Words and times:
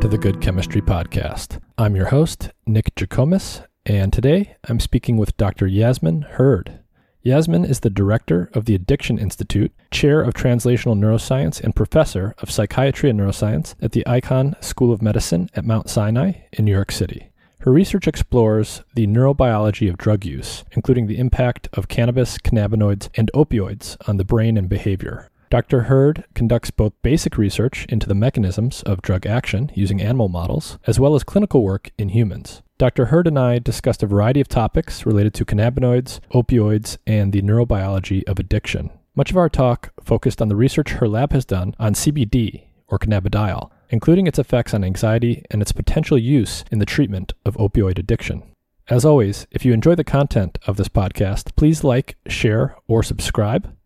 To 0.00 0.08
the 0.08 0.16
Good 0.16 0.40
Chemistry 0.40 0.80
Podcast. 0.80 1.60
I'm 1.76 1.94
your 1.94 2.06
host, 2.06 2.52
Nick 2.66 2.94
Jikomes, 2.94 3.66
and 3.84 4.10
today 4.10 4.56
I'm 4.66 4.80
speaking 4.80 5.18
with 5.18 5.36
Dr. 5.36 5.66
Yasmin 5.66 6.22
Hurd. 6.22 6.80
Yasmin 7.22 7.66
is 7.66 7.80
the 7.80 7.90
director 7.90 8.50
of 8.54 8.64
the 8.64 8.74
Addiction 8.74 9.18
Institute, 9.18 9.72
chair 9.90 10.22
of 10.22 10.32
translational 10.32 10.98
neuroscience, 10.98 11.60
and 11.60 11.76
professor 11.76 12.34
of 12.38 12.50
psychiatry 12.50 13.10
and 13.10 13.20
neuroscience 13.20 13.74
at 13.82 13.92
the 13.92 14.02
Icahn 14.06 14.54
School 14.64 14.90
of 14.90 15.02
Medicine 15.02 15.50
at 15.54 15.66
Mount 15.66 15.90
Sinai 15.90 16.32
in 16.52 16.64
New 16.64 16.72
York 16.72 16.92
City. 16.92 17.30
Her 17.58 17.70
research 17.70 18.08
explores 18.08 18.82
the 18.94 19.06
neurobiology 19.06 19.90
of 19.90 19.98
drug 19.98 20.24
use, 20.24 20.64
including 20.72 21.08
the 21.08 21.18
impact 21.18 21.68
of 21.74 21.88
cannabis, 21.88 22.38
cannabinoids, 22.38 23.10
and 23.16 23.30
opioids 23.34 23.98
on 24.08 24.16
the 24.16 24.24
brain 24.24 24.56
and 24.56 24.66
behavior. 24.66 25.29
Dr. 25.50 25.82
Hurd 25.82 26.22
conducts 26.32 26.70
both 26.70 26.92
basic 27.02 27.36
research 27.36 27.84
into 27.88 28.06
the 28.06 28.14
mechanisms 28.14 28.84
of 28.84 29.02
drug 29.02 29.26
action 29.26 29.72
using 29.74 30.00
animal 30.00 30.28
models, 30.28 30.78
as 30.86 31.00
well 31.00 31.16
as 31.16 31.24
clinical 31.24 31.64
work 31.64 31.90
in 31.98 32.10
humans. 32.10 32.62
Dr. 32.78 33.06
Hurd 33.06 33.26
and 33.26 33.36
I 33.36 33.58
discussed 33.58 34.04
a 34.04 34.06
variety 34.06 34.40
of 34.40 34.46
topics 34.46 35.04
related 35.04 35.34
to 35.34 35.44
cannabinoids, 35.44 36.20
opioids, 36.32 36.98
and 37.04 37.32
the 37.32 37.42
neurobiology 37.42 38.22
of 38.28 38.38
addiction. 38.38 38.90
Much 39.16 39.32
of 39.32 39.36
our 39.36 39.48
talk 39.48 39.92
focused 40.04 40.40
on 40.40 40.48
the 40.48 40.54
research 40.54 40.92
her 40.92 41.08
lab 41.08 41.32
has 41.32 41.44
done 41.44 41.74
on 41.80 41.94
CBD, 41.94 42.66
or 42.86 43.00
cannabidiol, 43.00 43.70
including 43.88 44.28
its 44.28 44.38
effects 44.38 44.72
on 44.72 44.84
anxiety 44.84 45.44
and 45.50 45.60
its 45.60 45.72
potential 45.72 46.16
use 46.16 46.64
in 46.70 46.78
the 46.78 46.86
treatment 46.86 47.32
of 47.44 47.56
opioid 47.56 47.98
addiction. 47.98 48.44
As 48.88 49.04
always, 49.04 49.48
if 49.50 49.64
you 49.64 49.72
enjoy 49.72 49.96
the 49.96 50.04
content 50.04 50.60
of 50.68 50.76
this 50.76 50.88
podcast, 50.88 51.56
please 51.56 51.82
like, 51.82 52.16
share, 52.28 52.76
or 52.86 53.02
subscribe. 53.02 53.76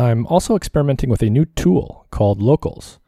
I'm 0.00 0.28
also 0.28 0.54
experimenting 0.54 1.10
with 1.10 1.22
a 1.22 1.30
new 1.30 1.44
tool 1.44 2.06
called 2.12 2.40
Locals. 2.40 3.00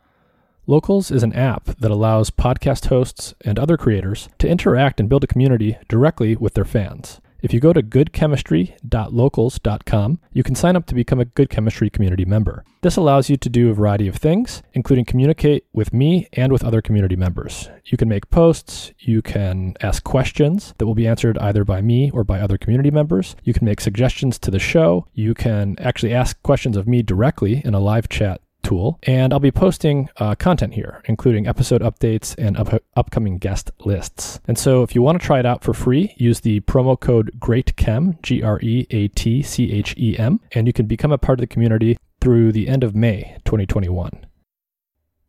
Locals 0.67 1.13
is 1.13 1.23
an 1.23 1.33
app 1.35 1.67
that 1.79 1.91
allows 1.91 2.31
podcast 2.31 2.87
hosts 2.87 3.33
and 3.43 3.61
other 3.61 3.77
creators 3.77 4.29
to 4.39 4.49
interact 4.49 4.99
and 4.99 5.09
build 5.09 5.23
a 5.23 5.29
community 5.29 5.79
directly 5.89 6.35
with 6.35 6.55
their 6.55 6.65
fans. 6.65 7.21
If 7.43 7.55
you 7.55 7.61
go 7.61 7.73
to 7.73 7.83
goodchemistry.locals.com, 7.83 10.21
you 10.33 10.43
can 10.43 10.55
sign 10.55 10.77
up 10.77 10.87
to 10.87 10.95
become 10.95 11.21
a 11.21 11.25
Good 11.25 11.51
Chemistry 11.51 11.89
community 11.89 12.25
member. 12.25 12.65
This 12.83 12.97
allows 12.97 13.31
you 13.31 13.37
to 13.37 13.49
do 13.49 13.71
a 13.71 13.75
variety 13.75 14.09
of 14.09 14.17
things, 14.17 14.63
including 14.73 15.05
communicate 15.05 15.67
with 15.73 15.93
me 15.93 16.27
and 16.33 16.53
with 16.53 16.65
other 16.65 16.83
community 16.83 17.17
members. 17.17 17.69
You 17.85 17.99
can 17.99 18.09
make 18.09 18.31
posts, 18.31 18.93
you 18.99 19.23
can 19.23 19.75
ask 19.81 20.05
questions 20.05 20.75
that 20.79 20.87
will 20.87 20.95
be 20.95 21.07
answered 21.07 21.39
either 21.39 21.65
by 21.65 21.81
me 21.81 22.11
or 22.11 22.25
by 22.25 22.41
other 22.41 22.59
community 22.59 22.91
members. 22.91 23.37
You 23.43 23.53
can 23.53 23.65
make 23.65 23.81
suggestions 23.81 24.39
to 24.41 24.51
the 24.51 24.59
show. 24.59 25.07
You 25.15 25.35
can 25.35 25.77
actually 25.79 26.15
ask 26.15 26.43
questions 26.43 26.77
of 26.77 26.87
me 26.87 27.03
directly 27.03 27.63
in 27.65 27.75
a 27.75 27.81
live 27.81 28.09
chat 28.09 28.41
tool. 28.63 28.99
And 29.03 29.33
I'll 29.33 29.41
be 29.41 29.51
posting 29.51 30.09
uh, 30.17 30.35
content 30.35 30.75
here, 30.75 31.03
including 31.07 31.47
episode 31.47 31.83
updates 31.83 32.35
and 32.39 32.57
up- 32.57 32.83
upcoming 32.97 33.39
guest 33.39 33.71
lists. 33.81 34.41
And 34.47 34.59
so 34.59 34.83
if 34.83 34.95
you 34.95 35.03
want 35.03 35.21
to 35.21 35.27
try 35.27 35.39
it 35.39 35.47
out 35.47 35.63
for 35.63 35.75
free, 35.75 36.15
use 36.17 36.41
the 36.41 36.61
promo 36.61 36.99
code 36.99 37.33
GREATCHEM, 37.39 38.23
G 38.23 38.43
R 38.43 38.59
E 38.63 38.87
A 38.91 39.09
T 39.09 39.43
C 39.43 39.73
H 39.73 39.95
E 39.99 40.19
M, 40.19 40.41
and 40.53 40.67
you 40.67 40.73
can 40.73 40.87
become 40.87 41.13
a 41.13 41.19
part 41.19 41.39
of 41.39 41.43
the 41.43 41.47
community 41.47 41.97
through 42.21 42.53
the 42.53 42.69
end 42.69 42.85
of 42.85 42.95
May 42.95 43.37
2021. 43.45 44.27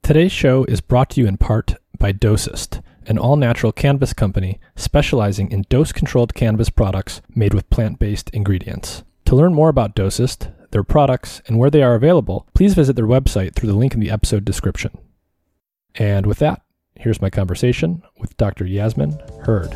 Today's 0.04 0.32
show 0.32 0.64
is 0.66 0.82
brought 0.82 1.12
to 1.12 1.22
you 1.22 1.28
in 1.28 1.38
part 1.38 1.76
by 1.98 2.12
Dosist, 2.12 2.82
an 3.06 3.18
all 3.18 3.36
natural 3.36 3.72
cannabis 3.72 4.14
company 4.14 4.60
specializing 4.76 5.52
in 5.52 5.64
dose 5.70 5.92
controlled 5.92 6.34
cannabis 6.34 6.70
products 6.70 7.22
made 7.34 7.54
with 7.54 7.70
plant 7.70 8.00
based 8.00 8.30
ingredients. 8.32 9.04
To 9.26 9.36
learn 9.36 9.54
more 9.54 9.70
about 9.70 9.96
Dosist, 9.96 10.52
their 10.72 10.84
products, 10.84 11.42
and 11.48 11.58
where 11.58 11.70
they 11.70 11.84
are 11.84 11.96
available, 11.96 12.48
please 12.54 12.74
visit 12.74 12.96
their 12.96 13.08
website 13.08 13.56
through 13.56 13.70
the 13.70 13.78
link 13.78 13.94
in 13.94 14.00
the 14.00 14.12
episode 14.12 14.44
description. 14.46 14.98
And 15.96 16.26
with 16.26 16.40
that, 16.40 16.62
here's 16.96 17.22
my 17.22 17.30
conversation 17.30 18.02
with 18.18 18.36
Dr. 18.38 18.66
Yasmin 18.66 19.20
Hurd. 19.44 19.72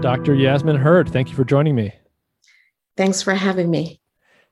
Dr. 0.00 0.34
Yasmin 0.34 0.76
Hurd, 0.76 1.08
thank 1.08 1.28
you 1.28 1.34
for 1.34 1.44
joining 1.44 1.74
me. 1.74 1.92
Thanks 2.96 3.20
for 3.20 3.34
having 3.34 3.70
me. 3.70 4.00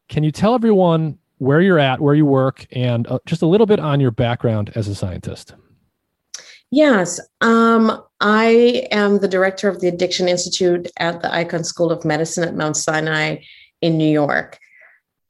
Can 0.08 0.24
you 0.24 0.30
tell 0.30 0.54
everyone 0.54 1.18
where 1.38 1.60
you're 1.60 1.78
at, 1.78 2.00
where 2.00 2.14
you 2.14 2.24
work, 2.24 2.66
and 2.72 3.06
uh, 3.08 3.18
just 3.26 3.42
a 3.42 3.46
little 3.46 3.66
bit 3.66 3.80
on 3.80 4.00
your 4.00 4.10
background 4.10 4.72
as 4.74 4.88
a 4.88 4.94
scientist? 4.94 5.54
Yes, 6.70 7.20
um, 7.40 8.02
I 8.20 8.86
am 8.90 9.18
the 9.18 9.28
director 9.28 9.68
of 9.68 9.80
the 9.80 9.88
Addiction 9.88 10.28
Institute 10.28 10.90
at 10.98 11.22
the 11.22 11.28
Icahn 11.28 11.64
School 11.64 11.92
of 11.92 12.04
Medicine 12.04 12.44
at 12.44 12.56
Mount 12.56 12.76
Sinai 12.76 13.38
in 13.80 13.96
New 13.96 14.08
York. 14.08 14.58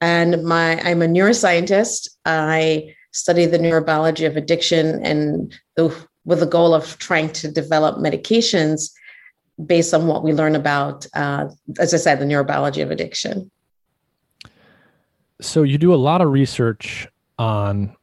And 0.01 0.43
my 0.43 0.79
I'm 0.81 1.01
a 1.01 1.07
neuroscientist. 1.07 2.09
I 2.25 2.95
study 3.11 3.45
the 3.45 3.59
neurobiology 3.59 4.27
of 4.27 4.37
addiction 4.37 5.03
and 5.03 5.53
the, 5.75 5.95
with 6.25 6.39
the 6.39 6.45
goal 6.45 6.73
of 6.73 6.97
trying 6.99 7.31
to 7.33 7.51
develop 7.51 7.97
medications 7.97 8.91
based 9.65 9.93
on 9.93 10.05
what 10.07 10.23
we 10.23 10.33
learn 10.33 10.55
about, 10.55 11.07
uh, 11.15 11.47
as 11.79 11.93
I 11.93 11.97
said, 11.97 12.19
the 12.19 12.25
neurobiology 12.25 12.83
of 12.83 12.91
addiction. 12.91 13.49
So 15.41 15.63
you 15.63 15.77
do 15.77 15.93
a 15.93 15.95
lot 15.95 16.21
of 16.21 16.31
research 16.31 17.07
on 17.37 17.95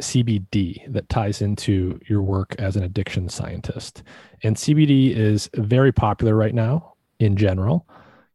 CBD 0.00 0.92
that 0.92 1.08
ties 1.08 1.40
into 1.40 1.98
your 2.08 2.22
work 2.22 2.54
as 2.58 2.76
an 2.76 2.82
addiction 2.82 3.28
scientist. 3.28 4.02
And 4.42 4.56
CBD 4.56 5.16
is 5.16 5.48
very 5.54 5.92
popular 5.92 6.34
right 6.34 6.54
now 6.54 6.94
in 7.18 7.36
general. 7.36 7.86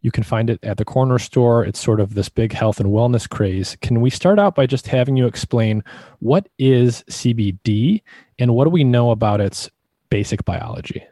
You 0.02 0.12
can 0.12 0.24
find 0.24 0.50
it 0.50 0.60
at 0.64 0.78
the 0.78 0.86
corner 0.86 1.20
store. 1.20 1.66
It's 1.66 1.80
sort 1.80 2.00
of 2.00 2.14
this 2.14 2.30
big 2.30 2.54
health 2.54 2.80
and 2.80 2.90
wellness 2.90 3.30
craze. 3.30 3.78
Can 3.82 4.00
we 4.00 4.10
start 4.10 4.40
out 4.40 4.56
by 4.56 4.66
just 4.66 4.88
having 4.88 5.18
you 5.18 5.28
explain 5.28 5.84
what 6.20 6.48
is 6.58 7.04
CBD 7.10 8.02
and 8.40 8.56
what 8.56 8.64
do 8.64 8.70
we 8.70 8.84
know 8.84 9.12
about 9.12 9.42
its 9.42 9.70
basic 10.10 10.46
biology? 10.46 11.04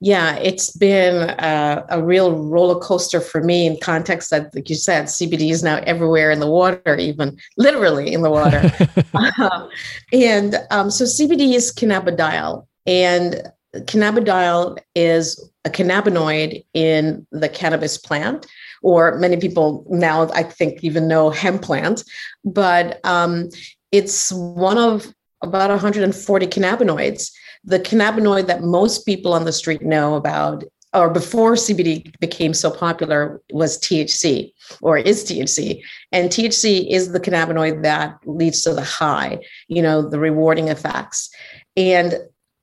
Yeah, 0.00 0.36
it's 0.36 0.70
been 0.70 1.28
a, 1.38 1.84
a, 1.90 2.02
real 2.02 2.38
roller 2.38 2.80
coaster 2.80 3.20
for 3.20 3.42
me 3.42 3.66
in 3.66 3.76
context 3.82 4.30
that, 4.30 4.54
like 4.54 4.70
you 4.70 4.74
said, 4.74 5.04
CBD 5.04 5.50
is 5.50 5.62
now 5.62 5.76
everywhere 5.84 6.30
in 6.30 6.40
the 6.40 6.50
water, 6.50 6.96
even 6.96 7.38
literally 7.58 8.14
in 8.14 8.22
the 8.22 8.30
water. 8.30 8.72
uh, 9.14 9.68
and 10.12 10.56
um, 10.70 10.90
so 10.90 11.04
CBD 11.04 11.54
is 11.54 11.70
cannabidiol, 11.72 12.66
and 12.86 13.42
cannabidiol 13.74 14.78
is 14.94 15.50
a 15.66 15.70
cannabinoid 15.70 16.64
in 16.72 17.26
the 17.30 17.50
cannabis 17.50 17.98
plant, 17.98 18.46
or 18.82 19.18
many 19.18 19.36
people 19.36 19.84
now, 19.90 20.30
I 20.32 20.44
think, 20.44 20.82
even 20.82 21.08
know 21.08 21.28
hemp 21.28 21.60
plant, 21.60 22.04
but 22.42 23.04
um, 23.04 23.50
it's 23.92 24.32
one 24.32 24.78
of 24.78 25.12
about 25.42 25.70
140 25.70 26.46
cannabinoids 26.46 27.32
the 27.64 27.80
cannabinoid 27.80 28.46
that 28.46 28.62
most 28.62 29.04
people 29.04 29.32
on 29.32 29.44
the 29.44 29.52
street 29.52 29.82
know 29.82 30.14
about 30.14 30.64
or 30.92 31.08
before 31.08 31.52
CBD 31.52 32.12
became 32.18 32.52
so 32.52 32.70
popular 32.70 33.40
was 33.52 33.78
THC 33.78 34.52
or 34.82 34.98
is 34.98 35.24
THC. 35.24 35.82
And 36.10 36.30
THC 36.30 36.90
is 36.90 37.12
the 37.12 37.20
cannabinoid 37.20 37.82
that 37.82 38.18
leads 38.24 38.62
to 38.62 38.74
the 38.74 38.82
high, 38.82 39.38
you 39.68 39.82
know, 39.82 40.02
the 40.08 40.18
rewarding 40.18 40.68
effects. 40.68 41.30
And 41.76 42.18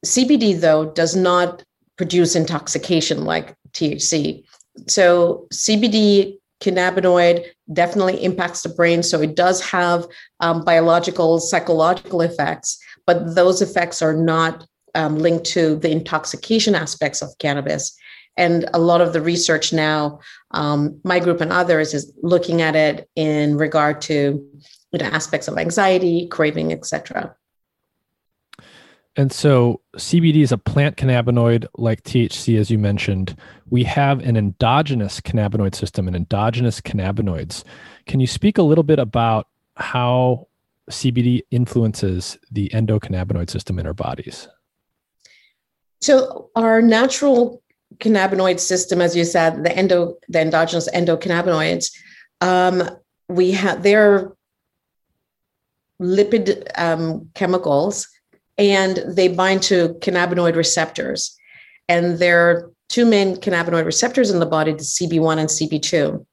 CBD, 0.06 0.60
though, 0.60 0.92
does 0.92 1.16
not 1.16 1.64
produce 1.96 2.36
intoxication 2.36 3.24
like 3.24 3.56
THC. 3.72 4.44
So 4.88 5.48
CBD 5.54 6.38
cannabinoid 6.62 7.46
definitely 7.72 8.24
impacts 8.24 8.62
the 8.62 8.70
brain. 8.70 9.04
So 9.04 9.22
it 9.22 9.36
does 9.36 9.62
have 9.62 10.06
um, 10.40 10.64
biological, 10.66 11.40
psychological 11.40 12.22
effects, 12.22 12.78
but 13.06 13.36
those 13.36 13.62
effects 13.62 14.02
are 14.02 14.14
not 14.14 14.68
um, 14.98 15.20
linked 15.20 15.46
to 15.46 15.78
the 15.78 15.92
intoxication 15.92 16.76
aspects 16.76 17.22
of 17.22 17.38
cannabis. 17.38 17.96
And 18.36 18.70
a 18.74 18.80
lot 18.80 19.02
of 19.02 19.14
the 19.14 19.22
research 19.22 19.72
now, 19.72 20.20
um, 20.52 21.00
my 21.04 21.20
group 21.20 21.40
and 21.40 21.52
others, 21.52 21.94
is 21.94 22.12
looking 22.22 22.62
at 22.62 22.76
it 22.76 23.10
in 23.16 23.58
regard 23.58 24.02
to 24.02 24.44
you 24.92 25.00
know, 25.00 25.06
aspects 25.06 25.48
of 25.48 25.58
anxiety, 25.58 26.28
craving, 26.28 26.74
etc. 26.74 27.36
And 29.16 29.32
so 29.32 29.82
CBD 29.96 30.44
is 30.44 30.52
a 30.52 30.58
plant 30.58 30.98
cannabinoid 30.98 31.66
like 31.76 32.04
THC, 32.04 32.60
as 32.60 32.70
you 32.70 32.78
mentioned. 32.78 33.36
We 33.70 33.84
have 33.86 34.20
an 34.20 34.38
endogenous 34.38 35.20
cannabinoid 35.22 35.74
system 35.74 36.08
and 36.08 36.16
endogenous 36.16 36.82
cannabinoids. 36.82 37.64
Can 38.06 38.20
you 38.20 38.28
speak 38.28 38.60
a 38.60 38.64
little 38.64 38.84
bit 38.84 39.00
about 39.00 39.48
how 39.76 40.48
CBD 40.92 41.42
influences 41.50 42.38
the 42.52 42.70
endocannabinoid 42.70 43.50
system 43.50 43.80
in 43.80 43.88
our 43.88 43.94
bodies? 43.94 44.48
So 46.02 46.50
our 46.56 46.82
natural 46.82 47.62
cannabinoid 47.98 48.60
system, 48.60 49.02
as 49.02 49.16
you 49.16 49.26
said, 49.26 49.64
the 49.64 49.76
endo, 49.76 50.18
the 50.30 50.42
endogenous 50.42 50.90
endocannabinoids, 50.92 51.92
um, 52.42 52.84
we 53.30 53.52
have 53.52 53.84
they're 53.84 54.34
lipid 56.02 56.68
um, 56.76 57.30
chemicals 57.34 58.08
and 58.58 58.98
they 59.08 59.28
bind 59.28 59.64
to 59.64 59.96
cannabinoid 60.02 60.56
receptors. 60.56 61.36
And 61.90 62.20
there 62.20 62.50
are 62.50 62.72
two 62.90 63.06
main 63.06 63.36
cannabinoid 63.38 63.86
receptors 63.86 64.32
in 64.32 64.40
the 64.40 64.46
body, 64.46 64.72
the 64.72 64.80
CB1 64.80 65.38
and 65.38 65.50
CB2. 65.50 66.26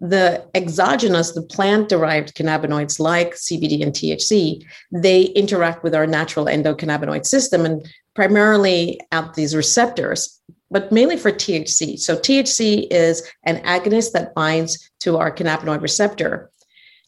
The 0.00 0.46
exogenous, 0.54 1.32
the 1.32 1.42
plant 1.42 1.88
derived 1.88 2.36
cannabinoids 2.36 3.00
like 3.00 3.34
CBD 3.34 3.82
and 3.82 3.92
THC, 3.92 4.64
they 4.92 5.22
interact 5.22 5.82
with 5.82 5.94
our 5.94 6.06
natural 6.06 6.46
endocannabinoid 6.46 7.26
system 7.26 7.64
and 7.64 7.84
primarily 8.14 9.00
at 9.10 9.34
these 9.34 9.56
receptors, 9.56 10.40
but 10.70 10.92
mainly 10.92 11.16
for 11.16 11.32
THC. 11.32 11.98
So, 11.98 12.16
THC 12.16 12.86
is 12.90 13.28
an 13.44 13.56
agonist 13.62 14.12
that 14.12 14.34
binds 14.34 14.90
to 15.00 15.16
our 15.16 15.34
cannabinoid 15.34 15.82
receptor. 15.82 16.50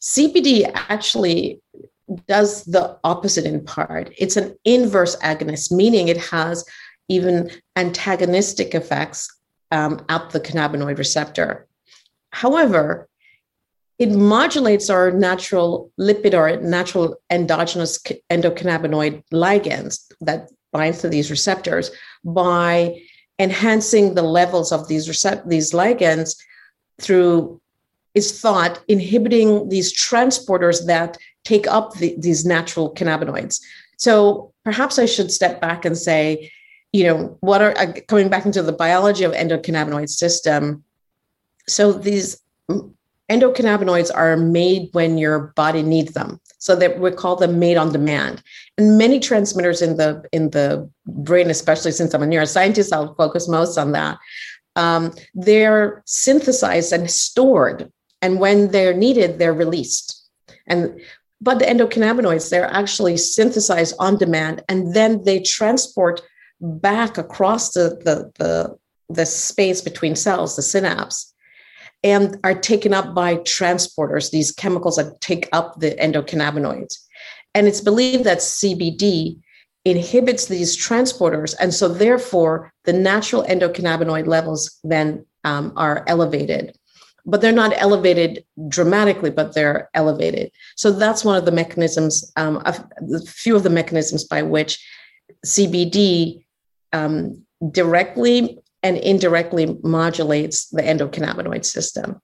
CBD 0.01 0.69
actually 0.89 1.61
does 2.27 2.65
the 2.65 2.97
opposite 3.03 3.45
in 3.45 3.63
part. 3.63 4.11
It's 4.17 4.37
an 4.37 4.55
inverse 4.65 5.15
agonist, 5.17 5.71
meaning 5.71 6.07
it 6.07 6.17
has 6.17 6.65
even 7.07 7.51
antagonistic 7.75 8.73
effects 8.73 9.29
um, 9.71 10.03
at 10.09 10.29
the 10.31 10.39
cannabinoid 10.39 10.97
receptor. 10.97 11.67
However, 12.31 13.07
it 13.99 14.09
modulates 14.11 14.89
our 14.89 15.11
natural 15.11 15.91
lipid 15.99 16.33
or 16.33 16.59
natural 16.61 17.17
endogenous 17.29 18.01
endocannabinoid 18.31 19.23
ligands 19.31 20.11
that 20.21 20.49
binds 20.71 21.01
to 21.01 21.09
these 21.09 21.29
receptors 21.29 21.91
by 22.23 22.99
enhancing 23.37 24.15
the 24.15 24.23
levels 24.23 24.71
of 24.71 24.87
these 24.87 25.07
recept- 25.07 25.47
these 25.47 25.71
ligands 25.71 26.35
through 26.99 27.61
is 28.13 28.39
thought 28.39 28.81
inhibiting 28.87 29.69
these 29.69 29.93
transporters 29.93 30.85
that 30.85 31.17
take 31.43 31.67
up 31.67 31.93
the, 31.95 32.15
these 32.17 32.45
natural 32.45 32.93
cannabinoids. 32.93 33.61
So 33.97 34.51
perhaps 34.65 34.99
I 34.99 35.05
should 35.05 35.31
step 35.31 35.61
back 35.61 35.85
and 35.85 35.97
say, 35.97 36.51
you 36.91 37.05
know, 37.05 37.37
what 37.41 37.61
are 37.61 37.77
uh, 37.77 37.93
coming 38.07 38.29
back 38.29 38.45
into 38.45 38.61
the 38.61 38.73
biology 38.73 39.23
of 39.23 39.31
endocannabinoid 39.31 40.09
system. 40.09 40.83
So 41.67 41.93
these 41.93 42.41
endocannabinoids 43.29 44.11
are 44.13 44.37
made 44.37 44.89
when 44.91 45.17
your 45.17 45.53
body 45.55 45.83
needs 45.83 46.13
them. 46.13 46.39
So 46.57 46.75
that 46.75 46.99
we 46.99 47.09
call 47.11 47.37
them 47.37 47.57
made 47.57 47.77
on 47.77 47.91
demand. 47.91 48.43
And 48.77 48.97
many 48.97 49.19
transmitters 49.19 49.81
in 49.81 49.97
the 49.97 50.23
in 50.31 50.51
the 50.51 50.87
brain, 51.07 51.49
especially 51.49 51.91
since 51.91 52.13
I'm 52.13 52.21
a 52.21 52.27
neuroscientist, 52.27 52.93
I'll 52.93 53.15
focus 53.15 53.47
most 53.47 53.79
on 53.79 53.93
that. 53.93 54.19
Um, 54.75 55.11
they're 55.33 56.03
synthesized 56.05 56.93
and 56.93 57.09
stored, 57.09 57.91
and 58.21 58.39
when 58.39 58.69
they're 58.69 58.93
needed, 58.93 59.39
they're 59.39 59.55
released. 59.55 60.29
And 60.67 61.01
but 61.41 61.57
the 61.57 61.65
endocannabinoids, 61.65 62.51
they're 62.51 62.71
actually 62.71 63.17
synthesized 63.17 63.95
on 63.97 64.17
demand, 64.17 64.63
and 64.69 64.93
then 64.93 65.23
they 65.23 65.39
transport 65.39 66.21
back 66.61 67.17
across 67.17 67.73
the, 67.73 67.99
the, 68.05 68.31
the, 68.37 68.77
the 69.09 69.25
space 69.25 69.81
between 69.81 70.15
cells, 70.15 70.55
the 70.55 70.61
synapse, 70.61 71.30
and 72.03 72.37
are 72.43 72.55
taken 72.55 72.93
up 72.93 73.13
by 73.13 73.35
transporters, 73.37 74.31
these 74.31 74.51
chemicals 74.51 74.95
that 74.95 75.21
take 75.21 75.47
up 75.51 75.79
the 75.79 75.91
endocannabinoids. 75.91 76.97
And 77.53 77.67
it's 77.67 77.81
believed 77.81 78.23
that 78.23 78.39
CBD 78.39 79.39
inhibits 79.85 80.47
these 80.47 80.77
transporters. 80.77 81.55
And 81.59 81.73
so, 81.73 81.87
therefore, 81.87 82.71
the 82.85 82.93
natural 82.93 83.43
endocannabinoid 83.43 84.27
levels 84.27 84.79
then 84.83 85.25
um, 85.43 85.73
are 85.75 86.03
elevated 86.07 86.75
but 87.25 87.41
they're 87.41 87.51
not 87.51 87.73
elevated 87.75 88.43
dramatically, 88.67 89.29
but 89.29 89.53
they're 89.53 89.89
elevated. 89.93 90.51
So 90.75 90.91
that's 90.91 91.23
one 91.23 91.35
of 91.35 91.45
the 91.45 91.51
mechanisms, 91.51 92.31
um, 92.35 92.61
a 92.65 92.73
few 93.25 93.55
of 93.55 93.63
the 93.63 93.69
mechanisms 93.69 94.23
by 94.23 94.41
which 94.41 94.83
CBD 95.45 96.43
um, 96.93 97.43
directly 97.71 98.60
and 98.83 98.97
indirectly 98.97 99.77
modulates 99.83 100.69
the 100.69 100.81
endocannabinoid 100.81 101.65
system. 101.65 102.19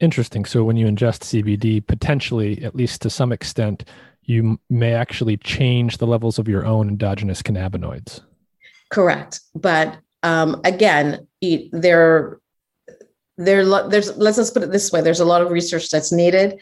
Interesting. 0.00 0.44
So 0.44 0.64
when 0.64 0.76
you 0.76 0.86
ingest 0.86 1.24
CBD, 1.24 1.84
potentially, 1.84 2.62
at 2.64 2.74
least 2.74 3.02
to 3.02 3.10
some 3.10 3.32
extent, 3.32 3.84
you 4.22 4.60
may 4.68 4.92
actually 4.92 5.36
change 5.38 5.98
the 5.98 6.06
levels 6.06 6.38
of 6.38 6.48
your 6.48 6.64
own 6.64 6.88
endogenous 6.88 7.42
cannabinoids. 7.42 8.20
Correct. 8.90 9.40
But 9.54 9.98
um, 10.22 10.60
again, 10.64 11.26
there 11.72 12.38
there 13.38 13.64
there's 13.88 14.16
let's 14.16 14.36
just 14.36 14.52
put 14.52 14.64
it 14.64 14.72
this 14.72 14.90
way 14.90 15.00
there's 15.00 15.20
a 15.20 15.24
lot 15.24 15.40
of 15.40 15.50
research 15.50 15.88
that's 15.90 16.10
needed 16.10 16.60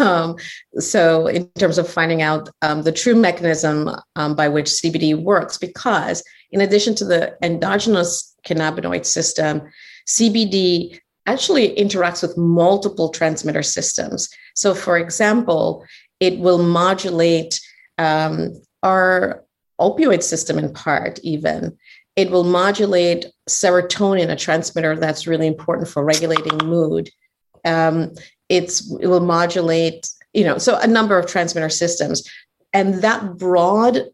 um, 0.00 0.36
so 0.78 1.26
in 1.26 1.48
terms 1.58 1.76
of 1.76 1.88
finding 1.90 2.22
out 2.22 2.48
um, 2.62 2.82
the 2.82 2.92
true 2.92 3.16
mechanism 3.16 3.90
um, 4.14 4.36
by 4.36 4.46
which 4.46 4.66
cbd 4.66 5.20
works 5.20 5.58
because 5.58 6.22
in 6.54 6.60
addition 6.62 6.94
to 6.94 7.04
the 7.04 7.36
endogenous 7.42 8.34
cannabinoid 8.46 9.04
system 9.04 9.60
cbd 10.06 10.98
actually 11.26 11.74
interacts 11.76 12.20
with 12.20 12.36
multiple 12.36 13.08
transmitter 13.08 13.62
systems. 13.62 14.28
So 14.54 14.74
for 14.74 14.96
example 14.96 15.84
it 16.20 16.38
will 16.38 16.62
modulate 16.62 17.60
um, 17.98 18.52
our 18.82 19.44
opioid 19.80 20.22
system 20.22 20.58
in 20.58 20.72
part 20.72 21.18
even. 21.22 21.76
It 22.16 22.30
will 22.30 22.44
modulate 22.44 23.26
serotonin, 23.48 24.30
a 24.30 24.36
transmitter 24.36 24.96
that's 24.96 25.26
really 25.26 25.46
important 25.46 25.88
for 25.88 26.04
regulating 26.04 26.56
mood. 26.58 27.10
Um, 27.64 28.12
it's 28.48 28.92
it 29.00 29.08
will 29.08 29.20
modulate, 29.20 30.08
you 30.32 30.44
know, 30.44 30.58
so 30.58 30.78
a 30.78 30.86
number 30.86 31.18
of 31.18 31.26
transmitter 31.26 31.68
systems, 31.68 32.28
and 32.72 33.02
that 33.02 33.36
broad 33.36 34.10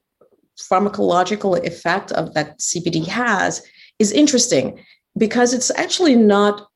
pharmacological 0.70 1.64
effect 1.66 2.12
of 2.12 2.34
that 2.34 2.58
CBD 2.58 3.06
has 3.06 3.62
is 3.98 4.12
interesting 4.12 4.84
because 5.16 5.52
it's 5.52 5.70
actually 5.72 6.16
not 6.16 6.68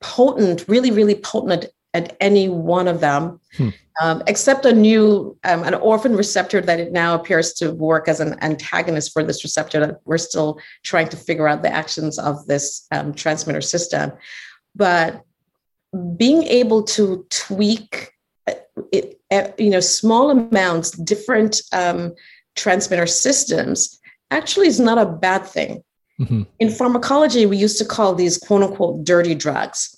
potent, 0.00 0.64
really, 0.68 0.90
really 0.90 1.14
potent 1.14 1.66
at, 1.94 2.16
any 2.20 2.48
one 2.48 2.88
of 2.88 3.00
them. 3.00 3.40
Hmm 3.56 3.70
um, 4.00 4.22
except 4.26 4.64
a 4.64 4.72
new 4.72 5.36
um, 5.44 5.62
an 5.64 5.74
orphan 5.74 6.16
receptor 6.16 6.60
that 6.60 6.80
it 6.80 6.92
now 6.92 7.14
appears 7.14 7.52
to 7.54 7.72
work 7.72 8.08
as 8.08 8.20
an 8.20 8.36
antagonist 8.42 9.12
for 9.12 9.22
this 9.22 9.42
receptor 9.42 9.80
that 9.80 10.00
we're 10.04 10.18
still 10.18 10.60
trying 10.82 11.08
to 11.08 11.16
figure 11.16 11.48
out 11.48 11.62
the 11.62 11.72
actions 11.72 12.18
of 12.18 12.46
this 12.46 12.86
um, 12.92 13.14
transmitter 13.14 13.60
system 13.60 14.12
but 14.74 15.22
being 16.16 16.42
able 16.44 16.82
to 16.82 17.26
tweak 17.30 18.12
uh, 18.46 18.54
it, 18.92 19.18
uh, 19.30 19.48
you 19.58 19.70
know 19.70 19.80
small 19.80 20.30
amounts 20.30 20.90
different 20.90 21.60
um, 21.72 22.14
transmitter 22.56 23.06
systems 23.06 24.00
actually 24.30 24.66
is 24.66 24.80
not 24.80 24.98
a 24.98 25.06
bad 25.06 25.46
thing 25.46 25.82
mm-hmm. 26.20 26.42
in 26.58 26.70
pharmacology 26.70 27.46
we 27.46 27.56
used 27.56 27.78
to 27.78 27.84
call 27.84 28.14
these 28.14 28.38
quote 28.38 28.62
unquote 28.62 29.04
dirty 29.04 29.34
drugs 29.34 29.96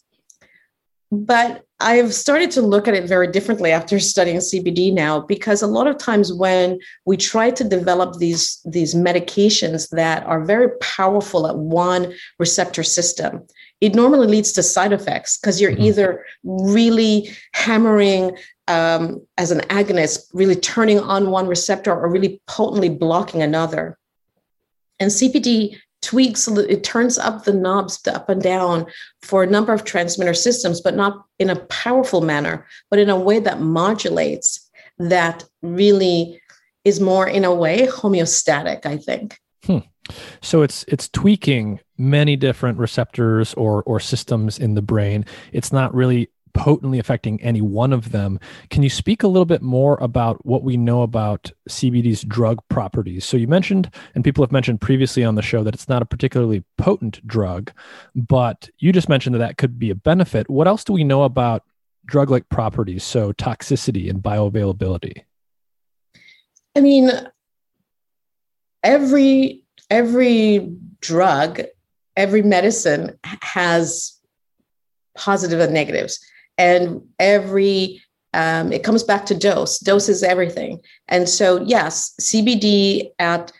but 1.10 1.64
I've 1.80 2.12
started 2.12 2.50
to 2.52 2.62
look 2.62 2.88
at 2.88 2.94
it 2.94 3.04
very 3.04 3.30
differently 3.30 3.70
after 3.70 3.98
studying 4.00 4.38
CBD 4.38 4.92
now, 4.92 5.20
because 5.20 5.62
a 5.62 5.66
lot 5.66 5.86
of 5.86 5.98
times 5.98 6.32
when 6.32 6.78
we 7.06 7.16
try 7.16 7.50
to 7.50 7.64
develop 7.64 8.18
these, 8.18 8.60
these 8.64 8.94
medications 8.94 9.88
that 9.90 10.24
are 10.26 10.44
very 10.44 10.70
powerful 10.80 11.46
at 11.46 11.56
one 11.56 12.12
receptor 12.38 12.82
system, 12.82 13.46
it 13.80 13.94
normally 13.94 14.26
leads 14.26 14.52
to 14.52 14.62
side 14.62 14.92
effects 14.92 15.38
because 15.38 15.60
you're 15.60 15.72
mm-hmm. 15.72 15.82
either 15.82 16.24
really 16.42 17.30
hammering 17.54 18.36
um, 18.68 19.26
as 19.36 19.50
an 19.50 19.60
agonist, 19.62 20.28
really 20.32 20.56
turning 20.56 21.00
on 21.00 21.30
one 21.30 21.46
receptor, 21.46 21.92
or 21.92 22.10
really 22.10 22.40
potently 22.46 22.88
blocking 22.88 23.42
another. 23.42 23.98
And 25.00 25.10
CBD 25.10 25.78
tweaks 26.00 26.46
it 26.46 26.84
turns 26.84 27.18
up 27.18 27.44
the 27.44 27.52
knobs 27.52 28.06
up 28.06 28.28
and 28.28 28.42
down 28.42 28.86
for 29.22 29.42
a 29.42 29.46
number 29.46 29.72
of 29.72 29.84
transmitter 29.84 30.34
systems 30.34 30.80
but 30.80 30.94
not 30.94 31.24
in 31.38 31.50
a 31.50 31.56
powerful 31.66 32.20
manner 32.20 32.66
but 32.88 33.00
in 33.00 33.10
a 33.10 33.18
way 33.18 33.40
that 33.40 33.60
modulates 33.60 34.70
that 34.98 35.44
really 35.62 36.40
is 36.84 37.00
more 37.00 37.26
in 37.26 37.44
a 37.44 37.54
way 37.54 37.86
homeostatic 37.88 38.86
i 38.86 38.96
think 38.96 39.40
hmm. 39.64 39.78
so 40.40 40.62
it's 40.62 40.84
it's 40.86 41.08
tweaking 41.08 41.80
many 41.96 42.36
different 42.36 42.78
receptors 42.78 43.52
or 43.54 43.82
or 43.82 43.98
systems 43.98 44.56
in 44.56 44.74
the 44.74 44.82
brain 44.82 45.24
it's 45.52 45.72
not 45.72 45.92
really 45.92 46.30
potently 46.58 46.98
affecting 46.98 47.40
any 47.40 47.60
one 47.60 47.92
of 47.92 48.10
them. 48.10 48.40
Can 48.68 48.82
you 48.82 48.90
speak 48.90 49.22
a 49.22 49.28
little 49.28 49.46
bit 49.46 49.62
more 49.62 49.96
about 50.00 50.44
what 50.44 50.64
we 50.64 50.76
know 50.76 51.02
about 51.02 51.52
CBD's 51.68 52.22
drug 52.22 52.60
properties? 52.68 53.24
So 53.24 53.36
you 53.36 53.46
mentioned, 53.46 53.94
and 54.16 54.24
people 54.24 54.42
have 54.42 54.50
mentioned 54.50 54.80
previously 54.80 55.24
on 55.24 55.36
the 55.36 55.42
show, 55.42 55.62
that 55.62 55.72
it's 55.72 55.88
not 55.88 56.02
a 56.02 56.04
particularly 56.06 56.64
potent 56.76 57.24
drug, 57.28 57.70
but 58.16 58.68
you 58.78 58.92
just 58.92 59.08
mentioned 59.08 59.36
that 59.36 59.38
that 59.38 59.56
could 59.56 59.78
be 59.78 59.90
a 59.90 59.94
benefit. 59.94 60.50
What 60.50 60.66
else 60.66 60.82
do 60.82 60.92
we 60.92 61.04
know 61.04 61.22
about 61.22 61.62
drug 62.06 62.28
like 62.28 62.48
properties, 62.48 63.04
so 63.04 63.32
toxicity 63.32 64.10
and 64.10 64.20
bioavailability? 64.20 65.22
I 66.74 66.80
mean, 66.80 67.12
every 68.82 69.62
every 69.90 70.76
drug, 71.00 71.60
every 72.16 72.42
medicine 72.42 73.16
has 73.24 74.18
positive 75.16 75.60
and 75.60 75.72
negatives 75.72 76.18
and 76.58 77.00
every 77.18 78.02
um, 78.34 78.72
it 78.72 78.82
comes 78.82 79.02
back 79.02 79.24
to 79.26 79.34
dose. 79.34 79.78
Dose 79.78 80.08
is 80.08 80.22
everything. 80.22 80.80
And 81.08 81.28
so, 81.28 81.62
yes, 81.62 82.14
CBD 82.20 83.10
at 83.18 83.52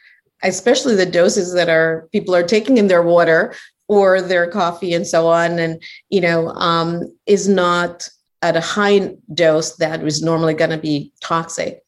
especially 0.45 0.95
the 0.95 1.07
doses 1.07 1.53
that 1.55 1.69
are 1.69 2.09
people 2.13 2.35
are 2.35 2.47
taking 2.47 2.77
in 2.77 2.87
their 2.87 3.03
water 3.03 3.55
or 3.89 4.21
their 4.21 4.47
coffee 4.47 4.93
and 4.93 5.07
so 5.07 5.27
on, 5.27 5.59
and 5.59 5.83
you 6.11 6.21
know, 6.21 6.49
um, 6.51 7.03
is 7.27 7.49
not 7.49 8.09
at 8.43 8.57
a 8.57 8.61
high 8.61 9.17
dose 9.35 9.77
that 9.77 10.05
is 10.05 10.23
normally 10.23 10.55
going 10.55 10.71
to 10.71 10.79
be 10.79 11.13
toxic. 11.23 11.83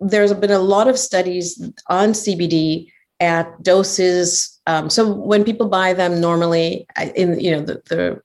There's 0.00 0.32
been 0.32 0.50
a 0.50 0.58
lot 0.58 0.88
of 0.88 0.98
studies 0.98 1.62
on 1.88 2.10
CBD 2.10 2.90
at 3.20 3.62
doses. 3.62 4.58
Um, 4.66 4.88
so 4.88 5.12
when 5.12 5.44
people 5.44 5.68
buy 5.68 5.92
them 5.92 6.20
normally 6.20 6.86
in 7.14 7.38
you 7.38 7.50
know 7.50 7.60
the, 7.60 7.82
the 7.86 8.22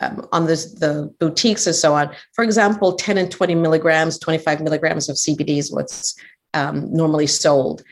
um, 0.00 0.26
on 0.32 0.46
this, 0.46 0.72
the 0.74 1.12
boutiques 1.20 1.66
and 1.66 1.76
so 1.76 1.94
on. 1.94 2.10
For 2.32 2.44
example, 2.44 2.94
10 2.94 3.18
and 3.18 3.30
20 3.30 3.54
milligrams, 3.54 4.18
25 4.18 4.60
milligrams 4.60 5.08
of 5.08 5.16
CBD 5.16 5.58
is 5.58 5.72
what's 5.72 6.16
um, 6.52 6.92
normally 6.92 7.26
sold. 7.26 7.82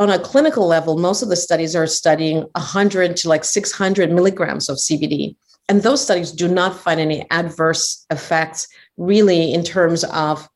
On 0.00 0.10
a 0.10 0.18
clinical 0.18 0.66
level, 0.66 0.96
most 0.96 1.22
of 1.22 1.28
the 1.28 1.36
studies 1.36 1.74
are 1.74 1.86
studying 1.86 2.46
100 2.52 3.16
to 3.18 3.28
like 3.28 3.44
600 3.44 4.12
milligrams 4.12 4.68
of 4.68 4.76
CBD. 4.76 5.34
And 5.68 5.82
those 5.82 6.02
studies 6.02 6.32
do 6.32 6.48
not 6.48 6.78
find 6.78 7.00
any 7.00 7.28
adverse 7.30 8.06
effects 8.10 8.68
really 8.96 9.52
in 9.52 9.64
terms 9.64 10.04
of, 10.04 10.48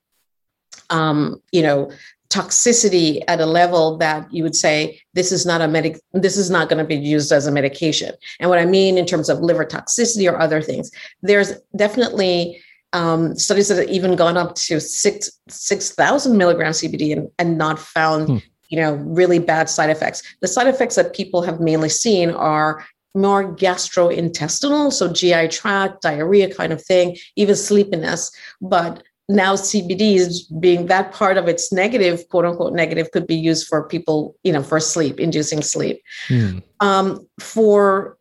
um, 0.91 1.43
you 1.51 1.63
know, 1.63 1.91
toxicity 2.33 3.23
at 3.29 3.41
a 3.41 3.47
level 3.47 3.99
that 3.99 4.33
you 4.33 4.43
would 4.43 4.57
say 4.57 4.99
this 5.12 5.31
is 5.33 5.45
not 5.45 5.61
a 5.61 5.69
medic 5.69 6.01
this 6.15 6.39
is 6.39 6.51
not 6.51 6.69
going 6.71 6.79
to 6.79 6.85
be 6.85 6.97
used 6.97 7.31
as 7.31 7.47
a 7.47 7.53
medication. 7.53 8.12
And 8.41 8.49
what 8.49 8.59
i 8.59 8.65
mean 8.65 8.97
in 8.97 9.05
terms 9.05 9.29
of 9.29 9.41
liver 9.41 9.67
toxicity 9.67 10.31
or 10.31 10.41
other 10.41 10.62
things 10.62 10.91
there's 11.23 11.53
definitely 11.77 12.62
um, 12.95 13.37
studies 13.37 13.69
that 13.69 13.79
have 13.79 13.89
even 13.89 14.17
gone 14.17 14.37
up 14.37 14.55
to 14.67 14.81
six 14.81 15.31
six 15.49 15.91
thousand 15.91 16.37
milligrams 16.37 16.81
cbd 16.81 17.12
and, 17.12 17.29
and 17.39 17.59
not 17.59 17.79
found 17.79 18.29
hmm. 18.29 18.37
you 18.69 18.79
know 18.81 18.95
really 18.95 19.39
bad 19.39 19.69
side 19.69 19.91
effects. 19.91 20.23
The 20.41 20.49
side 20.49 20.69
effects 20.69 20.97
that 20.97 21.15
people 21.15 21.43
have 21.43 21.61
mainly 21.61 21.89
seen 21.89 22.31
are 22.31 22.85
more 23.15 23.55
gastrointestinal 23.55 24.91
so 24.91 25.12
gi 25.12 25.49
tract 25.49 26.01
diarrhea 26.01 26.55
kind 26.55 26.73
of 26.73 26.83
thing 26.83 27.17
even 27.37 27.57
sleepiness. 27.57 28.31
But 28.61 29.03
now 29.29 29.55
CBD 29.55 30.17
is 30.17 30.43
being 30.43 30.87
that 30.87 31.12
part 31.12 31.37
of 31.37 31.49
its 31.49 31.73
negative, 31.73 32.29
quote 32.29 32.45
unquote, 32.45 32.73
negative 32.73 33.11
could 33.12 33.26
be 33.26 33.37
used 33.37 33.67
for 33.67 33.87
people, 33.88 34.37
you 34.43 34.52
know, 34.52 34.62
for 34.62 34.81
sleep, 34.81 35.21
inducing 35.21 35.62
sleep. 35.62 36.02
Mm. 36.29 36.62
Um, 36.81 37.26
for 37.41 38.19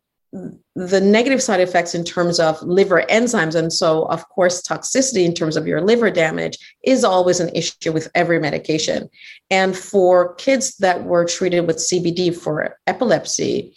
the 0.75 1.01
negative 1.01 1.43
side 1.43 1.59
effects 1.59 1.93
in 1.93 2.05
terms 2.05 2.39
of 2.39 2.61
liver 2.63 3.03
enzymes, 3.09 3.55
and 3.55 3.73
so 3.73 4.03
of 4.05 4.27
course, 4.29 4.61
toxicity 4.61 5.25
in 5.25 5.33
terms 5.33 5.57
of 5.57 5.67
your 5.67 5.81
liver 5.81 6.09
damage 6.09 6.57
is 6.83 7.03
always 7.03 7.39
an 7.39 7.49
issue 7.53 7.91
with 7.91 8.09
every 8.15 8.39
medication. 8.39 9.09
And 9.49 9.75
for 9.75 10.35
kids 10.35 10.77
that 10.77 11.03
were 11.03 11.25
treated 11.25 11.67
with 11.67 11.77
CBD 11.77 12.33
for 12.33 12.77
epilepsy, 12.87 13.75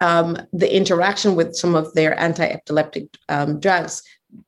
um, 0.00 0.36
the 0.52 0.72
interaction 0.72 1.34
with 1.34 1.56
some 1.56 1.74
of 1.74 1.92
their 1.94 2.18
anti-epileptic 2.20 3.08
um, 3.28 3.58
drugs 3.58 4.02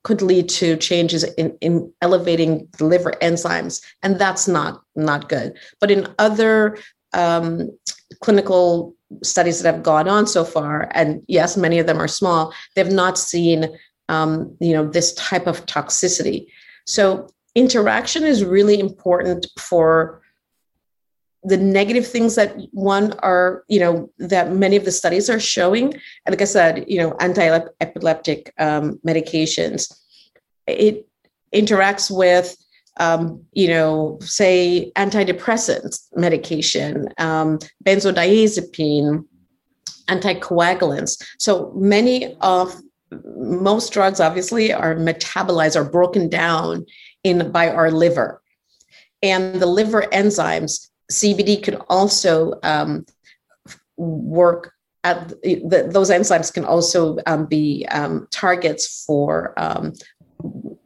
could 0.05 0.23
lead 0.23 0.49
to 0.49 0.77
changes 0.77 1.25
in, 1.35 1.57
in 1.61 1.93
elevating 2.03 2.69
the 2.79 2.85
liver 2.85 3.13
enzymes, 3.23 3.83
and 4.03 4.19
that's 4.19 4.49
not 4.49 4.83
not 4.97 5.29
good. 5.29 5.57
But 5.81 5.91
in 5.91 6.07
other 6.19 6.79
um, 7.13 7.71
clinical 8.21 8.95
studies 9.23 9.63
that 9.63 9.75
have 9.75 9.83
gone 9.83 10.09
on 10.09 10.27
so 10.27 10.45
far, 10.45 10.89
and 10.93 11.23
yes, 11.29 11.57
many 11.57 11.79
of 11.79 11.87
them 11.87 12.01
are 12.01 12.09
small, 12.09 12.53
they've 12.75 12.93
not 12.93 13.19
seen 13.19 13.69
um, 14.09 14.57
you 14.61 14.73
know 14.73 14.87
this 14.87 15.15
type 15.15 15.47
of 15.47 15.65
toxicity. 15.67 16.47
So 16.87 17.29
interaction 17.55 18.25
is 18.25 18.45
really 18.45 18.79
important 18.79 19.47
for 19.59 20.23
the 21.49 21.57
negative 21.57 22.07
things 22.07 22.35
that 22.35 22.57
one 22.73 23.13
are 23.21 23.65
you 23.69 23.81
know 23.81 24.11
that 24.19 24.53
many 24.53 24.77
of 24.77 24.85
the 24.85 24.93
studies 24.93 25.31
are 25.31 25.41
showing 25.41 25.93
and 26.25 26.31
like 26.33 26.43
i 26.43 26.45
said 26.45 26.85
you 26.87 26.99
know 26.99 27.17
anti-epileptic 27.21 28.53
um, 28.59 28.99
medications 29.07 29.93
it 30.67 31.07
interacts 31.55 32.11
with 32.11 32.57
um, 32.99 33.43
you 33.53 33.69
know 33.69 34.19
say 34.21 34.93
antidepressant 34.97 35.99
medication 36.15 37.09
um, 37.19 37.59
benzodiazepine 37.85 39.25
anticoagulants. 40.09 41.23
So 41.39 41.73
many 41.75 42.37
of 42.41 42.75
most 43.37 43.93
drugs 43.93 44.21
obviously 44.21 44.73
are 44.73 44.95
metabolized 44.95 45.77
or 45.77 45.85
broken 45.85 46.29
down 46.29 46.85
in 47.25 47.51
by 47.53 47.71
our 47.71 47.91
liver. 47.91 48.43
And 49.23 49.61
the 49.61 49.67
liver 49.67 50.03
enzymes 50.13 50.89
CBD 51.11 51.63
can 51.63 51.77
also 51.89 52.59
um, 52.63 53.07
work 53.97 54.73
at 55.05 55.29
the, 55.43 55.89
those 55.91 56.11
enzymes 56.11 56.53
can 56.53 56.65
also 56.65 57.19
um, 57.27 57.47
be 57.47 57.87
um, 57.91 58.27
targets 58.31 59.05
for 59.05 59.55
um, 59.57 59.93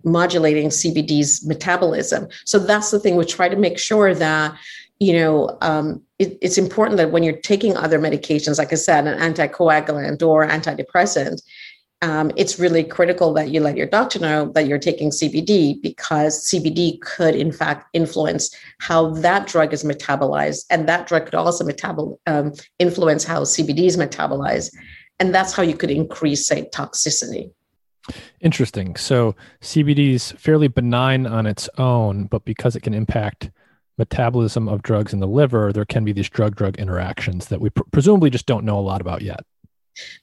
modulating 0.04 0.68
CBD's 0.68 1.46
metabolism. 1.46 2.28
So 2.44 2.58
that's 2.58 2.90
the 2.90 3.00
thing. 3.00 3.16
We 3.16 3.24
try 3.24 3.48
to 3.48 3.56
make 3.56 3.78
sure 3.78 4.14
that 4.14 4.56
you 5.00 5.14
know 5.14 5.58
um, 5.60 6.02
it, 6.18 6.38
it's 6.40 6.58
important 6.58 6.98
that 6.98 7.10
when 7.10 7.22
you're 7.22 7.40
taking 7.40 7.76
other 7.76 7.98
medications, 7.98 8.58
like 8.58 8.72
I 8.72 8.76
said, 8.76 9.06
an 9.06 9.18
anticoagulant 9.18 10.22
or 10.22 10.46
antidepressant, 10.46 11.42
um, 12.02 12.32
it's 12.36 12.58
really 12.58 12.82
critical 12.82 13.32
that 13.34 13.50
you 13.50 13.60
let 13.60 13.76
your 13.76 13.86
doctor 13.86 14.18
know 14.18 14.50
that 14.54 14.66
you're 14.66 14.78
taking 14.78 15.10
CBD 15.10 15.80
because 15.80 16.44
CBD 16.48 17.00
could, 17.00 17.36
in 17.36 17.52
fact, 17.52 17.88
influence 17.92 18.54
how 18.80 19.10
that 19.10 19.46
drug 19.46 19.72
is 19.72 19.84
metabolized, 19.84 20.64
and 20.68 20.88
that 20.88 21.06
drug 21.06 21.26
could 21.26 21.36
also 21.36 21.64
metabol- 21.64 22.18
um, 22.26 22.52
influence 22.80 23.22
how 23.22 23.42
CBD 23.42 23.86
is 23.86 23.96
metabolized, 23.96 24.74
and 25.20 25.32
that's 25.32 25.52
how 25.52 25.62
you 25.62 25.76
could 25.76 25.92
increase, 25.92 26.46
say, 26.46 26.68
toxicity. 26.74 27.52
Interesting. 28.40 28.96
So 28.96 29.36
CBD 29.60 30.14
is 30.14 30.32
fairly 30.32 30.66
benign 30.66 31.24
on 31.24 31.46
its 31.46 31.68
own, 31.78 32.24
but 32.24 32.44
because 32.44 32.74
it 32.74 32.82
can 32.82 32.94
impact 32.94 33.52
metabolism 33.96 34.68
of 34.68 34.82
drugs 34.82 35.12
in 35.12 35.20
the 35.20 35.28
liver, 35.28 35.72
there 35.72 35.84
can 35.84 36.04
be 36.04 36.12
these 36.12 36.28
drug-drug 36.28 36.78
interactions 36.78 37.46
that 37.46 37.60
we 37.60 37.70
pr- 37.70 37.84
presumably 37.92 38.30
just 38.30 38.46
don't 38.46 38.64
know 38.64 38.76
a 38.76 38.80
lot 38.80 39.00
about 39.00 39.22
yet. 39.22 39.44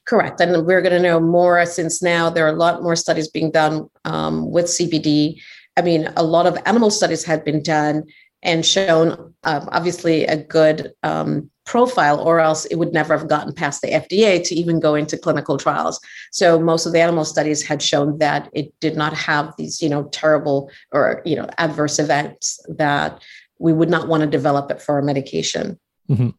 Correct. 0.06 0.40
And 0.40 0.66
we're 0.66 0.82
going 0.82 0.92
to 0.92 1.08
know 1.08 1.20
more 1.20 1.64
since 1.66 2.02
now 2.02 2.30
there 2.30 2.46
are 2.46 2.54
a 2.54 2.58
lot 2.58 2.82
more 2.82 2.96
studies 2.96 3.28
being 3.28 3.50
done 3.50 3.88
um, 4.04 4.50
with 4.50 4.66
CBD. 4.66 5.40
I 5.76 5.82
mean, 5.82 6.10
a 6.16 6.22
lot 6.22 6.46
of 6.46 6.58
animal 6.66 6.90
studies 6.90 7.24
had 7.24 7.44
been 7.44 7.62
done 7.62 8.04
and 8.42 8.64
shown 8.64 9.34
um, 9.44 9.68
obviously 9.70 10.24
a 10.24 10.36
good 10.36 10.92
um, 11.02 11.50
profile, 11.66 12.18
or 12.20 12.40
else 12.40 12.64
it 12.66 12.76
would 12.76 12.92
never 12.92 13.16
have 13.16 13.28
gotten 13.28 13.52
past 13.52 13.82
the 13.82 13.88
FDA 13.88 14.42
to 14.44 14.54
even 14.54 14.80
go 14.80 14.94
into 14.94 15.16
clinical 15.16 15.56
trials. 15.58 16.00
So 16.32 16.58
most 16.58 16.86
of 16.86 16.92
the 16.92 17.00
animal 17.00 17.24
studies 17.24 17.62
had 17.62 17.82
shown 17.82 18.18
that 18.18 18.50
it 18.52 18.72
did 18.80 18.96
not 18.96 19.14
have 19.14 19.54
these, 19.56 19.80
you 19.82 19.88
know, 19.88 20.04
terrible 20.04 20.70
or 20.92 21.22
you 21.24 21.36
know 21.36 21.48
adverse 21.58 21.98
events 21.98 22.58
that 22.68 23.22
we 23.58 23.72
would 23.72 23.90
not 23.90 24.08
want 24.08 24.22
to 24.22 24.26
develop 24.26 24.70
it 24.70 24.82
for 24.82 24.98
a 24.98 25.02
medication. 25.02 25.78
Mm-hmm. 26.08 26.30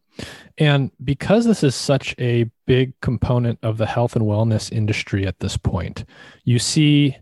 And 0.58 0.90
because 1.02 1.44
this 1.44 1.62
is 1.62 1.74
such 1.74 2.14
a 2.18 2.50
big 2.66 2.98
component 3.00 3.58
of 3.62 3.78
the 3.78 3.86
health 3.86 4.16
and 4.16 4.24
wellness 4.24 4.70
industry 4.70 5.26
at 5.26 5.40
this 5.40 5.56
point, 5.56 6.04
you 6.44 6.58
see, 6.58 7.16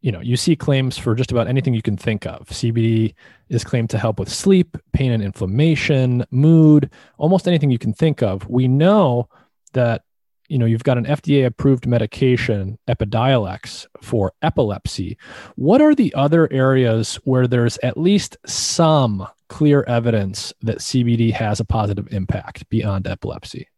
you 0.00 0.12
know, 0.12 0.20
you 0.20 0.36
see 0.36 0.54
claims 0.54 0.96
for 0.96 1.14
just 1.14 1.32
about 1.32 1.48
anything 1.48 1.74
you 1.74 1.82
can 1.82 1.96
think 1.96 2.26
of. 2.26 2.46
CBD 2.48 3.14
is 3.48 3.64
claimed 3.64 3.90
to 3.90 3.98
help 3.98 4.20
with 4.20 4.28
sleep, 4.28 4.76
pain 4.92 5.10
and 5.10 5.22
inflammation, 5.22 6.24
mood, 6.30 6.90
almost 7.16 7.48
anything 7.48 7.70
you 7.70 7.78
can 7.78 7.92
think 7.92 8.22
of. 8.22 8.48
We 8.48 8.68
know 8.68 9.28
that 9.72 10.02
you 10.48 10.58
know 10.58 10.66
you've 10.66 10.84
got 10.84 10.98
an 10.98 11.04
FDA 11.04 11.46
approved 11.46 11.86
medication 11.86 12.78
Epidiolex 12.88 13.86
for 14.00 14.32
epilepsy. 14.42 15.16
What 15.56 15.80
are 15.80 15.94
the 15.94 16.12
other 16.14 16.50
areas 16.52 17.16
where 17.24 17.46
there's 17.46 17.78
at 17.82 17.96
least 17.96 18.36
some 18.46 19.26
clear 19.48 19.82
evidence 19.84 20.52
that 20.62 20.78
CBD 20.78 21.32
has 21.32 21.60
a 21.60 21.64
positive 21.64 22.12
impact 22.12 22.68
beyond 22.68 23.06
epilepsy? 23.06 23.68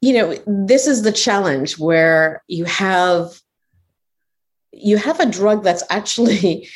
You 0.00 0.14
know, 0.14 0.34
this 0.46 0.86
is 0.86 1.02
the 1.02 1.12
challenge 1.12 1.78
where 1.78 2.42
you 2.48 2.64
have 2.64 3.40
you 4.72 4.96
have 4.96 5.20
a 5.20 5.26
drug 5.26 5.64
that's 5.64 5.82
actually 5.90 6.68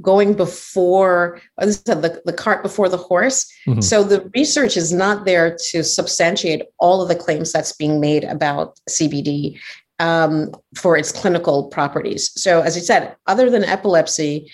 going 0.00 0.34
before 0.34 1.40
the, 1.58 2.20
the 2.24 2.32
cart 2.32 2.62
before 2.62 2.88
the 2.88 2.96
horse. 2.96 3.50
Mm-hmm. 3.66 3.80
So 3.80 4.02
the 4.02 4.30
research 4.34 4.76
is 4.76 4.92
not 4.92 5.24
there 5.24 5.56
to 5.70 5.84
substantiate 5.84 6.62
all 6.78 7.02
of 7.02 7.08
the 7.08 7.14
claims 7.14 7.52
that's 7.52 7.72
being 7.72 8.00
made 8.00 8.24
about 8.24 8.78
CBD 8.90 9.58
um, 10.00 10.52
for 10.76 10.96
its 10.96 11.12
clinical 11.12 11.68
properties. 11.68 12.32
So 12.40 12.62
as 12.62 12.76
I 12.76 12.80
said, 12.80 13.16
other 13.26 13.50
than 13.50 13.64
epilepsy, 13.64 14.50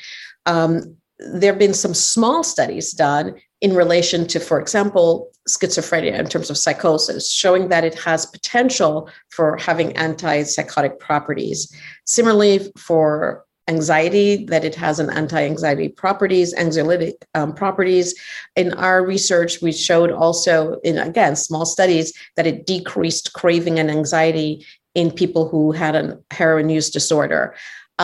um, 0.47 0.97
there 1.19 1.53
have 1.53 1.59
been 1.59 1.75
some 1.75 1.95
small 1.95 2.43
studies 2.43 2.93
done 2.93 3.35
in 3.61 3.75
relation 3.75 4.27
to, 4.27 4.41
for 4.41 4.59
example, 4.59 5.31
schizophrenia 5.49 6.19
in 6.19 6.27
terms 6.27 6.51
of 6.51 6.57
psychosis, 6.57 7.31
showing 7.31 7.69
that 7.69 7.85
it 7.85 7.95
has 7.99 8.27
potential 8.27 9.09
for 9.31 9.57
having 9.59 9.93
antipsychotic 9.93 10.99
properties. 10.99 11.75
Similarly, 12.07 12.73
for 12.79 13.45
anxiety, 13.75 14.31
that 14.53 14.65
it 14.69 14.77
has 14.85 14.97
an 14.99 15.11
anti-anxiety 15.21 15.89
properties, 16.03 16.49
anxiolytic 16.65 17.15
um, 17.39 17.51
properties. 17.63 18.09
In 18.57 18.69
our 18.87 18.99
research, 19.15 19.53
we 19.65 19.73
showed 19.73 20.11
also 20.23 20.55
in 20.89 20.97
again 20.99 21.35
small 21.37 21.67
studies 21.77 22.13
that 22.37 22.47
it 22.51 22.67
decreased 22.75 23.27
craving 23.41 23.79
and 23.79 23.91
anxiety 23.91 24.53
in 24.95 25.19
people 25.21 25.45
who 25.51 25.63
had 25.83 25.95
a 25.95 26.19
heroin 26.39 26.69
use 26.79 26.91
disorder. 26.99 27.43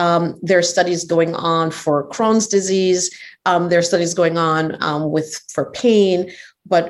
Um, 0.03 0.23
there 0.47 0.59
are 0.59 0.73
studies 0.75 1.03
going 1.15 1.33
on 1.53 1.71
for 1.71 2.07
Crohn's 2.13 2.47
disease. 2.47 3.03
Um, 3.49 3.69
there 3.69 3.79
are 3.79 3.91
studies 3.93 4.13
going 4.13 4.37
on 4.37 4.63
um, 4.87 5.11
with 5.15 5.29
for 5.53 5.65
pain, 5.71 6.31
but 6.73 6.83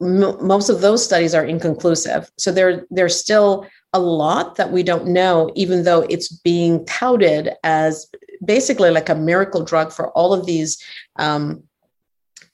m- 0.00 0.38
most 0.54 0.68
of 0.68 0.80
those 0.80 1.02
studies 1.08 1.34
are 1.34 1.48
inconclusive. 1.54 2.22
So 2.36 2.52
there, 2.52 2.84
there's 2.96 3.18
still 3.18 3.66
a 3.92 3.98
lot 3.98 4.56
that 4.56 4.72
we 4.72 4.82
don't 4.82 5.06
know, 5.06 5.50
even 5.54 5.84
though 5.84 6.02
it's 6.10 6.28
being 6.28 6.84
touted 6.86 7.50
as 7.62 8.06
basically 8.44 8.90
like 8.90 9.08
a 9.08 9.14
miracle 9.14 9.64
drug 9.64 9.92
for 9.92 10.10
all 10.10 10.34
of 10.34 10.46
these 10.46 10.82
um, 11.16 11.62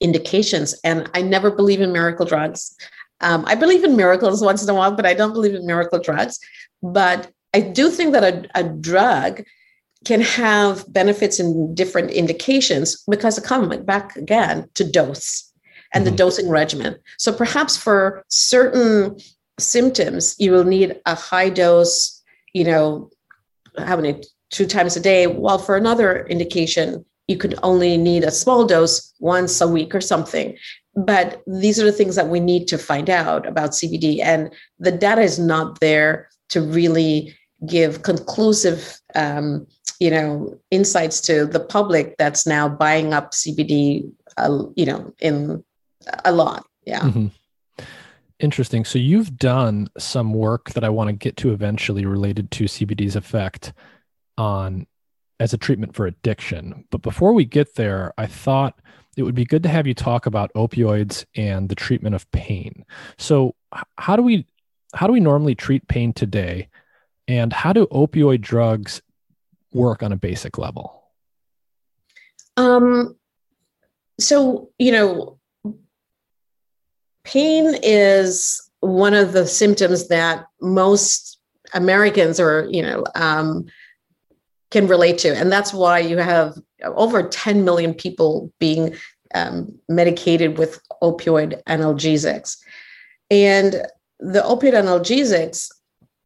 indications. 0.00 0.74
And 0.84 1.10
I 1.14 1.22
never 1.22 1.50
believe 1.50 1.80
in 1.80 1.92
miracle 1.92 2.26
drugs. 2.26 2.76
Um, 3.20 3.44
I 3.46 3.54
believe 3.54 3.84
in 3.84 3.96
miracles 3.96 4.42
once 4.50 4.62
in 4.62 4.68
a 4.68 4.74
while, 4.74 4.94
but 4.94 5.06
I 5.06 5.14
don't 5.14 5.32
believe 5.32 5.54
in 5.54 5.66
miracle 5.66 5.98
drugs. 5.98 6.38
But 6.82 7.30
I 7.54 7.60
do 7.60 7.90
think 7.90 8.12
that 8.12 8.24
a, 8.24 8.60
a 8.60 8.64
drug 8.64 9.42
can 10.04 10.20
have 10.20 10.90
benefits 10.92 11.38
in 11.38 11.74
different 11.74 12.10
indications 12.10 13.04
because 13.08 13.38
it 13.38 13.44
comes 13.44 13.76
back 13.78 14.16
again 14.16 14.68
to 14.74 14.84
dose 14.84 15.52
and 15.94 16.04
mm-hmm. 16.04 16.10
the 16.10 16.16
dosing 16.16 16.48
regimen. 16.48 16.96
So 17.18 17.32
perhaps 17.32 17.76
for 17.76 18.24
certain 18.28 19.16
symptoms, 19.58 20.36
you 20.38 20.52
will 20.52 20.64
need 20.64 21.00
a 21.06 21.14
high 21.14 21.48
dose, 21.48 22.22
you 22.52 22.64
know, 22.64 23.10
how 23.78 23.96
many 23.96 24.22
two 24.50 24.66
times 24.66 24.96
a 24.96 25.00
day, 25.00 25.26
while 25.26 25.58
for 25.58 25.76
another 25.76 26.26
indication, 26.26 27.04
you 27.28 27.36
could 27.36 27.58
only 27.62 27.96
need 27.96 28.24
a 28.24 28.30
small 28.30 28.66
dose 28.66 29.14
once 29.20 29.60
a 29.60 29.68
week 29.68 29.94
or 29.94 30.00
something. 30.00 30.56
But 30.94 31.42
these 31.46 31.80
are 31.80 31.84
the 31.84 31.92
things 31.92 32.16
that 32.16 32.28
we 32.28 32.40
need 32.40 32.68
to 32.68 32.76
find 32.76 33.08
out 33.08 33.46
about 33.46 33.70
CBD. 33.70 34.20
And 34.22 34.52
the 34.78 34.92
data 34.92 35.22
is 35.22 35.38
not 35.38 35.80
there 35.80 36.28
to 36.50 36.60
really 36.60 37.34
give 37.66 38.02
conclusive 38.02 39.00
um, 39.14 39.66
you 40.02 40.10
know 40.10 40.58
insights 40.72 41.20
to 41.20 41.46
the 41.46 41.60
public 41.60 42.16
that's 42.18 42.44
now 42.44 42.68
buying 42.68 43.14
up 43.14 43.30
cbd 43.30 44.10
uh, 44.36 44.64
you 44.74 44.84
know 44.84 45.14
in 45.20 45.62
a 46.24 46.32
lot 46.32 46.66
yeah 46.84 47.00
mm-hmm. 47.00 47.26
Interesting. 48.42 48.84
So 48.84 48.98
you've 48.98 49.36
done 49.36 49.88
some 49.98 50.34
work 50.34 50.70
that 50.70 50.84
i 50.84 50.88
want 50.88 51.08
to 51.08 51.12
get 51.12 51.36
to 51.38 51.52
eventually 51.52 52.04
related 52.04 52.50
to 52.52 52.64
cbd's 52.64 53.16
effect 53.16 53.72
on 54.36 54.86
as 55.40 55.52
a 55.52 55.58
treatment 55.58 55.94
for 55.94 56.06
addiction. 56.06 56.84
But 56.90 57.02
before 57.02 57.32
we 57.32 57.44
get 57.44 57.74
there 57.76 58.12
i 58.18 58.26
thought 58.26 58.78
it 59.16 59.22
would 59.22 59.34
be 59.34 59.44
good 59.44 59.62
to 59.62 59.68
have 59.68 59.86
you 59.86 59.94
talk 59.94 60.26
about 60.26 60.52
opioids 60.54 61.24
and 61.36 61.68
the 61.68 61.74
treatment 61.74 62.14
of 62.14 62.30
pain. 62.30 62.84
So 63.18 63.54
how 63.98 64.16
do 64.16 64.22
we 64.22 64.46
how 64.94 65.06
do 65.06 65.12
we 65.12 65.20
normally 65.20 65.54
treat 65.54 65.86
pain 65.88 66.12
today? 66.12 66.68
And 67.28 67.52
how 67.52 67.72
do 67.72 67.86
opioid 67.86 68.40
drugs 68.40 69.00
work 69.72 70.02
on 70.02 70.12
a 70.12 70.16
basic 70.16 70.58
level? 70.58 71.02
Um, 72.56 73.16
so, 74.20 74.70
you 74.78 74.92
know, 74.92 75.38
pain 77.24 77.74
is 77.82 78.60
one 78.80 79.14
of 79.14 79.32
the 79.32 79.46
symptoms 79.46 80.08
that 80.08 80.46
most 80.60 81.38
Americans 81.74 82.40
or, 82.40 82.68
you 82.70 82.82
know, 82.82 83.04
um, 83.14 83.66
can 84.70 84.88
relate 84.88 85.18
to. 85.18 85.36
And 85.36 85.52
that's 85.52 85.72
why 85.72 85.98
you 85.98 86.18
have 86.18 86.58
over 86.84 87.22
10 87.22 87.64
million 87.64 87.94
people 87.94 88.52
being 88.58 88.94
um, 89.34 89.72
medicated 89.88 90.58
with 90.58 90.80
opioid 91.02 91.62
analgesics. 91.64 92.58
And 93.30 93.86
the 94.18 94.40
opioid 94.40 94.74
analgesics, 94.74 95.68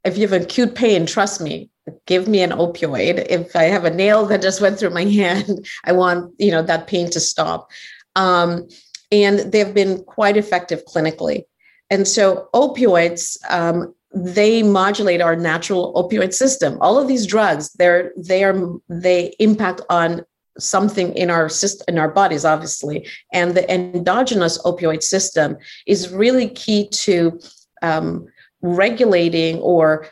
if 0.04 0.16
you 0.16 0.26
have 0.26 0.42
acute 0.42 0.74
pain, 0.74 1.06
trust 1.06 1.40
me, 1.40 1.70
give 2.06 2.26
me 2.26 2.42
an 2.42 2.50
opioid 2.50 3.24
if 3.28 3.54
i 3.54 3.64
have 3.64 3.85
a 3.85 3.90
nail 3.90 4.26
that 4.26 4.42
just 4.42 4.61
went 4.61 4.78
through 4.78 4.90
my 4.90 5.04
hand 5.04 5.66
i 5.85 5.92
want 5.92 6.35
you 6.38 6.50
know 6.50 6.62
that 6.62 6.87
pain 6.87 7.09
to 7.11 7.20
stop 7.20 7.70
um, 8.16 8.66
and 9.10 9.52
they've 9.52 9.74
been 9.74 10.02
quite 10.04 10.36
effective 10.36 10.84
clinically. 10.84 11.44
And 11.90 12.06
so 12.06 12.48
opioids 12.54 13.36
um, 13.48 13.94
they 14.14 14.62
modulate 14.62 15.20
our 15.20 15.36
natural 15.36 15.92
opioid 15.94 16.32
system. 16.32 16.78
All 16.80 16.98
of 16.98 17.08
these 17.08 17.26
drugs 17.26 17.72
they're 17.74 18.12
they 18.16 18.44
are 18.44 18.56
they 18.88 19.34
impact 19.38 19.80
on 19.90 20.24
something 20.58 21.12
in 21.14 21.30
our 21.30 21.48
system 21.48 21.84
in 21.88 21.98
our 21.98 22.08
bodies 22.10 22.44
obviously. 22.44 23.06
And 23.32 23.54
the 23.54 23.70
endogenous 23.72 24.58
opioid 24.62 25.02
system 25.02 25.58
is 25.86 26.10
really 26.10 26.48
key 26.48 26.88
to 26.88 27.38
um, 27.82 28.26
regulating 28.62 29.58
or 29.58 30.08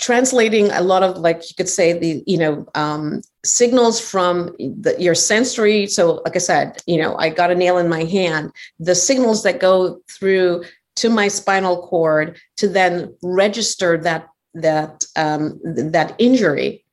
translating 0.00 0.70
a 0.70 0.80
lot 0.80 1.02
of 1.02 1.18
like 1.18 1.48
you 1.48 1.54
could 1.56 1.68
say 1.68 1.92
the 1.92 2.24
you 2.26 2.38
know 2.38 2.66
um, 2.74 3.20
signals 3.44 4.00
from 4.00 4.56
the, 4.58 4.96
your 4.98 5.14
sensory. 5.14 5.86
So 5.86 6.22
like 6.24 6.34
i 6.34 6.38
said 6.38 6.82
you 6.86 7.00
know 7.00 7.16
i 7.18 7.28
got 7.28 7.50
a 7.50 7.54
nail 7.54 7.78
in 7.78 7.88
my 7.88 8.04
hand. 8.04 8.50
The 8.80 8.94
signals 8.94 9.42
that 9.44 9.60
go 9.60 10.00
through 10.10 10.64
to 10.96 11.08
my 11.08 11.28
spinal 11.28 11.86
cord 11.86 12.38
to 12.56 12.68
then 12.68 13.14
register 13.22 13.96
that 13.98 14.28
that 14.54 15.04
um, 15.16 15.60
that 15.64 16.14
injury. 16.18 16.84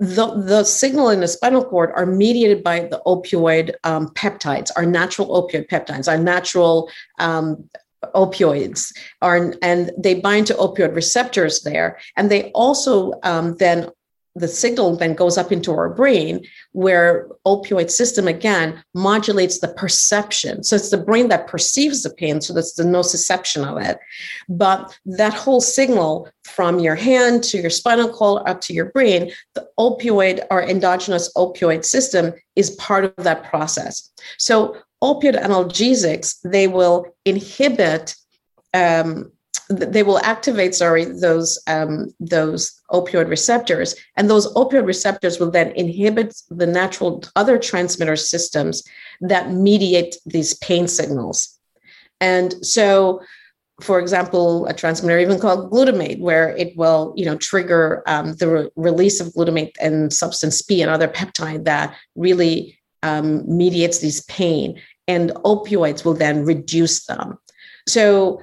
The, 0.00 0.26
the 0.26 0.62
signal 0.62 1.08
in 1.08 1.18
the 1.18 1.26
spinal 1.26 1.64
cord 1.64 1.90
are 1.96 2.06
mediated 2.06 2.62
by 2.62 2.80
the 2.80 3.02
opioid 3.04 3.74
um, 3.82 4.10
peptides, 4.10 4.70
our 4.76 4.86
natural 4.86 5.26
opioid 5.42 5.68
peptides, 5.68 6.06
our 6.06 6.16
natural 6.16 6.88
um, 7.18 7.68
opioids 8.14 8.92
are 9.22 9.54
and 9.62 9.90
they 9.98 10.14
bind 10.20 10.46
to 10.46 10.54
opioid 10.54 10.94
receptors 10.94 11.62
there. 11.62 11.98
And 12.16 12.30
they 12.30 12.50
also 12.52 13.12
um, 13.22 13.56
then 13.56 13.90
the 14.38 14.48
signal 14.48 14.96
then 14.96 15.14
goes 15.14 15.36
up 15.36 15.50
into 15.50 15.72
our 15.72 15.88
brain 15.88 16.44
where 16.72 17.28
opioid 17.46 17.90
system 17.90 18.28
again 18.28 18.82
modulates 18.94 19.58
the 19.58 19.68
perception. 19.68 20.62
So 20.62 20.76
it's 20.76 20.90
the 20.90 20.98
brain 20.98 21.28
that 21.28 21.48
perceives 21.48 22.02
the 22.02 22.10
pain 22.10 22.40
so 22.40 22.52
that's 22.52 22.74
the 22.74 22.84
nociception 22.84 23.66
of 23.66 23.82
it. 23.84 23.98
But 24.48 24.96
that 25.06 25.34
whole 25.34 25.60
signal 25.60 26.28
from 26.44 26.78
your 26.78 26.94
hand 26.94 27.42
to 27.44 27.58
your 27.58 27.70
spinal 27.70 28.08
cord 28.08 28.42
up 28.48 28.60
to 28.62 28.72
your 28.72 28.86
brain 28.86 29.32
the 29.54 29.68
opioid 29.78 30.46
or 30.50 30.62
endogenous 30.62 31.32
opioid 31.34 31.84
system 31.84 32.32
is 32.56 32.70
part 32.72 33.04
of 33.04 33.14
that 33.24 33.44
process. 33.44 34.10
So 34.38 34.76
opioid 35.02 35.40
analgesics, 35.42 36.36
they 36.44 36.66
will 36.66 37.06
inhibit, 37.24 38.14
um, 38.74 39.30
they 39.70 40.02
will 40.02 40.18
activate, 40.20 40.74
sorry, 40.74 41.04
those 41.04 41.58
um, 41.66 42.14
those 42.18 42.80
opioid 42.90 43.28
receptors, 43.28 43.94
and 44.16 44.28
those 44.28 44.52
opioid 44.54 44.86
receptors 44.86 45.38
will 45.38 45.50
then 45.50 45.72
inhibit 45.72 46.34
the 46.48 46.66
natural 46.66 47.22
other 47.36 47.58
transmitter 47.58 48.16
systems 48.16 48.82
that 49.20 49.52
mediate 49.52 50.16
these 50.24 50.54
pain 50.58 50.88
signals. 50.88 51.58
And 52.20 52.54
so, 52.64 53.20
for 53.82 54.00
example, 54.00 54.66
a 54.66 54.72
transmitter 54.72 55.18
even 55.18 55.38
called 55.38 55.70
glutamate, 55.70 56.18
where 56.18 56.56
it 56.56 56.76
will, 56.76 57.12
you 57.16 57.26
know, 57.26 57.36
trigger 57.36 58.02
um, 58.06 58.34
the 58.36 58.48
re- 58.48 58.70
release 58.74 59.20
of 59.20 59.28
glutamate 59.34 59.72
and 59.80 60.12
substance 60.12 60.62
P, 60.62 60.80
and 60.80 60.90
other 60.90 61.08
peptide 61.08 61.64
that 61.64 61.94
really 62.16 62.77
um, 63.02 63.44
mediates 63.46 63.98
these 63.98 64.22
pain, 64.24 64.80
and 65.06 65.30
opioids 65.44 66.04
will 66.04 66.14
then 66.14 66.44
reduce 66.44 67.06
them. 67.06 67.38
So 67.86 68.42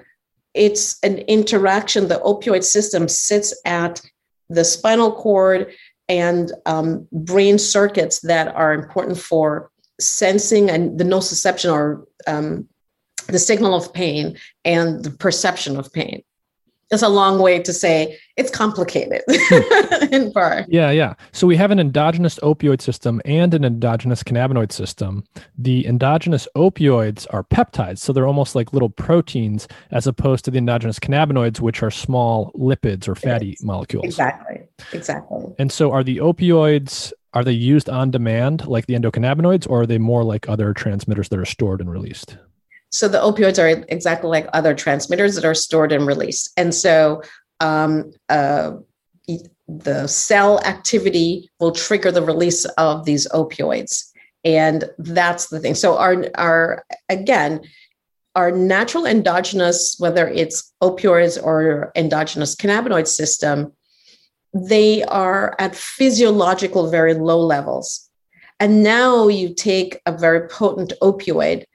it's 0.53 0.97
an 1.03 1.19
interaction. 1.19 2.07
The 2.07 2.19
opioid 2.19 2.63
system 2.63 3.07
sits 3.07 3.53
at 3.65 4.01
the 4.49 4.63
spinal 4.63 5.11
cord 5.11 5.73
and 6.07 6.51
um, 6.65 7.07
brain 7.11 7.57
circuits 7.57 8.19
that 8.21 8.47
are 8.55 8.73
important 8.73 9.17
for 9.17 9.71
sensing 9.99 10.69
and 10.69 10.99
the 10.99 11.03
nociception 11.03 11.71
or 11.71 12.07
um, 12.27 12.67
the 13.27 13.39
signal 13.39 13.73
of 13.73 13.93
pain 13.93 14.37
and 14.63 15.03
the 15.03 15.11
perception 15.11 15.77
of 15.77 15.91
pain. 15.91 16.23
It's 16.91 17.01
a 17.01 17.09
long 17.09 17.39
way 17.39 17.59
to 17.63 17.73
say 17.73 18.17
it's 18.37 18.51
complicated 18.51 19.21
in 20.11 20.31
part. 20.31 20.65
Yeah, 20.69 20.91
yeah. 20.91 21.15
So 21.31 21.47
we 21.47 21.55
have 21.55 21.71
an 21.71 21.79
endogenous 21.79 22.37
opioid 22.39 22.81
system 22.81 23.21
and 23.25 23.53
an 23.53 23.65
endogenous 23.65 24.21
cannabinoid 24.21 24.71
system. 24.71 25.23
The 25.57 25.87
endogenous 25.87 26.47
opioids 26.55 27.25
are 27.31 27.43
peptides, 27.43 27.99
so 27.99 28.13
they're 28.13 28.27
almost 28.27 28.53
like 28.53 28.71
little 28.71 28.89
proteins, 28.89 29.67
as 29.91 30.05
opposed 30.05 30.45
to 30.45 30.51
the 30.51 30.59
endogenous 30.59 30.99
cannabinoids, 30.99 31.59
which 31.59 31.81
are 31.81 31.91
small 31.91 32.51
lipids 32.53 33.07
or 33.07 33.15
fatty 33.15 33.57
molecules. 33.61 34.05
Exactly. 34.05 34.61
Exactly. 34.93 35.55
And 35.57 35.71
so 35.71 35.91
are 35.91 36.03
the 36.03 36.17
opioids 36.17 37.13
are 37.35 37.43
they 37.43 37.51
used 37.51 37.89
on 37.89 38.11
demand 38.11 38.65
like 38.65 38.85
the 38.85 38.93
endocannabinoids, 38.93 39.69
or 39.69 39.81
are 39.81 39.85
they 39.85 39.97
more 39.97 40.23
like 40.23 40.47
other 40.47 40.73
transmitters 40.73 41.27
that 41.29 41.39
are 41.39 41.45
stored 41.45 41.81
and 41.81 41.91
released? 41.91 42.37
So 42.95 43.07
the 43.07 43.19
opioids 43.19 43.61
are 43.61 43.83
exactly 43.89 44.29
like 44.29 44.47
other 44.53 44.73
transmitters 44.73 45.35
that 45.35 45.45
are 45.45 45.53
stored 45.53 45.91
and 45.91 46.07
released. 46.07 46.51
And 46.55 46.73
so 46.73 47.21
um, 47.59 48.13
uh, 48.29 48.77
the 49.67 50.07
cell 50.07 50.59
activity 50.63 51.49
will 51.59 51.71
trigger 51.71 52.11
the 52.11 52.21
release 52.21 52.65
of 52.77 53.05
these 53.05 53.27
opioids. 53.29 54.11
And 54.43 54.85
that's 54.97 55.47
the 55.47 55.59
thing. 55.59 55.75
So 55.75 55.97
our 55.97 56.25
our 56.35 56.85
again, 57.09 57.61
our 58.35 58.51
natural 58.51 59.05
endogenous, 59.05 59.95
whether 59.97 60.27
it's 60.27 60.71
opioids 60.81 61.41
or 61.41 61.91
endogenous 61.95 62.55
cannabinoid 62.55 63.07
system, 63.07 63.73
they 64.53 65.03
are 65.03 65.55
at 65.59 65.75
physiological 65.75 66.89
very 66.89 67.15
low 67.15 67.39
levels. 67.39 68.07
And 68.59 68.83
now 68.83 69.27
you 69.27 69.53
take 69.53 69.99
a 70.05 70.17
very 70.17 70.47
potent 70.47 70.93
opioid 71.01 71.65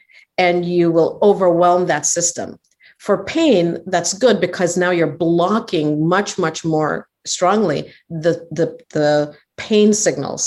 and 0.41 0.65
you 0.65 0.91
will 0.91 1.19
overwhelm 1.21 1.87
that 1.87 2.07
system. 2.07 2.59
For 2.99 3.25
pain, 3.25 3.79
that's 3.87 4.15
good 4.15 4.41
because 4.41 4.79
now 4.79 4.91
you're 4.91 5.19
blocking 5.29 6.09
much, 6.09 6.39
much 6.39 6.65
more 6.65 7.07
strongly 7.27 7.93
the, 8.09 8.49
the, 8.51 8.79
the 8.95 9.37
pain 9.59 9.93
signals. 9.93 10.43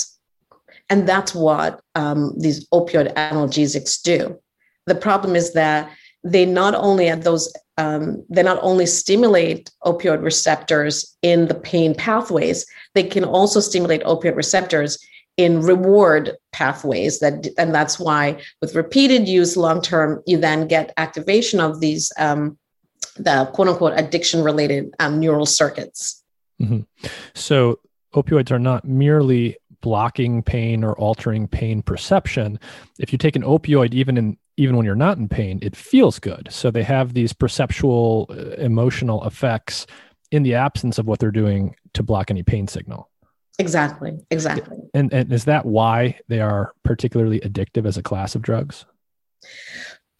And 0.89 1.07
that's 1.07 1.35
what 1.35 1.81
um, 1.93 2.33
these 2.39 2.67
opioid 2.69 3.13
analgesics 3.13 4.01
do. 4.01 4.39
The 4.87 4.95
problem 4.95 5.35
is 5.35 5.53
that 5.53 5.91
they 6.23 6.45
not 6.45 6.73
only 6.73 7.07
at 7.09 7.23
those 7.23 7.53
um, 7.77 8.23
they 8.29 8.43
not 8.43 8.59
only 8.61 8.85
stimulate 8.85 9.71
opioid 9.83 10.21
receptors 10.21 11.17
in 11.23 11.47
the 11.47 11.55
pain 11.55 11.95
pathways, 11.95 12.67
they 12.93 13.03
can 13.03 13.23
also 13.23 13.59
stimulate 13.59 14.03
opioid 14.03 14.35
receptors 14.35 14.99
in 15.37 15.61
reward 15.61 16.31
pathways 16.51 17.19
that 17.19 17.47
and 17.57 17.73
that's 17.73 17.99
why 17.99 18.39
with 18.61 18.75
repeated 18.75 19.27
use 19.27 19.57
long 19.57 19.81
term 19.81 20.21
you 20.27 20.37
then 20.37 20.67
get 20.67 20.93
activation 20.97 21.59
of 21.59 21.79
these 21.79 22.11
um, 22.17 22.57
the 23.15 23.49
quote 23.53 23.67
unquote 23.67 23.93
addiction 23.95 24.43
related 24.43 24.93
um, 24.99 25.19
neural 25.19 25.45
circuits. 25.45 26.23
Mm-hmm. 26.61 26.81
so 27.33 27.79
opioids 28.13 28.51
are 28.51 28.59
not 28.59 28.85
merely 28.85 29.57
blocking 29.81 30.43
pain 30.43 30.83
or 30.83 30.93
altering 30.93 31.47
pain 31.47 31.81
perception. 31.81 32.59
If 32.99 33.11
you 33.11 33.17
take 33.17 33.35
an 33.35 33.41
opioid 33.41 33.93
even 33.93 34.17
in 34.17 34.37
even 34.55 34.77
when 34.77 34.85
you're 34.85 34.95
not 34.95 35.17
in 35.17 35.27
pain 35.27 35.57
it 35.63 35.75
feels 35.75 36.19
good. 36.19 36.47
So 36.51 36.69
they 36.69 36.83
have 36.83 37.15
these 37.15 37.33
perceptual 37.33 38.27
uh, 38.29 38.61
emotional 38.61 39.25
effects 39.25 39.87
in 40.29 40.43
the 40.43 40.53
absence 40.53 40.99
of 40.99 41.07
what 41.07 41.19
they're 41.19 41.31
doing 41.31 41.75
to 41.95 42.03
block 42.03 42.29
any 42.29 42.43
pain 42.43 42.67
signal 42.67 43.09
Exactly. 43.59 44.17
Exactly. 44.31 44.77
And, 44.93 45.13
and 45.13 45.31
is 45.31 45.45
that 45.45 45.65
why 45.65 46.19
they 46.27 46.39
are 46.39 46.73
particularly 46.83 47.39
addictive 47.41 47.85
as 47.85 47.97
a 47.97 48.03
class 48.03 48.35
of 48.35 48.41
drugs? 48.41 48.85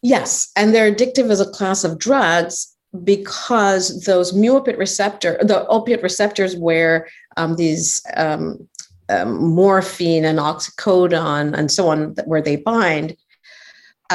Yes. 0.02 0.52
And 0.56 0.74
they're 0.74 0.92
addictive 0.92 1.30
as 1.30 1.40
a 1.40 1.50
class 1.50 1.82
of 1.82 1.98
drugs 1.98 2.76
because 3.02 4.04
those 4.04 4.32
mu 4.32 4.56
opiate 4.56 4.78
receptor, 4.78 5.38
the 5.42 5.66
opiate 5.66 6.02
receptors 6.02 6.56
where 6.56 7.08
um, 7.36 7.56
these 7.56 8.02
um, 8.16 8.68
um, 9.08 9.54
morphine 9.54 10.24
and 10.24 10.38
oxycodone 10.38 11.54
and 11.54 11.70
so 11.72 11.88
on, 11.88 12.14
where 12.26 12.42
they 12.42 12.56
bind, 12.56 13.16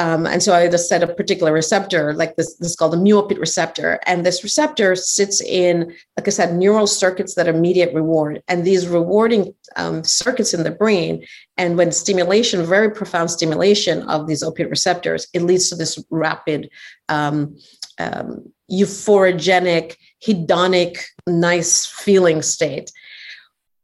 um, 0.00 0.26
and 0.26 0.42
so 0.42 0.54
I 0.54 0.66
just 0.66 0.88
set 0.88 1.02
a 1.02 1.14
particular 1.14 1.52
receptor, 1.52 2.14
like 2.14 2.36
this, 2.36 2.54
this 2.54 2.70
is 2.70 2.76
called 2.76 2.94
the 2.94 2.96
mu-opioid 2.96 3.38
receptor. 3.38 4.00
And 4.06 4.24
this 4.24 4.42
receptor 4.42 4.96
sits 4.96 5.42
in, 5.42 5.94
like 6.16 6.26
I 6.26 6.30
said, 6.30 6.54
neural 6.56 6.86
circuits 6.86 7.34
that 7.34 7.46
immediate 7.46 7.92
reward. 7.94 8.42
And 8.48 8.64
these 8.64 8.88
rewarding 8.88 9.54
um, 9.76 10.02
circuits 10.02 10.54
in 10.54 10.62
the 10.62 10.70
brain, 10.70 11.26
and 11.58 11.76
when 11.76 11.92
stimulation, 11.92 12.64
very 12.64 12.90
profound 12.90 13.30
stimulation 13.30 14.02
of 14.04 14.26
these 14.26 14.42
opiate 14.42 14.70
receptors, 14.70 15.28
it 15.34 15.42
leads 15.42 15.68
to 15.68 15.76
this 15.76 16.02
rapid, 16.08 16.70
um, 17.10 17.58
um, 17.98 18.50
euphorogenic, 18.72 19.96
hedonic, 20.26 21.04
nice 21.26 21.84
feeling 21.84 22.40
state. 22.40 22.90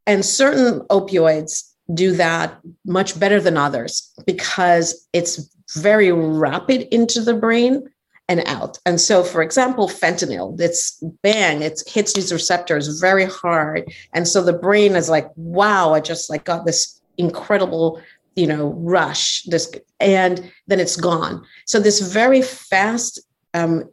And 0.07 0.25
certain 0.25 0.81
opioids 0.89 1.75
do 1.93 2.13
that 2.17 2.59
much 2.87 3.21
better 3.21 3.39
than 3.39 3.59
others 3.59 4.15
because 4.25 5.07
it's 5.13 5.55
very 5.77 6.13
rapid 6.13 6.83
into 6.95 7.21
the 7.21 7.35
brain 7.35 7.89
and 8.29 8.43
out. 8.47 8.79
And 8.85 9.01
so, 9.01 9.23
for 9.23 9.43
example, 9.43 9.89
fentanyl, 9.89 10.61
it's 10.61 11.01
bang, 11.23 11.63
it 11.63 11.83
hits 11.87 12.13
these 12.13 12.33
receptors 12.33 13.01
very 13.01 13.27
hard. 13.27 13.85
And 14.13 14.27
so 14.27 14.43
the 14.43 14.53
brain 14.53 14.97
is 14.97 15.09
like, 15.09 15.29
wow, 15.37 15.95
I 15.95 16.01
just 16.01 16.29
like 16.29 16.45
got 16.45 16.67
this 16.67 17.01
incredible, 17.19 18.01
you 18.35 18.47
know, 18.47 18.73
rush, 18.79 19.43
this, 19.45 19.73
and 20.01 20.53
then 20.67 20.81
it's 20.81 20.97
gone. 20.97 21.45
So 21.67 21.79
this 21.79 22.01
very 22.01 22.43
fast 22.43 23.21
um, 23.55 23.85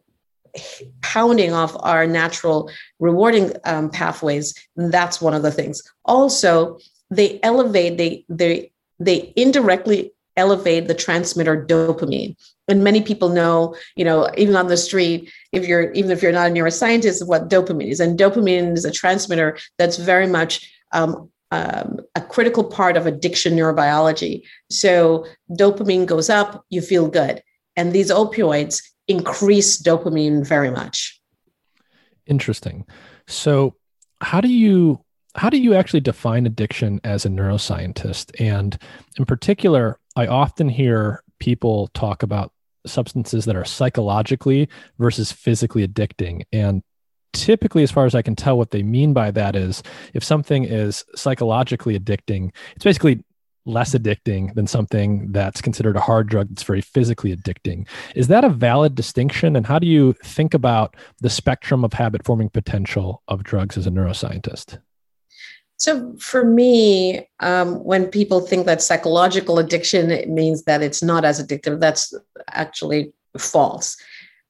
pounding 1.00 1.52
off 1.52 1.76
our 1.80 2.06
natural 2.06 2.70
rewarding 2.98 3.52
um, 3.64 3.88
pathways, 3.90 4.54
that's 4.76 5.20
one 5.20 5.34
of 5.34 5.42
the 5.42 5.52
things. 5.52 5.82
Also, 6.04 6.78
they 7.10 7.38
elevate, 7.42 7.98
they, 7.98 8.24
they, 8.28 8.72
they 8.98 9.32
indirectly 9.36 10.12
elevate 10.36 10.88
the 10.88 10.94
transmitter 10.94 11.64
dopamine. 11.64 12.36
And 12.68 12.82
many 12.82 13.02
people 13.02 13.28
know 13.28 13.76
you 13.96 14.04
know 14.04 14.30
even 14.36 14.56
on 14.56 14.68
the 14.68 14.76
street 14.76 15.30
if 15.52 15.66
you're 15.66 15.92
even 15.92 16.10
if 16.10 16.22
you're 16.22 16.32
not 16.32 16.50
a 16.50 16.54
neuroscientist 16.54 17.26
what 17.26 17.48
dopamine 17.48 17.90
is. 17.90 18.00
And 18.00 18.18
dopamine 18.18 18.74
is 18.74 18.84
a 18.84 18.90
transmitter 18.90 19.58
that's 19.78 19.96
very 19.96 20.26
much 20.26 20.70
um, 20.92 21.30
um, 21.50 22.00
a 22.14 22.20
critical 22.20 22.64
part 22.64 22.96
of 22.96 23.06
addiction 23.06 23.54
neurobiology. 23.54 24.42
So 24.70 25.26
dopamine 25.50 26.06
goes 26.06 26.30
up 26.30 26.64
you 26.70 26.80
feel 26.80 27.08
good. 27.08 27.42
And 27.76 27.92
these 27.92 28.10
opioids 28.10 28.82
increase 29.08 29.80
dopamine 29.80 30.46
very 30.46 30.70
much. 30.70 31.20
Interesting. 32.26 32.86
So 33.26 33.74
how 34.20 34.40
do 34.40 34.48
you 34.48 35.00
how 35.36 35.50
do 35.50 35.58
you 35.58 35.74
actually 35.74 36.00
define 36.00 36.46
addiction 36.46 37.00
as 37.02 37.24
a 37.24 37.28
neuroscientist? 37.28 38.40
And 38.40 38.78
in 39.18 39.24
particular 39.24 39.98
I 40.16 40.26
often 40.26 40.68
hear 40.68 41.22
people 41.38 41.88
talk 41.88 42.22
about 42.22 42.52
substances 42.86 43.44
that 43.46 43.56
are 43.56 43.64
psychologically 43.64 44.68
versus 44.98 45.32
physically 45.32 45.86
addicting. 45.86 46.42
And 46.52 46.82
typically, 47.32 47.82
as 47.82 47.90
far 47.90 48.06
as 48.06 48.14
I 48.14 48.22
can 48.22 48.36
tell, 48.36 48.56
what 48.56 48.70
they 48.70 48.82
mean 48.82 49.12
by 49.12 49.30
that 49.32 49.56
is 49.56 49.82
if 50.12 50.22
something 50.22 50.64
is 50.64 51.04
psychologically 51.14 51.98
addicting, 51.98 52.52
it's 52.76 52.84
basically 52.84 53.24
less 53.66 53.94
addicting 53.94 54.54
than 54.54 54.66
something 54.66 55.32
that's 55.32 55.62
considered 55.62 55.96
a 55.96 56.00
hard 56.00 56.28
drug 56.28 56.48
that's 56.50 56.62
very 56.62 56.82
physically 56.82 57.34
addicting. 57.34 57.88
Is 58.14 58.28
that 58.28 58.44
a 58.44 58.50
valid 58.50 58.94
distinction? 58.94 59.56
And 59.56 59.66
how 59.66 59.78
do 59.78 59.86
you 59.86 60.14
think 60.22 60.52
about 60.52 60.96
the 61.20 61.30
spectrum 61.30 61.84
of 61.84 61.94
habit 61.94 62.24
forming 62.24 62.50
potential 62.50 63.22
of 63.26 63.42
drugs 63.42 63.78
as 63.78 63.86
a 63.86 63.90
neuroscientist? 63.90 64.78
So 65.84 66.14
for 66.18 66.46
me, 66.46 67.28
um, 67.40 67.84
when 67.84 68.06
people 68.06 68.40
think 68.40 68.64
that 68.64 68.80
psychological 68.80 69.58
addiction 69.58 70.10
it 70.10 70.30
means 70.30 70.62
that 70.62 70.82
it's 70.82 71.02
not 71.02 71.26
as 71.26 71.44
addictive, 71.44 71.78
that's 71.78 72.14
actually 72.52 73.12
false. 73.36 73.94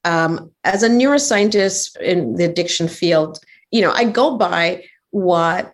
Um, 0.05 0.51
as 0.63 0.81
a 0.81 0.87
neuroscientist 0.87 1.97
in 1.97 2.35
the 2.35 2.45
addiction 2.45 2.87
field, 2.87 3.39
you 3.69 3.81
know, 3.81 3.91
I 3.91 4.05
go 4.05 4.37
by 4.37 4.85
what 5.09 5.73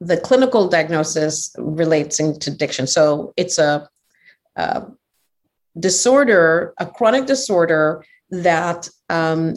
the 0.00 0.18
clinical 0.18 0.68
diagnosis 0.68 1.52
relates 1.58 2.18
to 2.18 2.50
addiction. 2.52 2.86
So 2.86 3.34
it's 3.36 3.58
a, 3.58 3.88
a 4.54 4.84
disorder, 5.80 6.74
a 6.78 6.86
chronic 6.86 7.26
disorder 7.26 8.04
that 8.30 8.88
um, 9.08 9.54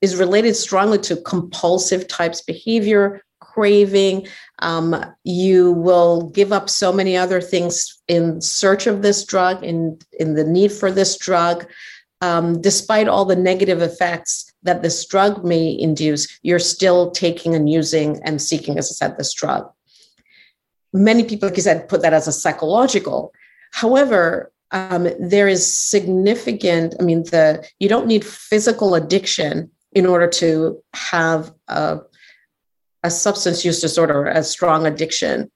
is 0.00 0.16
related 0.16 0.56
strongly 0.56 0.98
to 0.98 1.14
compulsive 1.22 2.08
types 2.08 2.42
behavior, 2.42 3.22
craving. 3.54 4.26
Um, 4.58 5.04
you 5.22 5.72
will 5.72 6.28
give 6.30 6.52
up 6.52 6.68
so 6.68 6.92
many 6.92 7.16
other 7.16 7.40
things 7.40 8.02
in 8.08 8.40
search 8.40 8.86
of 8.86 9.02
this 9.02 9.24
drug, 9.24 9.62
in, 9.62 9.98
in 10.18 10.34
the 10.34 10.44
need 10.44 10.72
for 10.72 10.90
this 10.90 11.16
drug. 11.16 11.66
Um, 12.20 12.60
despite 12.60 13.06
all 13.06 13.24
the 13.24 13.36
negative 13.36 13.82
effects 13.82 14.52
that 14.62 14.82
this 14.82 15.04
drug 15.06 15.44
may 15.44 15.78
induce, 15.78 16.40
you're 16.42 16.58
still 16.58 17.10
taking 17.10 17.54
and 17.54 17.68
using 17.68 18.20
and 18.24 18.40
seeking, 18.40 18.78
as 18.78 18.90
I 18.90 18.94
said, 18.94 19.18
this 19.18 19.34
drug. 19.34 19.70
Many 20.92 21.24
people, 21.24 21.48
like 21.48 21.56
you 21.56 21.62
said, 21.62 21.88
put 21.88 22.02
that 22.02 22.14
as 22.14 22.26
a 22.26 22.32
psychological. 22.32 23.32
However, 23.72 24.52
um, 24.70 25.08
there 25.20 25.48
is 25.48 25.64
significant. 25.66 26.94
I 26.98 27.02
mean, 27.02 27.24
the 27.24 27.66
you 27.78 27.88
don't 27.88 28.06
need 28.06 28.24
physical 28.24 28.94
addiction 28.94 29.70
in 29.92 30.06
order 30.06 30.28
to 30.28 30.82
have 30.94 31.52
a 31.68 32.00
a 33.04 33.10
substance 33.10 33.64
use 33.64 33.80
disorder, 33.80 34.26
a 34.26 34.42
strong 34.42 34.86
addiction. 34.86 35.50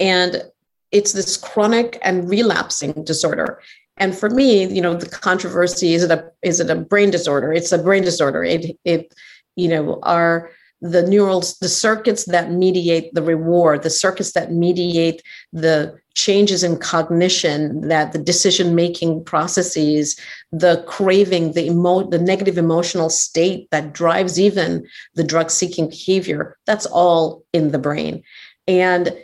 And 0.00 0.42
it's 0.90 1.12
this 1.12 1.36
chronic 1.36 1.98
and 2.02 2.28
relapsing 2.28 3.04
disorder. 3.04 3.60
And 3.98 4.16
for 4.16 4.30
me, 4.30 4.64
you 4.64 4.80
know, 4.80 4.94
the 4.94 5.08
controversy 5.08 5.92
is 5.92 6.02
it 6.04 6.10
a 6.10 6.32
is 6.42 6.60
it 6.60 6.70
a 6.70 6.74
brain 6.74 7.10
disorder? 7.10 7.52
It's 7.52 7.72
a 7.72 7.78
brain 7.78 8.02
disorder. 8.02 8.42
It 8.42 8.78
it 8.84 9.14
you 9.56 9.68
know 9.68 10.00
are 10.02 10.50
the 10.80 11.02
neurals, 11.02 11.58
the 11.58 11.68
circuits 11.68 12.24
that 12.26 12.52
mediate 12.52 13.12
the 13.12 13.22
reward, 13.22 13.82
the 13.82 13.90
circuits 13.90 14.32
that 14.32 14.52
mediate 14.52 15.22
the 15.52 15.98
changes 16.18 16.64
in 16.64 16.76
cognition, 16.76 17.80
that 17.82 18.12
the 18.12 18.18
decision 18.18 18.74
making 18.74 19.24
processes, 19.24 20.18
the 20.50 20.82
craving, 20.88 21.52
the 21.52 21.66
emo- 21.66 22.10
the 22.10 22.18
negative 22.18 22.58
emotional 22.58 23.08
state 23.08 23.68
that 23.70 23.92
drives 23.92 24.38
even 24.38 24.84
the 25.14 25.22
drug 25.22 25.48
seeking 25.48 25.88
behavior, 25.88 26.56
that's 26.66 26.86
all 26.86 27.44
in 27.52 27.70
the 27.70 27.78
brain. 27.78 28.24
And 28.66 29.16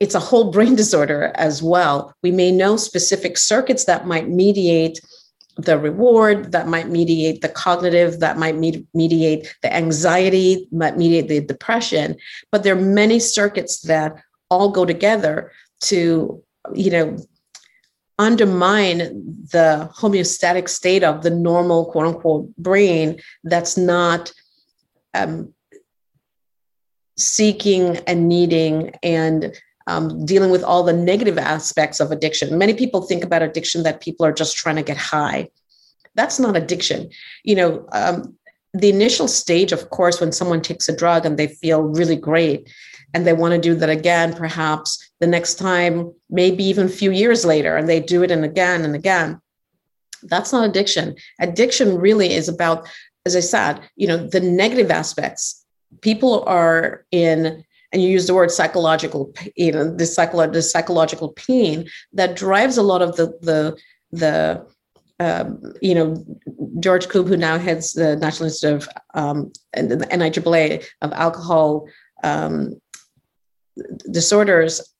it's 0.00 0.14
a 0.14 0.20
whole 0.20 0.50
brain 0.56 0.74
disorder 0.74 1.32
as 1.34 1.62
well. 1.62 2.14
We 2.22 2.32
may 2.32 2.50
know 2.50 2.78
specific 2.78 3.36
circuits 3.36 3.84
that 3.84 4.06
might 4.06 4.30
mediate 4.30 5.00
the 5.58 5.78
reward 5.78 6.52
that 6.52 6.66
might 6.66 6.88
mediate 6.88 7.42
the 7.42 7.48
cognitive 7.50 8.20
that 8.20 8.38
might 8.38 8.56
med- 8.56 8.86
mediate 8.94 9.54
the 9.60 9.70
anxiety 9.70 10.66
might 10.72 10.96
mediate 10.96 11.28
the 11.28 11.40
depression 11.40 12.16
but 12.50 12.62
there 12.62 12.74
are 12.74 12.80
many 12.80 13.18
circuits 13.18 13.82
that 13.82 14.16
all 14.48 14.70
go 14.70 14.86
together 14.86 15.52
to 15.82 16.42
you 16.74 16.90
know 16.90 17.16
undermine 18.18 18.98
the 19.52 19.90
homeostatic 19.94 20.68
state 20.68 21.02
of 21.02 21.22
the 21.22 21.30
normal 21.30 21.86
quote 21.86 22.06
unquote 22.06 22.56
brain 22.56 23.20
that's 23.44 23.76
not 23.76 24.32
um, 25.14 25.52
seeking 27.18 27.98
and 28.06 28.28
needing 28.28 28.92
and 29.02 29.54
um, 29.86 30.24
dealing 30.24 30.50
with 30.50 30.62
all 30.62 30.82
the 30.82 30.92
negative 30.92 31.38
aspects 31.38 32.00
of 32.00 32.12
addiction. 32.12 32.56
Many 32.56 32.74
people 32.74 33.02
think 33.02 33.24
about 33.24 33.42
addiction 33.42 33.82
that 33.82 34.00
people 34.00 34.24
are 34.24 34.32
just 34.32 34.56
trying 34.56 34.76
to 34.76 34.82
get 34.82 34.96
high. 34.96 35.48
That's 36.14 36.38
not 36.38 36.56
addiction. 36.56 37.10
You 37.42 37.56
know, 37.56 37.86
um, 37.92 38.36
the 38.74 38.88
initial 38.88 39.28
stage, 39.28 39.72
of 39.72 39.90
course, 39.90 40.20
when 40.20 40.32
someone 40.32 40.62
takes 40.62 40.88
a 40.88 40.96
drug 40.96 41.26
and 41.26 41.38
they 41.38 41.48
feel 41.48 41.82
really 41.82 42.16
great 42.16 42.72
and 43.12 43.26
they 43.26 43.32
want 43.32 43.52
to 43.52 43.60
do 43.60 43.74
that 43.74 43.90
again, 43.90 44.34
perhaps 44.34 45.10
the 45.22 45.28
next 45.28 45.54
time, 45.54 46.12
maybe 46.30 46.64
even 46.64 46.86
a 46.86 46.98
few 47.00 47.12
years 47.12 47.44
later, 47.44 47.76
and 47.76 47.88
they 47.88 48.00
do 48.00 48.24
it 48.24 48.32
and 48.32 48.44
again 48.44 48.84
and 48.84 48.96
again. 48.96 49.40
That's 50.24 50.52
not 50.52 50.68
addiction. 50.68 51.14
Addiction 51.38 51.96
really 51.96 52.34
is 52.34 52.48
about, 52.48 52.88
as 53.24 53.36
I 53.36 53.40
said, 53.40 53.88
you 53.94 54.08
know, 54.08 54.16
the 54.16 54.40
negative 54.40 54.90
aspects. 54.90 55.64
People 56.00 56.42
are 56.48 57.06
in 57.12 57.64
and 57.92 58.02
you 58.02 58.08
use 58.08 58.26
the 58.26 58.34
word 58.34 58.50
psychological, 58.50 59.32
you 59.54 59.70
know, 59.70 59.84
the, 59.94 60.04
psycholo- 60.04 60.52
the 60.52 60.62
psychological 60.62 61.28
pain 61.28 61.88
that 62.14 62.34
drives 62.34 62.76
a 62.76 62.82
lot 62.82 63.00
of 63.00 63.14
the 63.14 63.26
the 63.42 63.78
the 64.10 64.66
um, 65.20 65.62
you 65.80 65.94
know 65.94 66.24
George 66.80 67.06
Koob, 67.06 67.28
who 67.28 67.36
now 67.36 67.58
heads 67.58 67.92
the 67.92 68.16
National 68.16 68.48
Institute 68.48 68.82
of 68.82 68.88
um, 69.14 69.52
and 69.72 69.88
the 69.88 69.98
NIAAA 69.98 70.84
of 71.02 71.12
alcohol 71.12 71.86
um, 72.24 72.80
disorders 74.10 74.91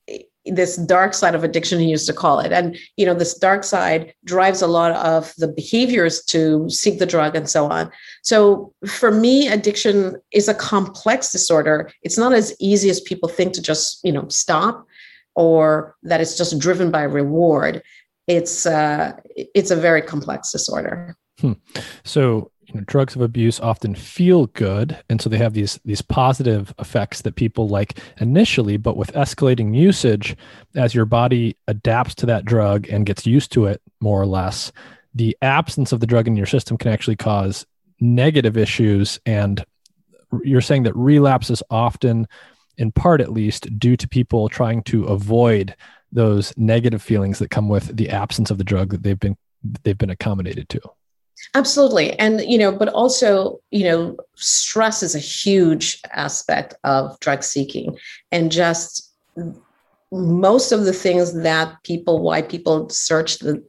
this 0.47 0.77
dark 0.77 1.15
side 1.15 1.35
of 1.35 1.45
addiction 1.45 1.79
he 1.79 1.89
used 1.89 2.07
to 2.07 2.13
call 2.13 2.41
it. 2.41 2.53
And 2.53 2.77
you 2.97 3.07
know 3.07 3.15
this 3.15 3.35
dark 3.35 3.65
side 3.65 4.15
drives 4.25 4.63
a 4.63 4.67
lot 4.67 4.93
of 4.93 5.33
the 5.39 5.49
behaviors 5.49 6.23
to 6.27 6.69
seek 6.69 6.99
the 6.99 7.07
drug 7.07 7.37
and 7.37 7.49
so 7.49 7.67
on. 7.67 7.91
So 8.23 8.73
for 8.87 9.11
me 9.11 9.49
addiction 9.49 10.17
is 10.33 10.49
a 10.49 10.55
complex 10.55 11.33
disorder. 11.33 11.91
It's 12.03 12.19
not 12.19 12.33
as 12.33 12.55
easy 12.61 12.91
as 12.91 13.01
people 13.01 13.29
think 13.29 13.55
to 13.55 13.63
just 13.63 14.01
you 14.05 14.13
know 14.13 14.29
stop 14.29 14.87
or 15.35 15.97
that 16.03 16.21
it's 16.21 16.37
just 16.37 16.59
driven 16.59 16.91
by 16.91 17.03
reward. 17.03 17.83
It's 18.27 18.67
uh 18.67 19.13
it's 19.35 19.71
a 19.71 19.77
very 19.77 20.03
complex 20.03 20.53
disorder. 20.53 21.17
Hmm. 21.41 21.53
so 22.05 22.52
you 22.73 22.81
know, 22.81 22.85
drugs 22.87 23.15
of 23.15 23.23
abuse 23.23 23.61
often 23.61 23.95
feel 23.95 24.47
good 24.47 24.99
and 25.11 25.21
so 25.21 25.29
they 25.29 25.39
have 25.39 25.55
these 25.55 25.79
these 25.85 26.03
positive 26.03 26.75
effects 26.79 27.23
that 27.23 27.37
people 27.37 27.69
like 27.69 27.99
initially 28.21 28.77
but 28.77 28.97
with 28.97 29.13
escalating 29.13 29.75
usage 29.77 30.37
as 30.75 30.95
your 30.95 31.05
body 31.05 31.57
adapts 31.69 32.15
to 32.15 32.27
that 32.27 32.45
drug 32.45 32.89
and 32.89 33.07
gets 33.07 33.27
used 33.27 33.53
to 33.53 33.67
it 33.67 33.81
more 34.01 34.21
or 34.21 34.27
less 34.27 34.73
the 35.15 35.37
absence 35.43 35.93
of 35.93 36.01
the 36.01 36.07
drug 36.07 36.27
in 36.27 36.37
your 36.37 36.47
system 36.47 36.79
can 36.79 36.93
actually 36.93 37.17
cause 37.17 37.67
negative 38.01 38.57
issues 38.57 39.21
and 39.27 39.65
you're 40.43 40.61
saying 40.63 40.83
that 40.83 40.97
relapse 40.97 41.51
is 41.51 41.63
often 41.71 42.27
in 42.79 42.91
part 42.91 43.21
at 43.21 43.33
least 43.33 43.79
due 43.79 43.97
to 43.97 44.09
people 44.09 44.49
trying 44.49 44.83
to 44.83 45.05
avoid 45.05 45.75
those 46.11 46.55
negative 46.57 47.03
feelings 47.03 47.39
that 47.39 47.51
come 47.51 47.69
with 47.69 47.95
the 47.97 48.09
absence 48.09 48.51
of 48.51 48.59
the 48.59 48.65
drug 48.65 48.91
that 48.91 49.03
they've 49.03 49.21
been 49.21 49.37
they've 49.83 49.99
been 49.99 50.11
accommodated 50.11 50.69
to 50.69 50.81
Absolutely. 51.55 52.19
And, 52.19 52.41
you 52.41 52.59
know, 52.59 52.73
but 52.73 52.89
also, 52.89 53.61
you 53.71 53.85
know, 53.85 54.17
stress 54.37 55.03
is 55.03 55.15
a 55.15 55.19
huge 55.19 56.01
aspect 56.13 56.75
of 56.85 57.19
drug 57.21 57.43
seeking 57.43 57.99
and 58.31 58.51
just 58.51 59.13
most 60.11 60.73
of 60.73 60.85
the 60.85 60.93
things 60.93 61.43
that 61.43 61.83
people, 61.85 62.21
why 62.21 62.43
people 62.43 62.89
search 62.91 63.39
the 63.39 63.63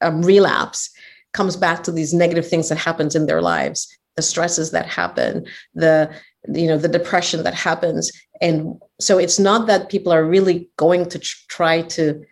um, 0.00 0.22
relapse 0.22 0.90
comes 1.32 1.56
back 1.56 1.82
to 1.82 1.92
these 1.92 2.14
negative 2.14 2.46
things 2.46 2.68
that 2.68 2.78
happens 2.78 3.14
in 3.14 3.26
their 3.26 3.42
lives, 3.42 3.88
the 4.16 4.22
stresses 4.22 4.70
that 4.70 4.86
happen, 4.86 5.46
the, 5.74 6.10
you 6.52 6.66
know, 6.66 6.78
the 6.78 6.88
depression 6.88 7.42
that 7.42 7.54
happens. 7.54 8.12
And 8.40 8.80
so 9.00 9.18
it's 9.18 9.38
not 9.38 9.66
that 9.66 9.90
people 9.90 10.12
are 10.12 10.24
really 10.24 10.68
going 10.76 11.08
to 11.10 11.18
try 11.18 11.82
to 11.82 12.24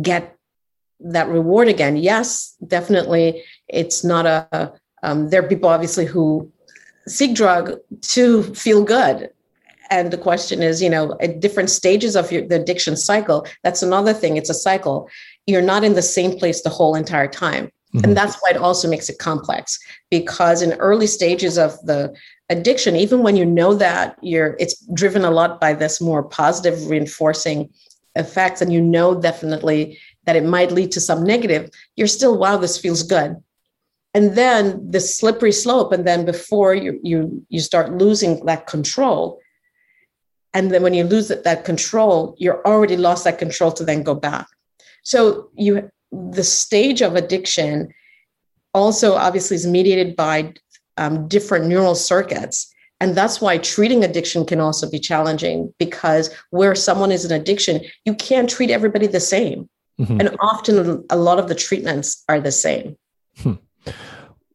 get 0.00 0.36
that 1.00 1.28
reward 1.28 1.68
again. 1.68 1.96
Yes, 1.96 2.54
definitely 2.66 3.42
it's 3.68 4.04
not 4.04 4.26
a 4.26 4.72
um, 5.02 5.30
there 5.30 5.42
are 5.42 5.48
people 5.48 5.68
obviously 5.68 6.04
who 6.04 6.50
seek 7.08 7.34
drug 7.34 7.78
to 8.00 8.42
feel 8.54 8.84
good. 8.84 9.30
And 9.90 10.10
the 10.10 10.18
question 10.18 10.62
is 10.62 10.80
you 10.80 10.90
know 10.90 11.16
at 11.20 11.40
different 11.40 11.70
stages 11.70 12.16
of 12.16 12.32
your, 12.32 12.46
the 12.46 12.60
addiction 12.60 12.96
cycle 12.96 13.46
that's 13.62 13.82
another 13.82 14.12
thing. 14.12 14.36
It's 14.36 14.50
a 14.50 14.54
cycle. 14.54 15.08
You're 15.46 15.62
not 15.62 15.84
in 15.84 15.94
the 15.94 16.02
same 16.02 16.38
place 16.38 16.62
the 16.62 16.70
whole 16.70 16.94
entire 16.94 17.28
time. 17.28 17.70
Mm-hmm. 17.94 18.06
and 18.06 18.16
that's 18.16 18.36
why 18.40 18.48
it 18.48 18.56
also 18.56 18.88
makes 18.88 19.10
it 19.10 19.18
complex. 19.18 19.78
Because 20.10 20.62
in 20.62 20.72
early 20.80 21.06
stages 21.06 21.58
of 21.58 21.78
the 21.84 22.14
addiction 22.52 22.94
even 22.94 23.22
when 23.22 23.34
you 23.34 23.46
know 23.46 23.74
that 23.74 24.16
you're 24.20 24.56
it's 24.60 24.76
driven 24.92 25.24
a 25.24 25.30
lot 25.30 25.60
by 25.60 25.72
this 25.72 26.00
more 26.00 26.22
positive 26.22 26.88
reinforcing 26.88 27.68
effects 28.14 28.60
and 28.60 28.72
you 28.72 28.80
know 28.80 29.18
definitely 29.20 29.98
that 30.24 30.36
it 30.36 30.44
might 30.44 30.70
lead 30.70 30.92
to 30.92 31.00
some 31.00 31.24
negative 31.24 31.70
you're 31.96 32.06
still 32.06 32.38
wow 32.38 32.56
this 32.58 32.76
feels 32.78 33.02
good 33.02 33.36
and 34.14 34.34
then 34.34 34.90
the 34.90 35.00
slippery 35.00 35.52
slope 35.52 35.92
and 35.92 36.06
then 36.06 36.24
before 36.24 36.74
you 36.74 37.00
you 37.02 37.44
you 37.48 37.60
start 37.60 37.92
losing 37.92 38.44
that 38.46 38.66
control 38.66 39.40
and 40.54 40.70
then 40.70 40.82
when 40.82 40.94
you 40.94 41.04
lose 41.04 41.28
that, 41.28 41.44
that 41.44 41.64
control 41.64 42.34
you're 42.38 42.64
already 42.66 42.96
lost 42.96 43.24
that 43.24 43.38
control 43.38 43.72
to 43.72 43.84
then 43.84 44.02
go 44.02 44.14
back 44.14 44.46
so 45.02 45.50
you 45.54 45.90
the 46.10 46.44
stage 46.44 47.00
of 47.00 47.16
addiction 47.16 47.92
also 48.74 49.14
obviously 49.14 49.54
is 49.54 49.66
mediated 49.66 50.14
by 50.16 50.52
um, 50.98 51.26
different 51.28 51.66
neural 51.66 51.94
circuits 51.94 52.72
and 53.00 53.16
that's 53.16 53.40
why 53.40 53.58
treating 53.58 54.04
addiction 54.04 54.46
can 54.46 54.60
also 54.60 54.88
be 54.88 54.98
challenging 54.98 55.74
because 55.78 56.32
where 56.50 56.74
someone 56.74 57.10
is 57.10 57.24
in 57.24 57.32
addiction 57.32 57.80
you 58.04 58.14
can't 58.14 58.50
treat 58.50 58.70
everybody 58.70 59.06
the 59.06 59.20
same 59.20 59.68
mm-hmm. 59.98 60.20
and 60.20 60.36
often 60.40 61.04
a 61.08 61.16
lot 61.16 61.38
of 61.38 61.48
the 61.48 61.54
treatments 61.54 62.24
are 62.28 62.40
the 62.40 62.52
same 62.52 62.96
hmm. 63.38 63.54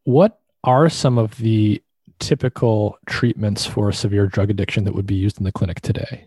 What 0.04 0.40
are 0.64 0.88
some 0.88 1.18
of 1.18 1.36
the 1.36 1.82
typical 2.18 2.98
treatments 3.06 3.64
for 3.64 3.92
severe 3.92 4.26
drug 4.26 4.50
addiction 4.50 4.84
that 4.84 4.94
would 4.94 5.06
be 5.06 5.14
used 5.14 5.38
in 5.38 5.44
the 5.44 5.52
clinic 5.52 5.80
today? 5.80 6.26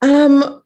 Um, 0.00 0.62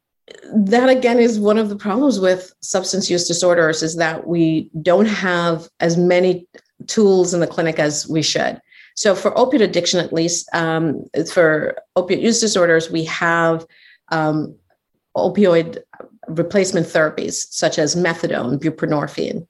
that 0.55 0.89
again 0.89 1.19
is 1.19 1.39
one 1.39 1.57
of 1.57 1.69
the 1.69 1.75
problems 1.75 2.19
with 2.19 2.53
substance 2.61 3.09
use 3.09 3.27
disorders 3.27 3.83
is 3.83 3.95
that 3.97 4.27
we 4.27 4.69
don't 4.81 5.07
have 5.07 5.67
as 5.79 5.97
many 5.97 6.47
tools 6.87 7.33
in 7.33 7.39
the 7.39 7.47
clinic 7.47 7.79
as 7.79 8.07
we 8.07 8.21
should. 8.21 8.61
So 8.95 9.15
for 9.15 9.37
opiate 9.37 9.61
addiction, 9.61 9.99
at 9.99 10.13
least 10.13 10.47
um, 10.53 11.05
for 11.31 11.75
opiate 11.95 12.21
use 12.21 12.39
disorders, 12.39 12.91
we 12.91 13.05
have 13.05 13.65
um, 14.09 14.55
opioid 15.17 15.79
replacement 16.27 16.87
therapies 16.87 17.47
such 17.49 17.79
as 17.79 17.95
methadone, 17.95 18.59
buprenorphine. 18.59 19.47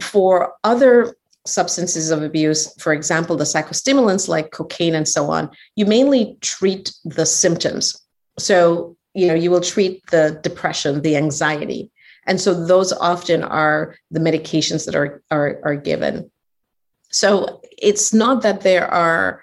For 0.00 0.54
other 0.64 1.16
substances 1.46 2.10
of 2.10 2.22
abuse, 2.22 2.74
for 2.80 2.92
example, 2.92 3.36
the 3.36 3.44
psychostimulants 3.44 4.28
like 4.28 4.50
cocaine 4.50 4.94
and 4.94 5.06
so 5.06 5.30
on, 5.30 5.50
you 5.76 5.86
mainly 5.86 6.36
treat 6.40 6.92
the 7.04 7.26
symptoms. 7.26 8.00
So, 8.38 8.96
you 9.14 9.26
know, 9.26 9.34
you 9.34 9.50
will 9.50 9.60
treat 9.60 10.04
the 10.10 10.40
depression, 10.42 11.02
the 11.02 11.16
anxiety. 11.16 11.90
And 12.26 12.40
so 12.40 12.66
those 12.66 12.92
often 12.92 13.42
are 13.42 13.96
the 14.10 14.20
medications 14.20 14.86
that 14.86 14.94
are, 14.94 15.22
are, 15.30 15.60
are 15.62 15.76
given. 15.76 16.30
So 17.10 17.60
it's 17.78 18.14
not 18.14 18.42
that 18.42 18.62
there 18.62 18.92
are 18.92 19.42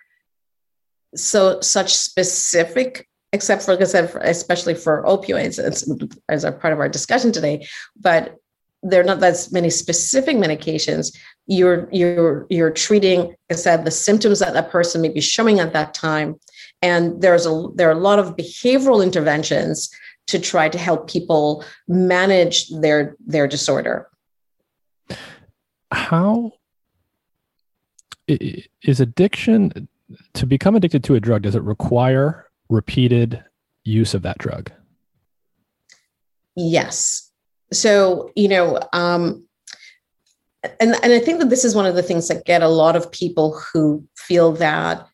so 1.15 1.59
such 1.61 1.93
specific 1.93 3.07
except 3.33 3.63
for 3.63 3.71
like 3.71 3.81
I 3.81 3.85
said, 3.85 4.13
especially 4.21 4.75
for 4.75 5.03
opioids, 5.03 5.57
as 5.57 5.89
as 6.27 6.43
a 6.43 6.51
part 6.51 6.73
of 6.73 6.79
our 6.79 6.89
discussion 6.89 7.31
today. 7.31 7.65
But 7.95 8.35
there 8.83 9.01
are 9.01 9.05
not 9.05 9.19
that 9.19 9.47
many 9.51 9.69
specific 9.69 10.37
medications. 10.37 11.15
You're 11.47 11.87
you're 11.91 12.47
you're 12.49 12.71
treating, 12.71 13.19
like 13.19 13.37
I 13.51 13.55
said, 13.55 13.85
the 13.85 13.91
symptoms 13.91 14.39
that 14.39 14.53
that 14.53 14.71
person 14.71 15.01
may 15.01 15.09
be 15.09 15.21
showing 15.21 15.59
at 15.59 15.73
that 15.73 15.93
time, 15.93 16.39
and 16.81 17.21
there's 17.21 17.45
a 17.45 17.67
there 17.75 17.89
are 17.89 17.93
a 17.93 17.99
lot 17.99 18.19
of 18.19 18.35
behavioral 18.35 19.03
interventions 19.03 19.89
to 20.27 20.39
try 20.39 20.69
to 20.69 20.77
help 20.77 21.09
people 21.09 21.63
manage 21.87 22.69
their 22.69 23.15
their 23.25 23.47
disorder. 23.47 24.07
How 25.91 26.53
is 28.27 28.99
addiction 28.99 29.87
to 30.33 30.45
become 30.45 30.75
addicted 30.75 31.03
to 31.05 31.15
a 31.15 31.19
drug? 31.19 31.41
Does 31.41 31.55
it 31.55 31.63
require 31.63 32.47
repeated 32.69 33.43
use 33.83 34.13
of 34.13 34.21
that 34.21 34.37
drug? 34.37 34.71
Yes. 36.55 37.30
So, 37.73 38.31
you 38.35 38.47
know, 38.47 38.79
um, 38.93 39.45
and, 40.79 40.95
and 41.03 41.13
I 41.13 41.19
think 41.19 41.39
that 41.39 41.49
this 41.49 41.65
is 41.65 41.75
one 41.75 41.85
of 41.85 41.95
the 41.95 42.03
things 42.03 42.27
that 42.27 42.45
get 42.45 42.61
a 42.61 42.67
lot 42.67 42.95
of 42.95 43.11
people 43.11 43.59
who 43.73 44.05
feel 44.15 44.51
that 44.53 45.07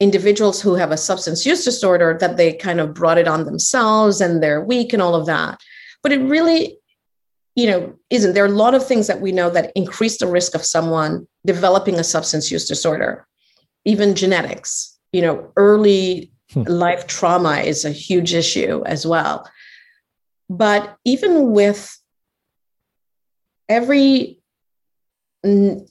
individuals 0.00 0.60
who 0.60 0.74
have 0.74 0.90
a 0.90 0.96
substance 0.96 1.44
use 1.44 1.64
disorder 1.64 2.16
that 2.20 2.36
they 2.36 2.52
kind 2.52 2.80
of 2.80 2.94
brought 2.94 3.18
it 3.18 3.28
on 3.28 3.44
themselves 3.44 4.20
and 4.20 4.42
they're 4.42 4.64
weak 4.64 4.92
and 4.92 5.02
all 5.02 5.14
of 5.14 5.26
that. 5.26 5.60
But 6.02 6.12
it 6.12 6.20
really, 6.20 6.78
you 7.56 7.66
know, 7.66 7.94
isn't. 8.10 8.34
There 8.34 8.44
are 8.44 8.48
a 8.48 8.50
lot 8.50 8.74
of 8.74 8.86
things 8.86 9.08
that 9.08 9.20
we 9.20 9.32
know 9.32 9.50
that 9.50 9.72
increase 9.74 10.18
the 10.18 10.28
risk 10.28 10.54
of 10.54 10.64
someone 10.64 11.26
developing 11.44 11.96
a 11.96 12.04
substance 12.04 12.50
use 12.50 12.68
disorder, 12.68 13.26
even 13.84 14.14
genetics. 14.14 14.96
You 15.12 15.22
know, 15.22 15.52
early 15.56 16.32
hmm. 16.52 16.62
life 16.62 17.06
trauma 17.06 17.58
is 17.58 17.84
a 17.84 17.90
huge 17.90 18.34
issue 18.34 18.84
as 18.86 19.04
well. 19.06 19.48
But 20.48 20.96
even 21.04 21.50
with 21.50 21.97
every 23.68 24.40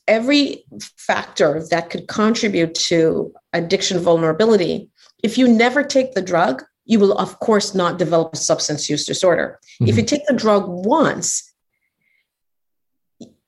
every 0.08 0.66
factor 0.98 1.66
that 1.70 1.90
could 1.90 2.08
contribute 2.08 2.76
to 2.76 3.34
addiction 3.54 4.00
vulnerability, 4.00 4.90
if 5.24 5.38
you 5.38 5.48
never 5.48 5.84
take 5.84 6.14
the 6.14 6.22
drug, 6.22 6.64
you 6.86 7.00
will 7.00 7.18
of 7.18 7.40
course 7.40 7.74
not 7.74 7.98
develop 7.98 8.34
a 8.34 8.38
substance 8.38 8.90
use 8.90 9.06
disorder. 9.06 9.60
Mm-hmm. 9.82 9.90
If 9.90 9.98
you 9.98 10.04
take 10.04 10.26
the 10.28 10.34
drug 10.34 10.66
once, 10.68 11.54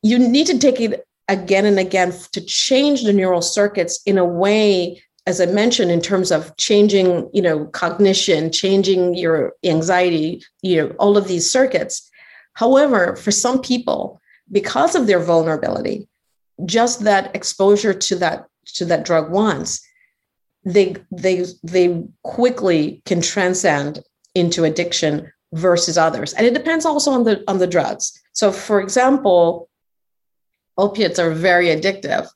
you 0.01 0.17
need 0.19 0.47
to 0.47 0.57
take 0.57 0.79
it 0.79 1.05
again 1.27 1.65
and 1.65 1.79
again 1.79 2.13
to 2.31 2.41
change 2.41 3.03
the 3.03 3.13
neural 3.13 3.41
circuits 3.41 4.01
in 4.05 4.17
a 4.17 4.25
way 4.25 5.01
as 5.27 5.39
i 5.39 5.45
mentioned 5.45 5.91
in 5.91 6.01
terms 6.01 6.31
of 6.31 6.55
changing 6.57 7.29
you 7.33 7.41
know 7.41 7.65
cognition 7.67 8.51
changing 8.51 9.13
your 9.13 9.53
anxiety 9.63 10.43
you 10.63 10.75
know 10.75 10.89
all 10.97 11.17
of 11.17 11.27
these 11.27 11.49
circuits 11.49 12.09
however 12.61 13.15
for 13.15 13.31
some 13.31 13.59
people 13.61 14.19
because 14.51 14.95
of 14.95 15.07
their 15.07 15.23
vulnerability 15.31 16.07
just 16.65 17.01
that 17.01 17.33
exposure 17.35 17.93
to 17.93 18.15
that 18.15 18.45
to 18.65 18.85
that 18.85 19.05
drug 19.05 19.31
once 19.31 19.81
they 20.65 20.95
they 21.11 21.45
they 21.63 22.03
quickly 22.23 23.01
can 23.05 23.21
transcend 23.21 24.03
into 24.35 24.63
addiction 24.63 25.31
versus 25.53 25.97
others. 25.97 26.33
And 26.33 26.45
it 26.45 26.53
depends 26.53 26.85
also 26.85 27.11
on 27.11 27.23
the 27.23 27.43
on 27.47 27.57
the 27.57 27.67
drugs. 27.67 28.21
So 28.33 28.51
for 28.51 28.79
example 28.81 29.69
opiates 30.77 31.19
are 31.19 31.31
very 31.31 31.67
addictive 31.67 32.27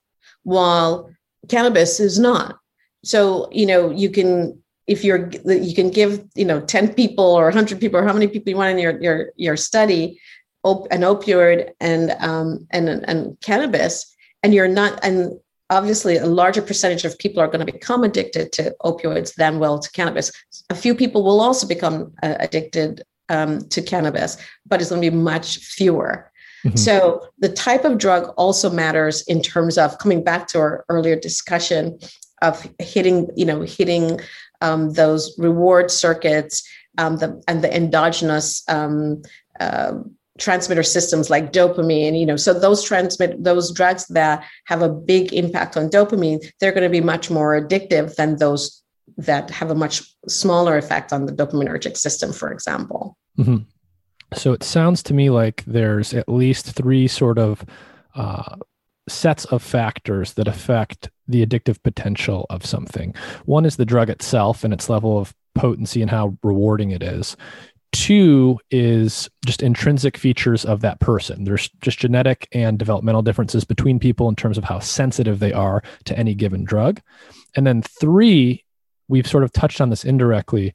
while 0.43 1.12
cannabis 1.47 1.99
is 1.99 2.19
not. 2.19 2.59
So 3.03 3.49
you 3.51 3.65
know 3.65 3.91
you 3.91 4.09
can 4.09 4.62
if 4.88 5.04
you're 5.04 5.30
you 5.46 5.74
can 5.74 5.89
give 5.89 6.26
you 6.36 6.46
know 6.46 6.60
10 6.62 6.93
people 6.93 7.26
or 7.26 7.46
100 7.46 7.80
people 7.80 8.00
or 8.00 8.04
how 8.04 8.13
many 8.13 8.28
people 8.28 8.50
you 8.50 8.58
want 8.58 8.72
in 8.72 8.80
your 8.80 9.02
your 9.02 9.32
your 9.36 9.58
study 9.58 10.19
op- 10.63 10.91
an 10.91 11.02
opioid 11.02 11.72
and 11.80 12.12
um 12.19 12.67
and 12.72 12.89
and 12.89 13.39
cannabis 13.41 14.15
and 14.41 14.54
you're 14.54 14.67
not 14.67 15.00
and 15.04 15.39
obviously 15.69 16.17
a 16.17 16.26
larger 16.26 16.62
percentage 16.62 17.06
of 17.06 17.17
people 17.17 17.41
are 17.41 17.48
going 17.48 17.65
to 17.65 17.72
become 17.72 18.04
addicted 18.04 18.52
to 18.52 18.76
opioids 18.84 19.34
than 19.36 19.60
will 19.60 19.80
to 19.80 19.89
cannabis 19.91 20.32
a 20.69 20.76
few 20.76 20.93
people 20.93 21.24
will 21.24 21.41
also 21.41 21.67
become 21.67 22.13
uh, 22.22 22.36
addicted 22.39 23.04
um, 23.30 23.60
to 23.69 23.82
cannabis 23.82 24.38
but 24.65 24.82
it's 24.82 24.89
going 24.89 25.02
to 25.02 25.10
be 25.10 25.15
much 25.15 25.58
fewer 25.58 26.30
mm-hmm. 26.65 26.76
so 26.76 27.26
the 27.39 27.50
type 27.50 27.86
of 27.86 27.98
drug 27.98 28.34
also 28.36 28.69
matters 28.69 29.22
in 29.28 29.41
terms 29.41 29.78
of 29.78 29.98
coming 29.98 30.22
back 30.22 30.46
to 30.48 30.60
our 30.60 30.86
earlier 30.89 31.15
discussion 31.15 31.98
of 32.43 32.67
hitting, 32.78 33.30
you 33.36 33.46
know, 33.46 33.62
hitting 33.62 34.19
um, 34.63 34.93
those 34.93 35.36
reward 35.38 35.91
circuits 35.91 36.67
um, 36.97 37.17
the, 37.17 37.43
and 37.47 37.63
the 37.63 37.76
endogenous 37.76 38.63
um, 38.67 39.21
uh, 39.60 39.93
transmitter 40.39 40.84
systems 40.84 41.30
like 41.30 41.54
dopamine. 41.54 42.19
You 42.19 42.26
know, 42.26 42.36
so 42.36 42.54
those 42.54 42.84
transmit 42.84 43.43
those 43.43 43.71
drugs 43.71 44.08
that 44.08 44.43
have 44.65 44.82
a 44.82 44.89
big 44.89 45.34
impact 45.34 45.78
on 45.78 45.89
dopamine, 45.89 46.43
they're 46.60 46.71
going 46.71 46.84
to 46.84 46.89
be 46.89 47.02
much 47.02 47.30
more 47.30 47.60
addictive 47.60 48.15
than 48.15 48.38
those 48.38 48.82
that 49.17 49.52
have 49.52 49.69
a 49.69 49.76
much 49.76 50.02
smaller 50.28 50.78
effect 50.78 51.13
on 51.13 51.26
the 51.26 51.34
dopaminergic 51.34 51.97
system, 51.97 52.34
for 52.34 52.52
example. 52.52 53.17
Mm-hmm. 53.38 53.58
So 54.34 54.54
it 54.54 54.63
sounds 54.63 55.04
to 55.04 55.13
me 55.13 55.30
like 55.30 55.63
there's 55.65 56.13
at 56.13 56.28
least 56.28 56.71
three 56.71 57.08
sort 57.08 57.38
of 57.38 57.63
uh, 58.15 58.56
sets 59.08 59.45
of 59.45 59.62
factors 59.62 60.34
that 60.34 60.47
affect 60.47 61.10
the 61.27 61.45
addictive 61.45 61.81
potential 61.83 62.45
of 62.49 62.65
something. 62.65 63.13
One 63.45 63.65
is 63.65 63.77
the 63.77 63.86
drug 63.86 64.09
itself 64.09 64.63
and 64.63 64.73
its 64.73 64.89
level 64.89 65.17
of 65.17 65.33
potency 65.55 66.01
and 66.01 66.12
how 66.12 66.38
rewarding 66.43 66.91
it 66.91 67.03
is. 67.03 67.38
Two 67.91 68.59
is 68.71 69.29
just 69.45 69.62
intrinsic 69.62 70.17
features 70.17 70.65
of 70.65 70.81
that 70.81 70.99
person. 70.99 71.43
There's 71.43 71.69
just 71.81 71.99
genetic 71.99 72.47
and 72.51 72.79
developmental 72.79 73.21
differences 73.21 73.63
between 73.63 73.99
people 73.99 74.27
in 74.29 74.36
terms 74.36 74.57
of 74.57 74.63
how 74.63 74.79
sensitive 74.79 75.39
they 75.39 75.53
are 75.53 75.83
to 76.05 76.17
any 76.17 76.33
given 76.33 76.63
drug. 76.63 77.01
And 77.55 77.67
then 77.67 77.83
three, 77.83 78.65
we've 79.07 79.27
sort 79.27 79.43
of 79.43 79.53
touched 79.53 79.79
on 79.79 79.91
this 79.91 80.03
indirectly, 80.05 80.73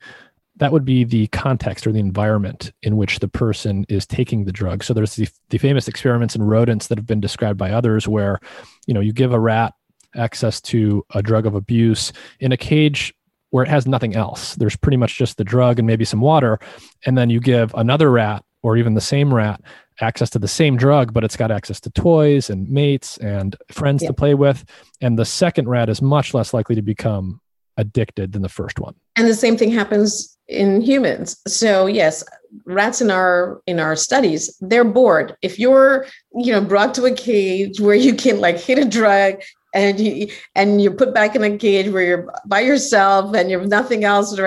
that 0.59 0.73
would 0.73 0.85
be 0.85 1.05
the 1.05 1.27
context 1.29 1.87
or 1.87 1.93
the 1.93 1.99
environment 1.99 2.73
in 2.83 2.97
which 2.97 3.19
the 3.19 3.29
person 3.29 3.85
is 3.89 4.07
taking 4.07 4.45
the 4.45 4.53
drug. 4.53 4.85
So 4.85 4.95
there's 4.95 5.17
the, 5.17 5.29
the 5.51 5.59
famous 5.59 5.89
experiments 5.89 6.37
in 6.37 6.43
rodents 6.43 6.87
that 6.87 6.99
have 6.99 7.07
been 7.07 7.21
described 7.21 7.59
by 7.59 7.73
others 7.73 8.07
where, 8.07 8.41
you 8.87 8.95
know, 8.95 9.01
you 9.01 9.13
give 9.13 9.33
a 9.33 9.41
rat 9.41 9.75
access 10.15 10.61
to 10.61 11.05
a 11.15 11.23
drug 11.23 11.47
of 11.47 11.55
abuse 11.55 12.13
in 12.41 12.53
a 12.53 12.57
cage 12.57 13.15
where 13.51 13.65
it 13.65 13.69
has 13.69 13.87
nothing 13.87 14.15
else. 14.15 14.55
There's 14.57 14.77
pretty 14.77 14.97
much 14.97 15.17
just 15.17 15.37
the 15.37 15.45
drug 15.45 15.79
and 15.79 15.87
maybe 15.87 16.05
some 16.05 16.21
water. 16.21 16.59
And 17.07 17.17
then 17.17 17.31
you 17.31 17.41
give 17.41 17.75
another 17.75 18.11
rat 18.11 18.45
or 18.63 18.77
even 18.77 18.95
the 18.95 19.01
same 19.01 19.33
rat 19.33 19.61
access 20.01 20.31
to 20.31 20.39
the 20.39 20.49
same 20.49 20.77
drug, 20.77 21.13
but 21.13 21.25
it's 21.25 21.37
got 21.37 21.51
access 21.51 21.81
to 21.81 21.91
toys 21.91 22.51
and 22.51 22.69
mates 22.69 23.17
and 23.19 23.57
friends 23.71 24.03
yeah. 24.03 24.09
to 24.09 24.15
play 24.15 24.35
with. 24.35 24.65
And 25.01 25.19
the 25.19 25.25
second 25.25 25.69
rat 25.69 25.89
is 25.89 26.03
much 26.03 26.35
less 26.35 26.53
likely 26.55 26.75
to 26.77 26.83
become 26.83 27.41
addicted 27.77 28.33
than 28.33 28.43
the 28.43 28.49
first 28.49 28.79
one. 28.79 28.95
And 29.17 29.27
the 29.27 29.35
same 29.35 29.57
thing 29.57 29.71
happens 29.71 30.37
in 30.49 30.81
humans. 30.81 31.41
So 31.47 31.87
yes, 31.87 32.25
rats 32.65 33.01
in 33.01 33.11
our 33.11 33.61
in 33.67 33.79
our 33.79 33.97
studies, 33.97 34.57
they're 34.61 34.85
bored. 34.85 35.37
If 35.43 35.59
you're, 35.59 36.07
you 36.35 36.53
know, 36.53 36.61
brought 36.61 36.95
to 36.95 37.05
a 37.05 37.15
cage 37.15 37.81
where 37.81 37.95
you 37.95 38.15
can 38.15 38.41
like 38.41 38.59
hit 38.59 38.79
a 38.79 38.85
drug 38.85 39.41
and 39.75 40.01
you 40.01 40.29
and 40.55 40.81
you're 40.81 40.95
put 40.95 41.15
back 41.15 41.37
in 41.37 41.43
a 41.45 41.57
cage 41.57 41.91
where 41.91 42.03
you're 42.03 42.35
by 42.47 42.61
yourself 42.61 43.35
and 43.35 43.51
you 43.51 43.59
have 43.59 43.69
nothing 43.69 44.05
else. 44.05 44.39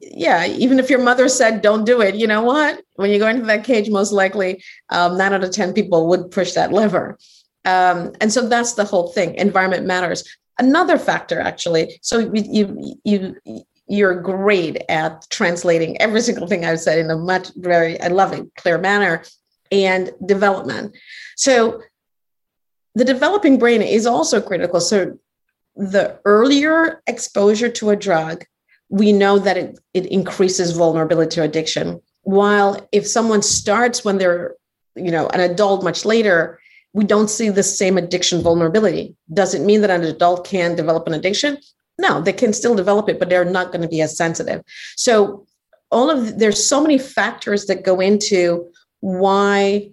Yeah 0.00 0.46
even 0.46 0.78
if 0.78 0.88
your 0.88 1.02
mother 1.02 1.28
said 1.28 1.62
don't 1.62 1.84
do 1.84 2.00
it 2.00 2.14
you 2.14 2.26
know 2.26 2.42
what? 2.42 2.82
When 2.96 3.10
you 3.10 3.18
go 3.18 3.28
into 3.28 3.46
that 3.46 3.64
cage 3.64 3.90
most 3.90 4.12
likely 4.12 4.62
um, 4.90 5.18
nine 5.18 5.32
out 5.32 5.44
of 5.44 5.50
ten 5.50 5.72
people 5.72 6.08
would 6.08 6.30
push 6.30 6.52
that 6.52 6.72
lever. 6.72 7.18
Um, 7.64 8.12
and 8.20 8.32
so 8.32 8.46
that's 8.46 8.74
the 8.74 8.84
whole 8.84 9.08
thing. 9.08 9.34
Environment 9.36 9.86
matters. 9.86 10.22
Another 10.58 10.98
factor 10.98 11.40
actually 11.40 11.98
so 12.02 12.18
you 12.32 12.96
you 13.04 13.36
you're 13.86 14.20
great 14.20 14.82
at 14.88 15.26
translating 15.30 16.00
every 16.00 16.20
single 16.20 16.46
thing 16.46 16.64
I've 16.64 16.80
said 16.80 16.98
in 16.98 17.10
a 17.10 17.16
much 17.16 17.50
very, 17.56 18.00
I 18.00 18.08
love 18.08 18.32
it, 18.32 18.46
clear 18.56 18.78
manner 18.78 19.24
and 19.70 20.10
development. 20.24 20.96
So 21.36 21.82
the 22.94 23.04
developing 23.04 23.58
brain 23.58 23.82
is 23.82 24.06
also 24.06 24.40
critical. 24.40 24.80
So 24.80 25.18
the 25.76 26.18
earlier 26.24 27.02
exposure 27.06 27.68
to 27.68 27.90
a 27.90 27.96
drug, 27.96 28.44
we 28.88 29.12
know 29.12 29.38
that 29.38 29.56
it, 29.56 29.78
it 29.92 30.06
increases 30.06 30.72
vulnerability 30.72 31.34
to 31.36 31.42
addiction. 31.42 32.00
While 32.22 32.88
if 32.92 33.06
someone 33.06 33.42
starts 33.42 34.04
when 34.04 34.18
they're, 34.18 34.54
you 34.94 35.10
know, 35.10 35.28
an 35.28 35.40
adult 35.40 35.82
much 35.82 36.04
later, 36.04 36.60
we 36.92 37.04
don't 37.04 37.28
see 37.28 37.48
the 37.48 37.62
same 37.62 37.98
addiction 37.98 38.40
vulnerability. 38.40 39.16
Does 39.32 39.54
it 39.54 39.62
mean 39.62 39.80
that 39.80 39.90
an 39.90 40.04
adult 40.04 40.46
can 40.46 40.76
develop 40.76 41.06
an 41.08 41.14
addiction? 41.14 41.58
No, 41.98 42.20
they 42.20 42.32
can 42.32 42.52
still 42.52 42.76
develop 42.76 43.08
it, 43.08 43.18
but 43.18 43.28
they're 43.28 43.44
not 43.44 43.72
going 43.72 43.82
to 43.82 43.88
be 43.88 44.00
as 44.00 44.16
sensitive. 44.16 44.62
So 44.96 45.46
all 45.90 46.10
of 46.10 46.38
there's 46.38 46.64
so 46.64 46.80
many 46.80 46.98
factors 46.98 47.66
that 47.66 47.84
go 47.84 48.00
into 48.00 48.70
why 49.00 49.90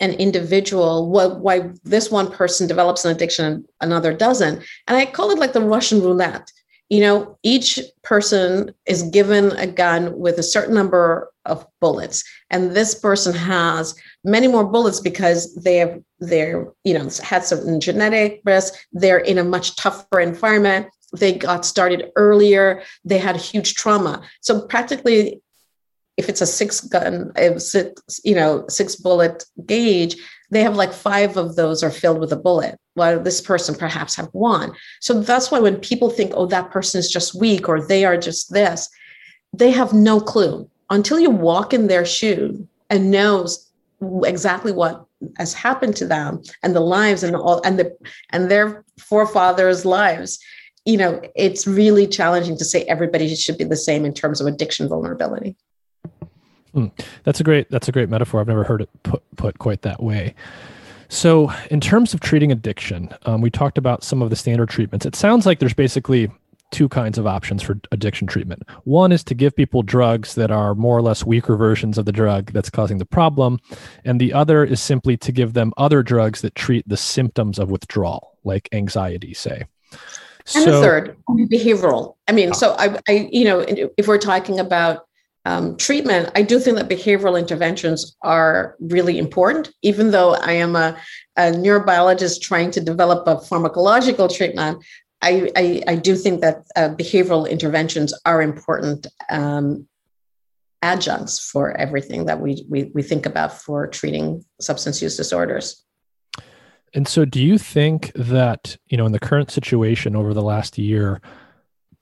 an 0.00 0.12
individual 0.12 1.10
what 1.10 1.40
why 1.40 1.70
this 1.84 2.10
one 2.10 2.30
person 2.30 2.66
develops 2.66 3.04
an 3.04 3.14
addiction 3.14 3.46
and 3.46 3.68
another 3.80 4.12
doesn't 4.12 4.62
and 4.88 4.96
i 4.96 5.04
call 5.04 5.30
it 5.30 5.38
like 5.38 5.52
the 5.52 5.60
russian 5.60 6.00
roulette 6.00 6.50
you 6.90 7.00
know, 7.00 7.38
each 7.42 7.80
person 8.02 8.74
is 8.86 9.02
given 9.04 9.52
a 9.52 9.66
gun 9.66 10.18
with 10.18 10.38
a 10.38 10.42
certain 10.42 10.74
number 10.74 11.30
of 11.46 11.66
bullets, 11.80 12.22
and 12.50 12.72
this 12.72 12.94
person 12.94 13.34
has 13.34 13.94
many 14.22 14.48
more 14.48 14.64
bullets 14.64 15.00
because 15.00 15.54
they 15.56 15.76
have 15.76 16.00
they're 16.20 16.66
you 16.84 16.94
know 16.94 17.08
had 17.22 17.44
certain 17.44 17.80
genetic 17.80 18.42
risk. 18.44 18.74
They're 18.92 19.18
in 19.18 19.38
a 19.38 19.44
much 19.44 19.76
tougher 19.76 20.20
environment. 20.20 20.88
They 21.16 21.32
got 21.32 21.64
started 21.64 22.10
earlier. 22.16 22.82
They 23.04 23.18
had 23.18 23.36
huge 23.36 23.74
trauma. 23.74 24.22
So 24.40 24.66
practically, 24.66 25.40
if 26.16 26.28
it's 26.28 26.40
a 26.40 26.46
six 26.46 26.80
gun, 26.80 27.32
six 27.58 28.20
you 28.24 28.34
know 28.34 28.64
six 28.68 28.96
bullet 28.96 29.44
gauge, 29.66 30.16
they 30.50 30.62
have 30.62 30.76
like 30.76 30.92
five 30.92 31.36
of 31.36 31.56
those 31.56 31.82
are 31.82 31.90
filled 31.90 32.20
with 32.20 32.32
a 32.32 32.36
bullet. 32.36 32.78
While 32.94 33.20
this 33.20 33.40
person 33.40 33.74
perhaps 33.74 34.14
have 34.14 34.28
one. 34.32 34.72
So 35.00 35.20
that's 35.20 35.50
why 35.50 35.58
when 35.58 35.80
people 35.80 36.10
think 36.10 36.32
oh 36.34 36.46
that 36.46 36.70
person 36.70 36.98
is 36.98 37.10
just 37.10 37.34
weak 37.34 37.68
or 37.68 37.84
they 37.84 38.04
are 38.04 38.16
just 38.16 38.52
this 38.52 38.88
they 39.52 39.70
have 39.70 39.92
no 39.92 40.20
clue. 40.20 40.68
Until 40.90 41.18
you 41.18 41.30
walk 41.30 41.72
in 41.72 41.86
their 41.86 42.04
shoe 42.04 42.68
and 42.90 43.10
knows 43.10 43.70
exactly 44.24 44.72
what 44.72 45.06
has 45.38 45.54
happened 45.54 45.96
to 45.96 46.06
them 46.06 46.42
and 46.62 46.74
the 46.74 46.80
lives 46.80 47.22
and 47.22 47.34
all 47.34 47.62
and 47.64 47.78
the 47.78 47.96
and 48.30 48.50
their 48.50 48.84
forefathers 48.98 49.84
lives 49.84 50.38
you 50.84 50.96
know 50.96 51.20
it's 51.34 51.66
really 51.66 52.06
challenging 52.06 52.58
to 52.58 52.64
say 52.64 52.82
everybody 52.82 53.34
should 53.34 53.56
be 53.56 53.64
the 53.64 53.76
same 53.76 54.04
in 54.04 54.12
terms 54.12 54.40
of 54.40 54.46
addiction 54.46 54.88
vulnerability 54.88 55.56
Mm, 56.74 56.90
that's 57.22 57.40
a 57.40 57.44
great 57.44 57.70
that's 57.70 57.88
a 57.88 57.92
great 57.92 58.08
metaphor. 58.08 58.40
I've 58.40 58.48
never 58.48 58.64
heard 58.64 58.82
it 58.82 58.90
put 59.02 59.22
put 59.36 59.58
quite 59.58 59.82
that 59.82 60.02
way. 60.02 60.34
So, 61.08 61.52
in 61.70 61.80
terms 61.80 62.14
of 62.14 62.20
treating 62.20 62.50
addiction, 62.50 63.14
um, 63.24 63.40
we 63.40 63.50
talked 63.50 63.78
about 63.78 64.02
some 64.02 64.22
of 64.22 64.30
the 64.30 64.36
standard 64.36 64.68
treatments. 64.68 65.06
It 65.06 65.14
sounds 65.14 65.46
like 65.46 65.60
there's 65.60 65.74
basically 65.74 66.30
two 66.72 66.88
kinds 66.88 67.18
of 67.18 67.26
options 67.26 67.62
for 67.62 67.78
addiction 67.92 68.26
treatment. 68.26 68.64
One 68.82 69.12
is 69.12 69.22
to 69.24 69.34
give 69.34 69.54
people 69.54 69.82
drugs 69.82 70.34
that 70.34 70.50
are 70.50 70.74
more 70.74 70.96
or 70.96 71.02
less 71.02 71.24
weaker 71.24 71.56
versions 71.56 71.98
of 71.98 72.04
the 72.04 72.10
drug 72.10 72.52
that's 72.52 72.70
causing 72.70 72.98
the 72.98 73.04
problem, 73.04 73.60
and 74.04 74.20
the 74.20 74.32
other 74.32 74.64
is 74.64 74.80
simply 74.80 75.16
to 75.18 75.30
give 75.30 75.52
them 75.52 75.72
other 75.76 76.02
drugs 76.02 76.40
that 76.40 76.56
treat 76.56 76.88
the 76.88 76.96
symptoms 76.96 77.60
of 77.60 77.70
withdrawal, 77.70 78.36
like 78.42 78.68
anxiety, 78.72 79.34
say. 79.34 79.64
And 79.92 80.64
so, 80.64 80.64
the 80.64 80.80
third, 80.80 81.16
behavioral. 81.28 82.16
I 82.26 82.32
mean, 82.32 82.52
so 82.54 82.74
I, 82.78 82.98
I, 83.08 83.28
you 83.30 83.44
know, 83.44 83.64
if 83.96 84.08
we're 84.08 84.18
talking 84.18 84.58
about 84.58 85.06
um, 85.44 85.76
treatment, 85.76 86.30
I 86.34 86.42
do 86.42 86.58
think 86.58 86.78
that 86.78 86.88
behavioral 86.88 87.38
interventions 87.38 88.16
are 88.22 88.76
really 88.80 89.18
important, 89.18 89.70
even 89.82 90.10
though 90.10 90.34
I 90.34 90.52
am 90.52 90.74
a, 90.74 90.96
a 91.36 91.52
neurobiologist 91.52 92.40
trying 92.40 92.70
to 92.72 92.80
develop 92.80 93.26
a 93.26 93.36
pharmacological 93.36 94.34
treatment. 94.34 94.82
I, 95.20 95.50
I, 95.56 95.82
I 95.88 95.96
do 95.96 96.16
think 96.16 96.40
that 96.40 96.64
uh, 96.76 96.90
behavioral 96.90 97.48
interventions 97.48 98.14
are 98.24 98.40
important 98.42 99.06
um, 99.30 99.86
adjuncts 100.82 101.50
for 101.50 101.76
everything 101.78 102.26
that 102.26 102.40
we, 102.40 102.64
we, 102.68 102.84
we 102.94 103.02
think 103.02 103.26
about 103.26 103.52
for 103.52 103.86
treating 103.86 104.44
substance 104.60 105.00
use 105.02 105.16
disorders. 105.16 105.82
And 106.94 107.08
so, 107.08 107.24
do 107.24 107.42
you 107.42 107.58
think 107.58 108.12
that, 108.14 108.76
you 108.86 108.96
know, 108.96 109.04
in 109.04 109.12
the 109.12 109.18
current 109.18 109.50
situation 109.50 110.14
over 110.14 110.32
the 110.32 110.42
last 110.42 110.78
year, 110.78 111.20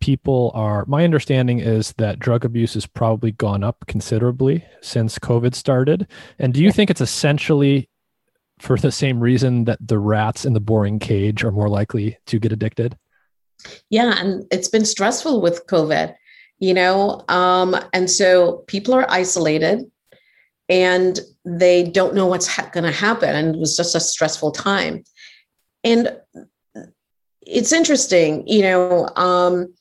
people 0.03 0.50
are 0.53 0.84
my 0.86 1.05
understanding 1.05 1.61
is 1.61 1.92
that 1.92 2.18
drug 2.18 2.44
abuse 2.44 2.74
has 2.74 2.86
probably 2.86 3.30
gone 3.30 3.62
up 3.62 3.84
considerably 3.86 4.64
since 4.80 5.16
covid 5.16 5.55
started. 5.55 6.09
And 6.40 6.53
do 6.53 6.61
you 6.61 6.72
think 6.72 6.90
it's 6.90 7.00
essentially 7.00 7.88
for 8.59 8.76
the 8.76 8.90
same 8.90 9.20
reason 9.20 9.64
that 9.66 9.78
the 9.80 10.00
rats 10.00 10.44
in 10.44 10.55
the 10.55 10.61
boring 10.61 10.98
cage 10.98 11.44
are 11.44 11.53
more 11.53 11.68
likely 11.68 12.18
to 12.26 12.40
get 12.40 12.50
addicted? 12.50 12.98
Yeah 13.90 14.16
and 14.18 14.44
it's 14.50 14.66
been 14.66 14.84
stressful 14.84 15.40
with 15.40 15.68
covid 15.68 16.16
you 16.59 16.74
know 16.74 17.24
um, 17.28 17.76
and 17.92 18.11
so 18.11 18.64
people 18.66 18.94
are 18.94 19.09
isolated 19.09 19.88
and 20.68 21.20
they 21.44 21.84
don't 21.84 22.14
know 22.14 22.26
what's 22.26 22.48
ha- 22.48 22.70
going 22.72 22.84
to 22.84 22.90
happen 22.90 23.36
and 23.36 23.55
it 23.55 23.59
was 23.61 23.76
just 23.76 23.94
a 23.94 24.00
stressful 24.00 24.50
time. 24.50 25.05
And 25.84 26.16
it's 27.46 27.72
interesting 27.72 28.46
you 28.48 28.62
know 28.62 29.09
um, 29.14 29.72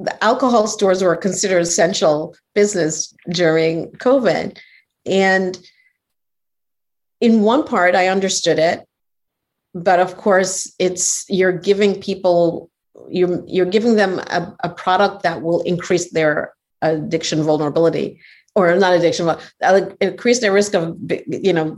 the 0.00 0.24
alcohol 0.24 0.66
stores 0.66 1.02
were 1.02 1.16
considered 1.16 1.62
essential 1.62 2.36
business 2.54 3.14
during 3.30 3.90
COVID. 3.92 4.58
And 5.06 5.58
in 7.20 7.42
one 7.42 7.64
part, 7.64 7.94
I 7.94 8.08
understood 8.08 8.58
it. 8.58 8.84
But 9.74 10.00
of 10.00 10.16
course, 10.16 10.72
it's 10.78 11.24
you're 11.28 11.52
giving 11.52 12.00
people, 12.00 12.70
you're, 13.08 13.42
you're 13.46 13.66
giving 13.66 13.96
them 13.96 14.18
a, 14.18 14.56
a 14.64 14.68
product 14.68 15.22
that 15.24 15.42
will 15.42 15.62
increase 15.62 16.10
their 16.10 16.54
addiction 16.80 17.42
vulnerability 17.42 18.20
or 18.54 18.74
not 18.76 18.94
addiction, 18.94 19.26
but 19.26 19.96
increase 20.00 20.40
their 20.40 20.52
risk 20.52 20.74
of, 20.74 20.96
you 21.26 21.52
know, 21.52 21.76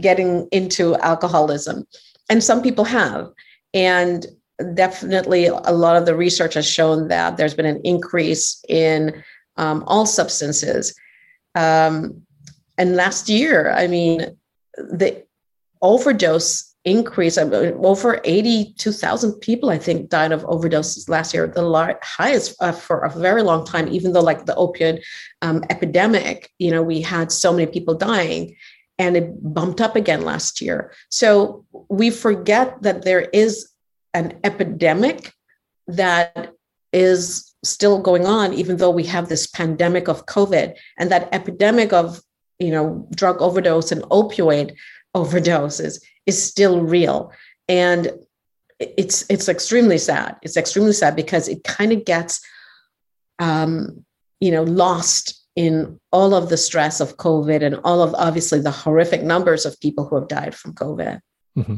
getting 0.00 0.48
into 0.50 0.96
alcoholism. 0.96 1.86
And 2.28 2.42
some 2.42 2.62
people 2.62 2.84
have. 2.84 3.30
And 3.74 4.26
definitely 4.74 5.46
a 5.46 5.72
lot 5.72 5.96
of 5.96 6.06
the 6.06 6.14
research 6.14 6.54
has 6.54 6.68
shown 6.68 7.08
that 7.08 7.36
there's 7.36 7.54
been 7.54 7.66
an 7.66 7.80
increase 7.84 8.62
in 8.68 9.22
um, 9.56 9.84
all 9.86 10.06
substances. 10.06 10.94
Um, 11.54 12.22
and 12.78 12.96
last 12.96 13.28
year, 13.28 13.72
I 13.72 13.86
mean, 13.86 14.36
the 14.76 15.24
overdose 15.82 16.74
increase, 16.84 17.36
over 17.36 18.20
82,000 18.24 19.32
people, 19.40 19.70
I 19.70 19.78
think, 19.78 20.08
died 20.08 20.32
of 20.32 20.44
overdoses 20.44 21.08
last 21.08 21.34
year, 21.34 21.46
the 21.46 21.98
highest 22.02 22.54
uh, 22.60 22.72
for 22.72 23.00
a 23.00 23.10
very 23.10 23.42
long 23.42 23.66
time, 23.66 23.88
even 23.88 24.12
though, 24.12 24.22
like 24.22 24.46
the 24.46 24.54
opioid 24.54 25.02
um, 25.42 25.64
epidemic, 25.68 26.50
you 26.58 26.70
know, 26.70 26.82
we 26.82 27.00
had 27.00 27.32
so 27.32 27.52
many 27.52 27.66
people 27.66 27.94
dying 27.94 28.56
and 28.98 29.16
it 29.16 29.52
bumped 29.54 29.80
up 29.80 29.96
again 29.96 30.22
last 30.22 30.60
year. 30.60 30.92
So 31.10 31.64
we 31.90 32.10
forget 32.10 32.80
that 32.82 33.04
there 33.04 33.28
is 33.32 33.68
an 34.16 34.38
epidemic 34.42 35.32
that 35.86 36.52
is 36.92 37.54
still 37.64 38.00
going 38.00 38.26
on 38.26 38.52
even 38.52 38.76
though 38.76 38.90
we 38.90 39.04
have 39.04 39.28
this 39.28 39.46
pandemic 39.46 40.08
of 40.08 40.26
covid 40.26 40.74
and 40.98 41.10
that 41.10 41.28
epidemic 41.32 41.92
of 41.92 42.20
you 42.58 42.70
know 42.70 43.06
drug 43.14 43.40
overdose 43.42 43.92
and 43.92 44.02
opioid 44.04 44.74
overdoses 45.16 46.00
is 46.26 46.42
still 46.42 46.82
real. 46.82 47.32
And 47.68 48.12
it's 48.78 49.24
it's 49.30 49.48
extremely 49.48 49.98
sad. 49.98 50.36
It's 50.42 50.56
extremely 50.56 50.92
sad 50.92 51.16
because 51.16 51.48
it 51.48 51.64
kind 51.64 51.92
of 51.92 52.04
gets 52.04 52.44
um 53.38 54.04
you 54.40 54.50
know 54.50 54.62
lost 54.64 55.42
in 55.56 55.98
all 56.12 56.34
of 56.34 56.50
the 56.50 56.56
stress 56.56 57.00
of 57.00 57.16
covid 57.16 57.62
and 57.62 57.76
all 57.84 58.02
of 58.02 58.14
obviously 58.14 58.60
the 58.60 58.70
horrific 58.70 59.22
numbers 59.22 59.64
of 59.64 59.80
people 59.80 60.06
who 60.06 60.16
have 60.16 60.28
died 60.28 60.54
from 60.54 60.74
covid. 60.74 61.20
Mm-hmm. 61.56 61.76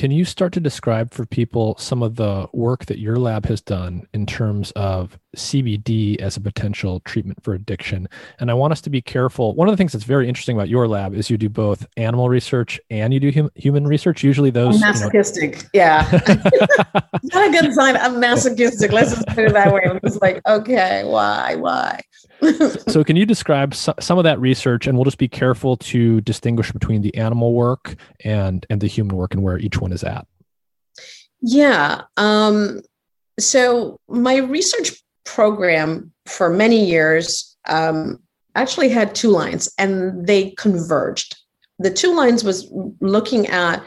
Can 0.00 0.10
you 0.10 0.24
start 0.24 0.54
to 0.54 0.60
describe 0.60 1.12
for 1.12 1.26
people 1.26 1.76
some 1.76 2.02
of 2.02 2.16
the 2.16 2.48
work 2.54 2.86
that 2.86 2.98
your 2.98 3.16
lab 3.16 3.44
has 3.44 3.60
done 3.60 4.06
in 4.14 4.24
terms 4.24 4.70
of 4.70 5.18
CBD 5.36 6.18
as 6.22 6.38
a 6.38 6.40
potential 6.40 7.00
treatment 7.00 7.44
for 7.44 7.52
addiction? 7.52 8.08
And 8.38 8.50
I 8.50 8.54
want 8.54 8.72
us 8.72 8.80
to 8.80 8.88
be 8.88 9.02
careful. 9.02 9.54
One 9.54 9.68
of 9.68 9.74
the 9.74 9.76
things 9.76 9.92
that's 9.92 10.06
very 10.06 10.26
interesting 10.26 10.56
about 10.56 10.70
your 10.70 10.88
lab 10.88 11.12
is 11.12 11.28
you 11.28 11.36
do 11.36 11.50
both 11.50 11.86
animal 11.98 12.30
research 12.30 12.80
and 12.88 13.12
you 13.12 13.20
do 13.20 13.30
hum- 13.30 13.50
human 13.54 13.86
research. 13.86 14.24
Usually, 14.24 14.48
those 14.48 14.76
I'm 14.76 14.80
masochistic. 14.80 15.56
You 15.56 15.60
know- 15.64 15.68
yeah, 15.74 16.08
not 17.24 17.48
a 17.48 17.60
good 17.60 17.74
sign. 17.74 17.98
I'm 17.98 18.18
masochistic. 18.18 18.92
Let's 18.92 19.14
just 19.14 19.28
put 19.28 19.40
it 19.40 19.52
that 19.52 19.70
way. 19.70 19.82
I'm 19.84 20.00
just 20.02 20.22
like, 20.22 20.40
okay, 20.48 21.02
why, 21.04 21.56
why? 21.56 22.00
So 22.88 23.04
can 23.04 23.16
you 23.16 23.26
describe 23.26 23.74
so, 23.74 23.94
some 24.00 24.18
of 24.18 24.24
that 24.24 24.40
research 24.40 24.86
and 24.86 24.96
we'll 24.96 25.04
just 25.04 25.18
be 25.18 25.28
careful 25.28 25.76
to 25.76 26.20
distinguish 26.22 26.72
between 26.72 27.02
the 27.02 27.14
animal 27.16 27.54
work 27.54 27.96
and 28.24 28.66
and 28.70 28.80
the 28.80 28.86
human 28.86 29.16
work 29.16 29.34
and 29.34 29.42
where 29.42 29.58
each 29.58 29.80
one 29.80 29.92
is 29.92 30.04
at? 30.04 30.26
Yeah 31.40 32.02
um, 32.16 32.80
so 33.38 33.98
my 34.08 34.36
research 34.36 35.02
program 35.24 36.12
for 36.26 36.50
many 36.50 36.84
years 36.84 37.56
um, 37.68 38.20
actually 38.54 38.88
had 38.88 39.14
two 39.14 39.30
lines 39.30 39.72
and 39.78 40.26
they 40.26 40.50
converged. 40.52 41.36
The 41.78 41.90
two 41.90 42.14
lines 42.14 42.44
was 42.44 42.70
looking 43.00 43.46
at 43.46 43.82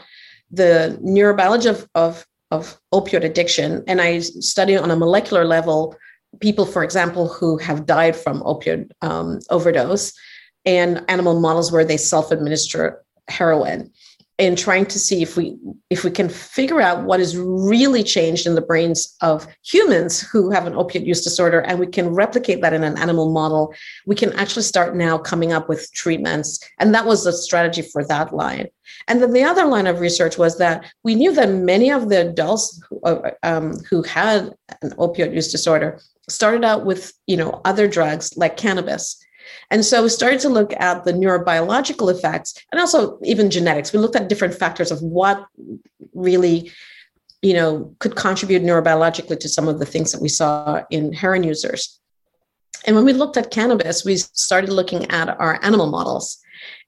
the 0.50 0.98
neurobiology 1.02 1.66
of, 1.66 1.88
of, 1.94 2.26
of 2.50 2.78
opioid 2.92 3.24
addiction 3.24 3.82
and 3.86 4.00
i 4.00 4.20
studied 4.20 4.78
on 4.78 4.90
a 4.90 4.96
molecular 4.96 5.44
level 5.44 5.96
people, 6.40 6.66
for 6.66 6.84
example, 6.84 7.28
who 7.28 7.58
have 7.58 7.86
died 7.86 8.16
from 8.16 8.40
opioid 8.42 8.90
um, 9.02 9.40
overdose 9.50 10.12
and 10.64 11.04
animal 11.08 11.40
models 11.40 11.70
where 11.70 11.84
they 11.84 11.96
self 11.96 12.30
administer 12.30 13.02
heroin. 13.28 13.90
in 14.36 14.56
trying 14.56 14.84
to 14.84 14.98
see 14.98 15.22
if 15.22 15.36
we 15.36 15.56
if 15.90 16.02
we 16.02 16.10
can 16.10 16.28
figure 16.28 16.80
out 16.80 17.04
what 17.04 17.20
is 17.20 17.36
really 17.36 18.02
changed 18.02 18.46
in 18.48 18.56
the 18.56 18.60
brains 18.60 19.16
of 19.20 19.46
humans 19.62 20.20
who 20.20 20.50
have 20.50 20.66
an 20.66 20.74
opiate 20.74 21.06
use 21.06 21.22
disorder 21.22 21.60
and 21.60 21.78
we 21.78 21.86
can 21.86 22.08
replicate 22.08 22.60
that 22.60 22.72
in 22.72 22.82
an 22.82 22.98
animal 22.98 23.30
model 23.32 23.72
we 24.06 24.16
can 24.16 24.32
actually 24.32 24.64
start 24.64 24.96
now 24.96 25.16
coming 25.16 25.52
up 25.52 25.68
with 25.68 25.88
treatments 25.92 26.58
and 26.80 26.92
that 26.92 27.06
was 27.06 27.22
the 27.22 27.32
strategy 27.32 27.82
for 27.82 28.04
that 28.04 28.34
line 28.34 28.66
and 29.06 29.22
then 29.22 29.32
the 29.32 29.44
other 29.44 29.66
line 29.66 29.86
of 29.86 30.00
research 30.00 30.36
was 30.36 30.58
that 30.58 30.84
we 31.04 31.14
knew 31.14 31.32
that 31.32 31.50
many 31.50 31.90
of 31.92 32.08
the 32.08 32.28
adults 32.28 32.82
who, 32.88 33.00
uh, 33.02 33.30
um, 33.44 33.78
who 33.88 34.02
had 34.02 34.52
an 34.82 34.90
opioid 34.98 35.32
use 35.32 35.52
disorder 35.52 36.00
started 36.28 36.64
out 36.64 36.84
with 36.84 37.12
you 37.26 37.36
know 37.36 37.60
other 37.64 37.86
drugs 37.86 38.36
like 38.36 38.56
cannabis 38.56 39.24
and 39.70 39.84
so 39.84 40.02
we 40.02 40.08
started 40.08 40.40
to 40.40 40.48
look 40.48 40.72
at 40.78 41.04
the 41.04 41.12
neurobiological 41.12 42.10
effects 42.10 42.54
and 42.72 42.80
also 42.80 43.18
even 43.22 43.50
genetics. 43.50 43.92
We 43.92 43.98
looked 43.98 44.16
at 44.16 44.28
different 44.28 44.54
factors 44.54 44.90
of 44.90 45.02
what 45.02 45.46
really, 46.14 46.70
you 47.42 47.54
know, 47.54 47.94
could 47.98 48.16
contribute 48.16 48.62
neurobiologically 48.62 49.38
to 49.40 49.48
some 49.48 49.68
of 49.68 49.78
the 49.78 49.86
things 49.86 50.12
that 50.12 50.22
we 50.22 50.28
saw 50.28 50.82
in 50.90 51.12
heroin 51.12 51.42
users. 51.42 52.00
And 52.86 52.94
when 52.94 53.04
we 53.04 53.12
looked 53.12 53.36
at 53.36 53.50
cannabis, 53.50 54.04
we 54.04 54.16
started 54.16 54.70
looking 54.70 55.10
at 55.10 55.28
our 55.28 55.58
animal 55.62 55.86
models. 55.86 56.38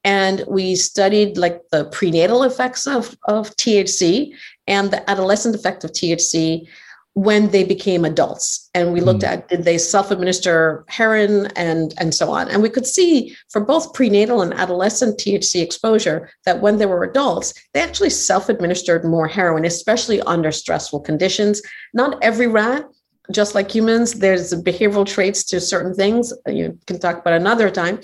And 0.04 0.44
we 0.46 0.76
studied 0.76 1.36
like 1.36 1.60
the 1.72 1.86
prenatal 1.86 2.44
effects 2.44 2.86
of, 2.86 3.16
of 3.26 3.50
THC 3.56 4.34
and 4.66 4.90
the 4.90 5.08
adolescent 5.10 5.54
effect 5.54 5.84
of 5.84 5.92
THC 5.92 6.68
when 7.16 7.48
they 7.50 7.64
became 7.64 8.04
adults. 8.04 8.68
And 8.74 8.92
we 8.92 9.00
looked 9.00 9.22
mm. 9.22 9.28
at 9.28 9.48
did 9.48 9.64
they 9.64 9.78
self-administer 9.78 10.84
heroin 10.86 11.46
and 11.56 11.94
and 11.96 12.14
so 12.14 12.30
on. 12.30 12.50
And 12.50 12.62
we 12.62 12.68
could 12.68 12.86
see 12.86 13.34
for 13.48 13.62
both 13.62 13.94
prenatal 13.94 14.42
and 14.42 14.52
adolescent 14.52 15.18
thc 15.18 15.62
exposure 15.62 16.28
that 16.44 16.60
when 16.60 16.76
they 16.76 16.84
were 16.84 17.04
adults 17.04 17.54
they 17.72 17.80
actually 17.80 18.10
self-administered 18.10 19.02
more 19.02 19.26
heroin 19.26 19.64
especially 19.64 20.20
under 20.22 20.52
stressful 20.52 21.00
conditions. 21.00 21.62
Not 21.94 22.22
every 22.22 22.48
rat 22.48 22.84
just 23.32 23.54
like 23.54 23.74
humans 23.74 24.12
there's 24.12 24.52
behavioral 24.52 25.06
traits 25.06 25.42
to 25.44 25.58
certain 25.58 25.94
things. 25.94 26.34
You 26.46 26.78
can 26.86 26.98
talk 26.98 27.18
about 27.18 27.32
another 27.32 27.70
time 27.70 27.98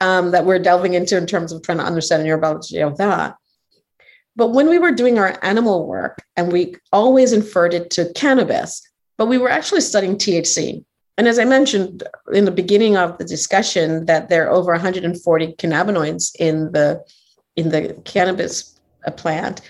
um, 0.00 0.30
that 0.30 0.46
we're 0.46 0.60
delving 0.60 0.94
into 0.94 1.16
in 1.16 1.26
terms 1.26 1.50
of 1.50 1.62
trying 1.62 1.78
to 1.78 1.84
understand 1.84 2.24
neurobiology 2.24 2.86
of 2.86 2.96
that 2.98 3.34
but 4.36 4.48
when 4.48 4.68
we 4.68 4.78
were 4.78 4.92
doing 4.92 5.18
our 5.18 5.38
animal 5.42 5.86
work, 5.86 6.18
and 6.36 6.52
we 6.52 6.76
always 6.92 7.32
inferred 7.32 7.74
it 7.74 7.90
to 7.90 8.12
cannabis, 8.14 8.82
but 9.18 9.26
we 9.26 9.38
were 9.38 9.50
actually 9.50 9.82
studying 9.82 10.16
THC. 10.16 10.84
And 11.18 11.28
as 11.28 11.38
I 11.38 11.44
mentioned 11.44 12.02
in 12.32 12.46
the 12.46 12.50
beginning 12.50 12.96
of 12.96 13.18
the 13.18 13.24
discussion, 13.24 14.06
that 14.06 14.28
there 14.28 14.46
are 14.46 14.50
over 14.50 14.72
140 14.72 15.54
cannabinoids 15.54 16.34
in 16.38 16.72
the 16.72 17.04
in 17.54 17.68
the 17.68 17.94
cannabis 18.04 18.80
uh, 19.06 19.10
plant. 19.10 19.60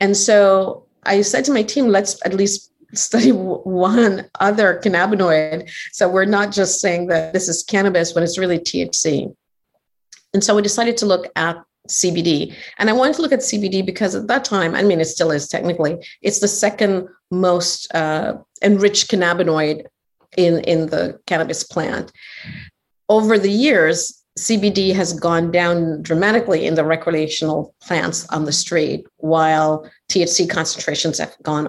And 0.00 0.16
so 0.16 0.86
I 1.02 1.22
said 1.22 1.44
to 1.46 1.52
my 1.52 1.64
team, 1.64 1.88
let's 1.88 2.24
at 2.24 2.34
least 2.34 2.72
study 2.94 3.30
one 3.30 4.28
other 4.38 4.80
cannabinoid. 4.82 5.68
So 5.92 6.08
we're 6.08 6.24
not 6.24 6.52
just 6.52 6.80
saying 6.80 7.08
that 7.08 7.32
this 7.32 7.48
is 7.48 7.64
cannabis 7.64 8.14
when 8.14 8.22
it's 8.22 8.38
really 8.38 8.60
THC. 8.60 9.34
And 10.34 10.44
so 10.44 10.54
we 10.54 10.62
decided 10.62 10.96
to 10.98 11.06
look 11.06 11.26
at 11.34 11.56
CBD. 11.92 12.54
And 12.78 12.90
I 12.90 12.92
wanted 12.92 13.16
to 13.16 13.22
look 13.22 13.32
at 13.32 13.40
CBD 13.40 13.84
because 13.84 14.14
at 14.14 14.26
that 14.28 14.44
time, 14.44 14.74
I 14.74 14.82
mean, 14.82 15.00
it 15.00 15.06
still 15.06 15.30
is 15.30 15.48
technically, 15.48 15.96
it's 16.22 16.40
the 16.40 16.48
second 16.48 17.08
most 17.30 17.92
uh, 17.94 18.38
enriched 18.62 19.10
cannabinoid 19.10 19.86
in, 20.36 20.60
in 20.60 20.86
the 20.86 21.20
cannabis 21.26 21.64
plant. 21.64 22.12
Over 23.08 23.38
the 23.38 23.50
years, 23.50 24.22
CBD 24.38 24.94
has 24.94 25.12
gone 25.12 25.50
down 25.50 26.02
dramatically 26.02 26.66
in 26.66 26.74
the 26.74 26.84
recreational 26.84 27.74
plants 27.82 28.26
on 28.28 28.46
the 28.46 28.52
street, 28.52 29.06
while 29.18 29.90
THC 30.10 30.48
concentrations 30.48 31.18
have 31.18 31.36
gone 31.42 31.68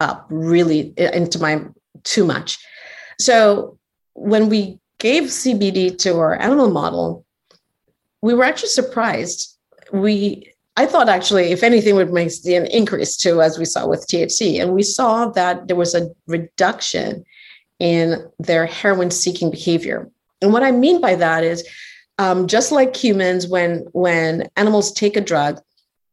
up 0.00 0.26
really 0.30 0.94
into 0.96 1.38
my 1.38 1.64
too 2.04 2.24
much. 2.24 2.58
So 3.20 3.78
when 4.14 4.48
we 4.48 4.78
gave 4.98 5.24
CBD 5.24 5.98
to 5.98 6.16
our 6.18 6.40
animal 6.40 6.70
model, 6.70 7.24
we 8.22 8.34
were 8.34 8.44
actually 8.44 8.70
surprised. 8.70 9.57
We 9.92 10.52
I 10.78 10.86
thought 10.86 11.08
actually, 11.08 11.50
if 11.50 11.64
anything, 11.64 11.96
would 11.96 12.12
make 12.12 12.30
an 12.46 12.66
increase 12.66 13.16
too, 13.16 13.42
as 13.42 13.58
we 13.58 13.64
saw 13.64 13.88
with 13.88 14.06
THC, 14.06 14.62
and 14.62 14.72
we 14.72 14.84
saw 14.84 15.28
that 15.30 15.66
there 15.66 15.74
was 15.74 15.92
a 15.92 16.08
reduction 16.28 17.24
in 17.80 18.24
their 18.38 18.64
heroin 18.64 19.10
seeking 19.10 19.50
behavior. 19.50 20.08
And 20.40 20.52
what 20.52 20.62
I 20.62 20.70
mean 20.70 21.00
by 21.00 21.16
that 21.16 21.42
is, 21.42 21.66
um, 22.18 22.46
just 22.46 22.70
like 22.70 22.94
humans, 22.94 23.48
when 23.48 23.88
when 23.90 24.48
animals 24.54 24.92
take 24.92 25.16
a 25.16 25.20
drug, 25.20 25.60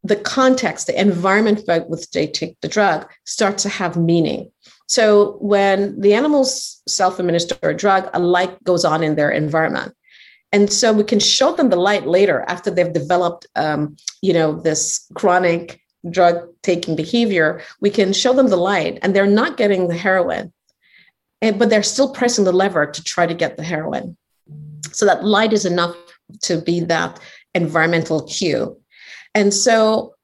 the 0.04 0.16
context, 0.16 0.88
the 0.88 1.00
environment 1.00 1.62
which 1.88 2.10
they 2.10 2.26
take 2.26 2.60
the 2.62 2.68
drug 2.68 3.08
starts 3.26 3.62
to 3.64 3.70
have 3.70 3.96
meaning. 3.96 4.52
So 4.88 5.38
when 5.42 6.00
the 6.02 6.16
animals 6.16 6.82
self-administer 6.88 7.56
a 7.62 7.76
drug, 7.76 8.10
a 8.16 8.20
light 8.20 8.64
goes 8.64 8.84
on 8.84 9.04
in 9.04 9.16
their 9.16 9.30
environment 9.30 9.94
and 10.56 10.72
so 10.72 10.93
we 10.93 11.03
can 11.03 11.20
show 11.20 11.53
them 11.53 11.70
the 11.70 11.76
light 11.89 12.08
later 12.08 12.45
after 12.47 12.72
they've 12.72 12.93
developed 13.01 13.45
um, 13.58 13.97
you 14.22 14.34
know 14.34 14.49
this 14.68 15.06
chronic 15.14 15.82
drug 16.10 16.36
taking 16.62 16.95
behavior. 16.95 17.62
We 17.82 17.89
can 17.89 18.14
show 18.14 18.34
them 18.34 18.47
the 18.47 18.64
light 18.72 18.99
and 19.01 19.14
they're 19.14 19.38
not 19.41 19.58
getting 19.58 19.88
the 19.88 19.97
heroin 19.97 20.53
and, 21.41 21.60
but 21.60 21.70
they're 21.70 21.84
still 21.84 22.14
pressing 22.14 22.45
the 22.45 22.53
lever 22.53 22.86
to 22.86 23.03
try 23.03 23.26
to 23.26 23.34
get 23.34 23.58
the 23.58 23.64
heroin. 23.64 24.16
So 24.91 25.06
that 25.06 25.26
light 25.26 25.51
is 25.51 25.66
enough 25.66 25.95
to 26.43 26.62
be 26.62 26.80
that 26.82 27.20
environmental 27.53 28.22
cue. 28.28 28.80
And 29.34 29.53
so 29.53 30.16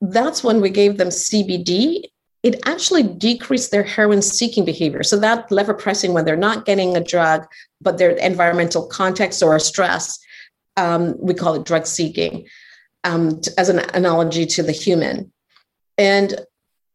that's 0.00 0.44
when 0.44 0.60
we 0.60 0.70
gave 0.70 0.96
them 0.96 1.08
cbd 1.08 2.04
it 2.42 2.60
actually 2.66 3.02
decreased 3.02 3.70
their 3.70 3.82
heroin 3.82 4.22
seeking 4.22 4.64
behavior. 4.64 5.02
So 5.02 5.18
that 5.18 5.50
lever 5.50 5.74
pressing 5.74 6.12
when 6.12 6.24
they're 6.24 6.36
not 6.36 6.64
getting 6.64 6.96
a 6.96 7.02
drug, 7.02 7.46
but 7.80 7.98
their 7.98 8.10
environmental 8.10 8.86
context 8.86 9.42
or 9.42 9.58
stress, 9.58 10.18
um, 10.76 11.14
we 11.18 11.34
call 11.34 11.54
it 11.54 11.64
drug 11.64 11.86
seeking, 11.86 12.46
um, 13.04 13.40
as 13.56 13.68
an 13.68 13.80
analogy 13.94 14.46
to 14.46 14.62
the 14.62 14.72
human. 14.72 15.32
And 15.96 16.40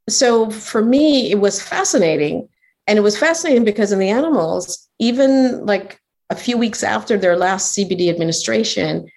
so 0.09 0.49
for 0.49 0.81
me, 0.81 1.29
it 1.31 1.39
was 1.39 1.61
fascinating. 1.61 2.47
And 2.87 2.97
it 2.97 3.01
was 3.01 3.17
fascinating 3.17 3.65
because 3.65 3.91
in 3.91 3.99
the 3.99 4.09
animals, 4.09 4.89
even 4.99 5.65
like 5.65 5.99
a 6.29 6.35
few 6.35 6.57
weeks 6.57 6.83
after 6.83 7.17
their 7.17 7.35
last 7.35 7.75
CBD 7.75 8.09
administration, 8.09 9.07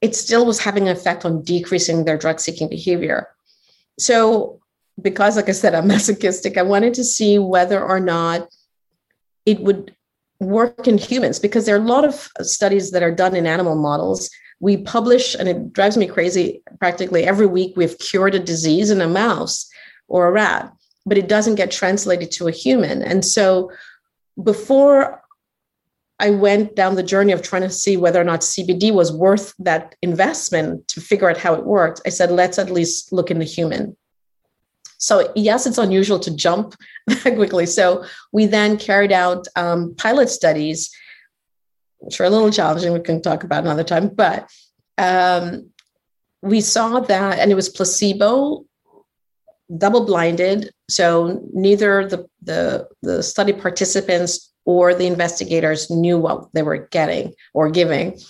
it 0.00 0.14
still 0.14 0.46
was 0.46 0.58
having 0.58 0.88
an 0.88 0.96
effect 0.96 1.24
on 1.24 1.42
decreasing 1.42 2.04
their 2.04 2.16
drug 2.16 2.40
seeking 2.40 2.68
behavior. 2.68 3.28
So 3.98 4.59
because, 5.02 5.36
like 5.36 5.48
I 5.48 5.52
said, 5.52 5.74
I'm 5.74 5.86
masochistic, 5.96 6.56
I 6.56 6.62
wanted 6.62 6.94
to 6.94 7.04
see 7.04 7.38
whether 7.38 7.82
or 7.82 8.00
not 8.00 8.48
it 9.46 9.60
would 9.60 9.94
work 10.40 10.88
in 10.88 10.98
humans 10.98 11.38
because 11.38 11.66
there 11.66 11.76
are 11.76 11.82
a 11.82 11.86
lot 11.86 12.04
of 12.04 12.28
studies 12.40 12.90
that 12.92 13.02
are 13.02 13.14
done 13.14 13.36
in 13.36 13.46
animal 13.46 13.76
models. 13.76 14.30
We 14.58 14.78
publish, 14.78 15.34
and 15.34 15.48
it 15.48 15.72
drives 15.72 15.96
me 15.96 16.06
crazy, 16.06 16.62
practically 16.78 17.24
every 17.24 17.46
week 17.46 17.74
we've 17.76 17.98
cured 17.98 18.34
a 18.34 18.38
disease 18.38 18.90
in 18.90 19.00
a 19.00 19.08
mouse 19.08 19.68
or 20.08 20.26
a 20.26 20.32
rat, 20.32 20.72
but 21.06 21.18
it 21.18 21.28
doesn't 21.28 21.54
get 21.54 21.70
translated 21.70 22.30
to 22.32 22.48
a 22.48 22.52
human. 22.52 23.02
And 23.02 23.24
so 23.24 23.70
before 24.42 25.22
I 26.18 26.30
went 26.30 26.76
down 26.76 26.94
the 26.94 27.02
journey 27.02 27.32
of 27.32 27.40
trying 27.40 27.62
to 27.62 27.70
see 27.70 27.96
whether 27.96 28.20
or 28.20 28.24
not 28.24 28.40
CBD 28.40 28.92
was 28.92 29.10
worth 29.10 29.54
that 29.58 29.94
investment 30.02 30.86
to 30.88 31.00
figure 31.00 31.30
out 31.30 31.38
how 31.38 31.54
it 31.54 31.64
worked, 31.64 32.02
I 32.04 32.10
said, 32.10 32.30
let's 32.30 32.58
at 32.58 32.70
least 32.70 33.12
look 33.12 33.30
in 33.30 33.38
the 33.38 33.44
human. 33.46 33.96
So, 35.00 35.32
yes, 35.34 35.66
it's 35.66 35.78
unusual 35.78 36.18
to 36.20 36.36
jump 36.36 36.76
that 37.06 37.34
quickly. 37.34 37.66
So, 37.66 38.04
we 38.32 38.46
then 38.46 38.76
carried 38.76 39.12
out 39.12 39.48
um, 39.56 39.94
pilot 39.96 40.28
studies, 40.28 40.90
which 41.98 42.20
are 42.20 42.24
a 42.24 42.30
little 42.30 42.50
challenging. 42.52 42.92
We 42.92 43.00
can 43.00 43.22
talk 43.22 43.42
about 43.42 43.64
another 43.64 43.82
time, 43.82 44.08
but 44.08 44.48
um, 44.98 45.70
we 46.42 46.60
saw 46.60 47.00
that, 47.00 47.38
and 47.38 47.50
it 47.50 47.54
was 47.54 47.70
placebo, 47.70 48.66
double 49.76 50.04
blinded. 50.04 50.70
So, 50.90 51.48
neither 51.52 52.06
the, 52.06 52.26
the, 52.42 52.86
the 53.02 53.22
study 53.22 53.54
participants 53.54 54.52
or 54.66 54.94
the 54.94 55.06
investigators 55.06 55.90
knew 55.90 56.18
what 56.18 56.52
they 56.52 56.62
were 56.62 56.88
getting 56.90 57.32
or 57.54 57.70
giving. 57.70 58.20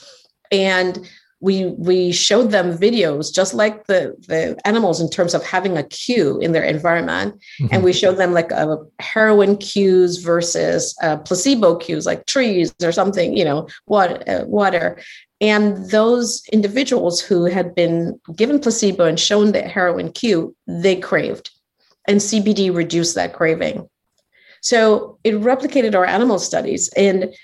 And 0.53 1.09
we 1.41 1.67
we 1.67 2.13
showed 2.13 2.51
them 2.51 2.77
videos 2.77 3.33
just 3.33 3.55
like 3.55 3.87
the 3.87 4.15
the 4.29 4.57
animals 4.67 5.01
in 5.01 5.09
terms 5.09 5.35
of 5.35 5.45
having 5.45 5.77
a 5.77 5.83
cue 5.83 6.39
in 6.41 6.53
their 6.53 6.65
environment. 6.65 7.35
Mm-hmm. 7.35 7.69
and 7.73 7.83
we 7.83 7.93
showed 7.93 8.17
them 8.17 8.33
like 8.33 8.53
a 8.53 8.79
heroin 8.99 9.57
cues 9.57 10.19
versus 10.19 10.95
uh, 11.03 11.17
placebo 11.19 11.77
cues 11.77 12.07
like 12.07 12.27
trees 12.27 12.75
or 12.83 12.93
something 12.93 13.37
you 13.37 13.45
know 13.45 13.69
water, 13.87 14.23
uh, 14.27 14.45
water. 14.47 14.99
And 15.43 15.91
those 15.91 16.43
individuals 16.53 17.23
who 17.23 17.47
had 17.47 17.75
been 17.75 18.21
given 18.37 18.61
placebo 18.61 19.07
and 19.07 19.19
shown 19.19 19.53
the 19.53 19.63
heroin 19.63 20.13
cue 20.13 20.55
they 20.67 20.97
craved. 20.97 21.51
And 22.07 22.21
cbd 22.21 22.75
reduced 22.75 23.15
that 23.15 23.33
craving. 23.33 23.89
So 24.63 25.19
it 25.25 25.35
replicated 25.35 25.95
our 25.95 26.05
animal 26.05 26.39
studies. 26.39 26.89
And 26.97 27.35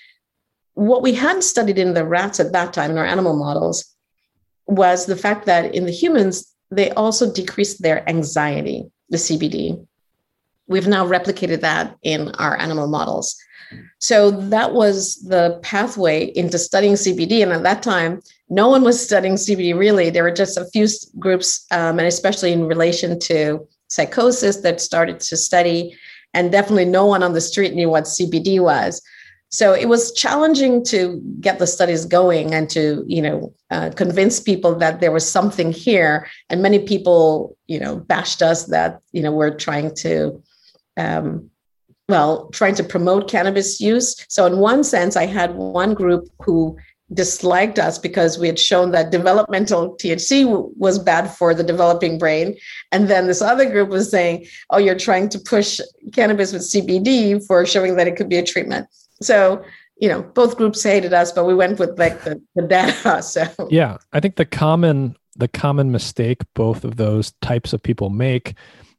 what 0.76 1.02
we 1.02 1.14
hadn't 1.14 1.42
studied 1.42 1.78
in 1.78 1.94
the 1.94 2.04
rats 2.04 2.38
at 2.38 2.52
that 2.52 2.74
time 2.74 2.90
in 2.90 2.98
our 2.98 3.06
animal 3.06 3.34
models 3.34 3.96
was 4.66 5.06
the 5.06 5.16
fact 5.16 5.46
that 5.46 5.74
in 5.74 5.86
the 5.86 5.92
humans, 5.92 6.54
they 6.70 6.90
also 6.90 7.32
decreased 7.32 7.80
their 7.80 8.06
anxiety, 8.08 8.84
the 9.08 9.16
CBD. 9.16 9.86
We've 10.66 10.86
now 10.86 11.06
replicated 11.06 11.62
that 11.62 11.96
in 12.02 12.30
our 12.32 12.58
animal 12.58 12.88
models. 12.88 13.36
So 14.00 14.30
that 14.30 14.74
was 14.74 15.16
the 15.26 15.58
pathway 15.62 16.26
into 16.36 16.58
studying 16.58 16.94
CBD. 16.94 17.42
And 17.42 17.52
at 17.52 17.62
that 17.62 17.82
time, 17.82 18.20
no 18.50 18.68
one 18.68 18.82
was 18.82 19.02
studying 19.02 19.36
CBD 19.36 19.76
really. 19.76 20.10
There 20.10 20.24
were 20.24 20.30
just 20.30 20.58
a 20.58 20.68
few 20.72 20.86
groups, 21.18 21.64
um, 21.70 21.98
and 21.98 22.06
especially 22.06 22.52
in 22.52 22.66
relation 22.66 23.18
to 23.20 23.66
psychosis, 23.88 24.58
that 24.58 24.82
started 24.82 25.20
to 25.20 25.38
study. 25.38 25.96
And 26.34 26.52
definitely 26.52 26.84
no 26.84 27.06
one 27.06 27.22
on 27.22 27.32
the 27.32 27.40
street 27.40 27.72
knew 27.72 27.88
what 27.88 28.04
CBD 28.04 28.60
was. 28.60 29.00
So 29.48 29.72
it 29.72 29.88
was 29.88 30.12
challenging 30.12 30.84
to 30.86 31.22
get 31.40 31.58
the 31.58 31.66
studies 31.66 32.04
going 32.04 32.52
and 32.52 32.68
to, 32.70 33.04
you 33.06 33.22
know, 33.22 33.54
uh, 33.70 33.90
convince 33.94 34.40
people 34.40 34.74
that 34.76 35.00
there 35.00 35.12
was 35.12 35.28
something 35.28 35.72
here. 35.72 36.26
And 36.50 36.62
many 36.62 36.80
people, 36.80 37.56
you 37.66 37.78
know, 37.78 37.96
bashed 37.96 38.42
us 38.42 38.66
that, 38.66 39.00
you 39.12 39.22
know, 39.22 39.32
we're 39.32 39.54
trying 39.54 39.94
to 39.96 40.42
um, 40.96 41.50
well, 42.08 42.48
trying 42.50 42.74
to 42.76 42.84
promote 42.84 43.28
cannabis 43.28 43.80
use. 43.80 44.24
So, 44.28 44.46
in 44.46 44.58
one 44.58 44.84
sense, 44.84 45.16
I 45.16 45.26
had 45.26 45.56
one 45.56 45.92
group 45.94 46.28
who 46.44 46.76
disliked 47.12 47.78
us 47.78 47.98
because 47.98 48.38
we 48.38 48.48
had 48.48 48.58
shown 48.58 48.90
that 48.90 49.10
developmental 49.10 49.96
THC 49.96 50.44
w- 50.44 50.72
was 50.76 50.98
bad 50.98 51.30
for 51.30 51.54
the 51.54 51.62
developing 51.62 52.18
brain. 52.18 52.56
And 52.90 53.08
then 53.08 53.26
this 53.26 53.40
other 53.40 53.68
group 53.70 53.90
was 53.90 54.10
saying, 54.10 54.46
oh, 54.70 54.78
you're 54.78 54.98
trying 54.98 55.28
to 55.30 55.38
push 55.38 55.80
cannabis 56.12 56.52
with 56.52 56.62
CBD 56.62 57.44
for 57.46 57.64
showing 57.64 57.96
that 57.96 58.08
it 58.08 58.16
could 58.16 58.28
be 58.28 58.38
a 58.38 58.44
treatment. 58.44 58.88
So, 59.22 59.64
you 59.98 60.08
know, 60.08 60.22
both 60.22 60.56
groups 60.56 60.82
hated 60.82 61.12
us, 61.12 61.32
but 61.32 61.44
we 61.46 61.54
went 61.54 61.78
with 61.78 61.98
like 61.98 62.22
the, 62.24 62.40
the 62.54 62.62
data. 62.62 63.22
So, 63.22 63.46
yeah, 63.70 63.96
I 64.12 64.20
think 64.20 64.36
the 64.36 64.44
common 64.44 65.16
the 65.38 65.48
common 65.48 65.92
mistake 65.92 66.40
both 66.54 66.82
of 66.82 66.96
those 66.96 67.32
types 67.42 67.74
of 67.74 67.82
people 67.82 68.08
make 68.08 68.54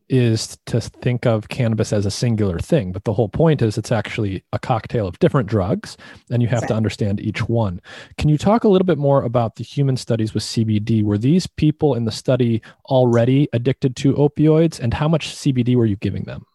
is 0.09 0.57
to 0.65 0.79
think 0.79 1.25
of 1.25 1.49
cannabis 1.49 1.91
as 1.91 2.05
a 2.05 2.11
singular 2.11 2.59
thing. 2.59 2.91
But 2.91 3.03
the 3.03 3.13
whole 3.13 3.27
point 3.27 3.61
is 3.61 3.77
it's 3.77 3.91
actually 3.91 4.43
a 4.53 4.59
cocktail 4.59 5.07
of 5.07 5.19
different 5.19 5.49
drugs, 5.49 5.97
and 6.29 6.41
you 6.41 6.47
have 6.47 6.65
to 6.67 6.73
understand 6.73 7.19
each 7.19 7.47
one. 7.49 7.81
Can 8.17 8.29
you 8.29 8.37
talk 8.37 8.63
a 8.63 8.69
little 8.69 8.85
bit 8.85 8.97
more 8.97 9.23
about 9.23 9.55
the 9.55 9.63
human 9.63 9.97
studies 9.97 10.33
with 10.33 10.43
CBD? 10.43 11.03
Were 11.03 11.17
these 11.17 11.47
people 11.47 11.95
in 11.95 12.05
the 12.05 12.11
study 12.11 12.61
already 12.85 13.49
addicted 13.53 13.95
to 13.97 14.13
opioids, 14.13 14.79
and 14.79 14.93
how 14.93 15.07
much 15.07 15.35
CBD 15.35 15.75
were 15.75 15.85
you 15.85 15.97
giving 15.97 16.23
them? 16.23 16.45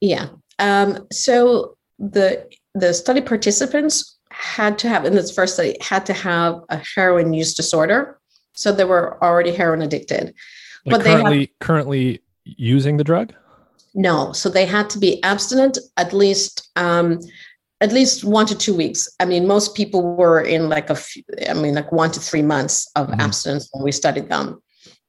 Yeah. 0.00 0.28
Um, 0.58 1.06
so 1.12 1.76
the 1.98 2.48
the 2.80 2.94
study 2.94 3.20
participants 3.20 4.18
had 4.30 4.78
to 4.78 4.88
have 4.88 5.04
in 5.04 5.14
this 5.14 5.30
first 5.30 5.54
study 5.54 5.76
had 5.80 6.06
to 6.06 6.12
have 6.12 6.60
a 6.68 6.80
heroin 6.94 7.32
use 7.32 7.54
disorder, 7.54 8.20
so 8.54 8.72
they 8.72 8.84
were 8.84 9.22
already 9.22 9.52
heroin 9.52 9.82
addicted. 9.82 10.34
Like 10.84 10.98
but 10.98 11.02
currently, 11.04 11.30
they 11.30 11.40
have, 11.40 11.58
currently 11.60 12.22
using 12.44 12.96
the 12.96 13.04
drug? 13.04 13.34
No. 13.94 14.32
So 14.32 14.48
they 14.48 14.66
had 14.66 14.88
to 14.90 14.98
be 14.98 15.22
abstinent 15.22 15.78
at 15.96 16.12
least 16.12 16.70
um, 16.76 17.20
at 17.80 17.92
least 17.92 18.24
one 18.24 18.46
to 18.46 18.56
two 18.56 18.74
weeks. 18.74 19.08
I 19.20 19.24
mean, 19.24 19.46
most 19.46 19.76
people 19.76 20.16
were 20.16 20.40
in 20.40 20.68
like 20.68 20.90
a, 20.90 20.96
few, 20.96 21.22
I 21.48 21.54
mean, 21.54 21.74
like 21.74 21.92
one 21.92 22.10
to 22.10 22.20
three 22.20 22.42
months 22.42 22.90
of 22.96 23.06
mm-hmm. 23.06 23.20
abstinence 23.20 23.68
when 23.72 23.84
we 23.84 23.92
studied 23.92 24.28
them, 24.28 24.60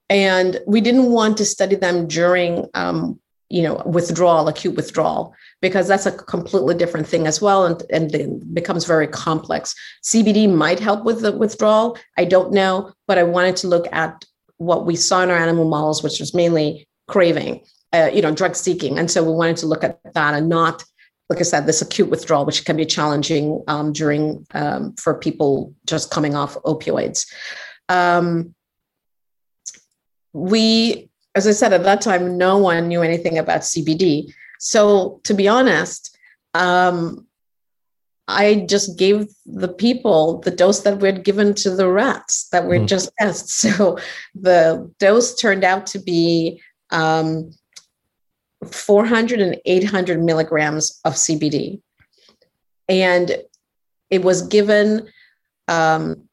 and 0.10 0.60
we 0.68 0.80
didn't 0.82 1.12
want 1.12 1.38
to 1.38 1.46
study 1.46 1.76
them 1.76 2.08
during, 2.08 2.68
um, 2.76 3.20
you 3.50 3.64
know, 3.64 3.82
withdrawal, 3.86 4.48
acute 4.48 4.76
withdrawal, 4.76 5.34
because 5.62 5.88
that's 5.88 6.06
a 6.06 6.12
completely 6.12 6.76
different 6.76 7.08
thing 7.08 7.28
as 7.28 7.42
well, 7.42 7.66
and 7.66 7.84
and 7.92 8.14
it 8.14 8.54
becomes 8.54 8.86
very 8.86 9.08
complex. 9.08 9.76
CBD 10.04 10.54
might 10.54 10.80
help 10.80 11.04
with 11.04 11.22
the 11.22 11.32
withdrawal. 11.32 11.98
I 12.18 12.26
don't 12.26 12.54
know, 12.54 12.94
but 13.08 13.18
I 13.18 13.24
wanted 13.24 13.56
to 13.58 13.68
look 13.68 13.88
at 13.92 14.24
what 14.58 14.86
we 14.86 14.96
saw 14.96 15.24
in 15.24 15.32
our 15.32 15.38
animal 15.38 15.68
models, 15.68 16.04
which 16.04 16.20
was 16.20 16.34
mainly 16.34 16.88
craving, 17.08 17.62
uh, 17.92 18.10
you 18.14 18.22
know, 18.22 18.32
drug 18.34 18.56
seeking. 18.56 19.00
And 19.00 19.10
so 19.10 19.24
we 19.24 19.32
wanted 19.32 19.58
to 19.58 19.68
look 19.68 19.84
at 19.84 20.00
that 20.14 20.34
and 20.36 20.48
not, 20.48 20.84
like 21.30 21.40
I 21.40 21.44
said, 21.44 21.66
this 21.66 21.82
acute 21.82 22.10
withdrawal, 22.10 22.46
which 22.46 22.66
can 22.66 22.78
be 22.78 22.86
challenging 22.86 23.64
um, 23.68 23.92
during 23.94 24.46
um, 24.54 24.94
for 24.94 25.16
people 25.16 25.74
just 25.86 26.12
coming 26.12 26.36
off 26.36 26.56
opioids. 26.64 27.26
Um, 27.88 28.54
we, 30.34 31.09
as 31.40 31.48
I 31.48 31.52
said, 31.52 31.72
at 31.72 31.84
that 31.84 32.02
time, 32.02 32.38
no 32.38 32.58
one 32.58 32.90
knew 32.90 33.02
anything 33.02 33.38
about 33.38 33.62
CBD. 33.62 34.34
So 34.60 35.22
to 35.24 35.34
be 35.34 35.48
honest, 35.48 36.18
um, 36.54 37.26
I 38.28 38.66
just 38.68 38.98
gave 39.00 39.30
the 39.46 39.70
people 39.70 40.40
the 40.40 40.52
dose 40.52 40.82
that 40.82 41.00
we'd 41.00 41.24
given 41.24 41.54
to 41.56 41.70
the 41.70 41.88
rats 41.88 42.50
that 42.50 42.66
were 42.66 42.80
mm. 42.80 42.88
just 42.88 43.10
tests. 43.20 43.56
So 43.56 43.98
the 44.36 44.92
dose 45.00 45.34
turned 45.36 45.64
out 45.64 45.88
to 45.88 46.00
be 46.00 46.62
um, 46.92 47.52
400 48.70 49.40
and 49.40 49.56
800 49.66 50.22
milligrams 50.22 51.00
of 51.06 51.14
CBD. 51.14 51.82
And 52.90 53.32
it 54.10 54.24
was 54.24 54.42
given 54.42 55.08
um, 55.70 56.28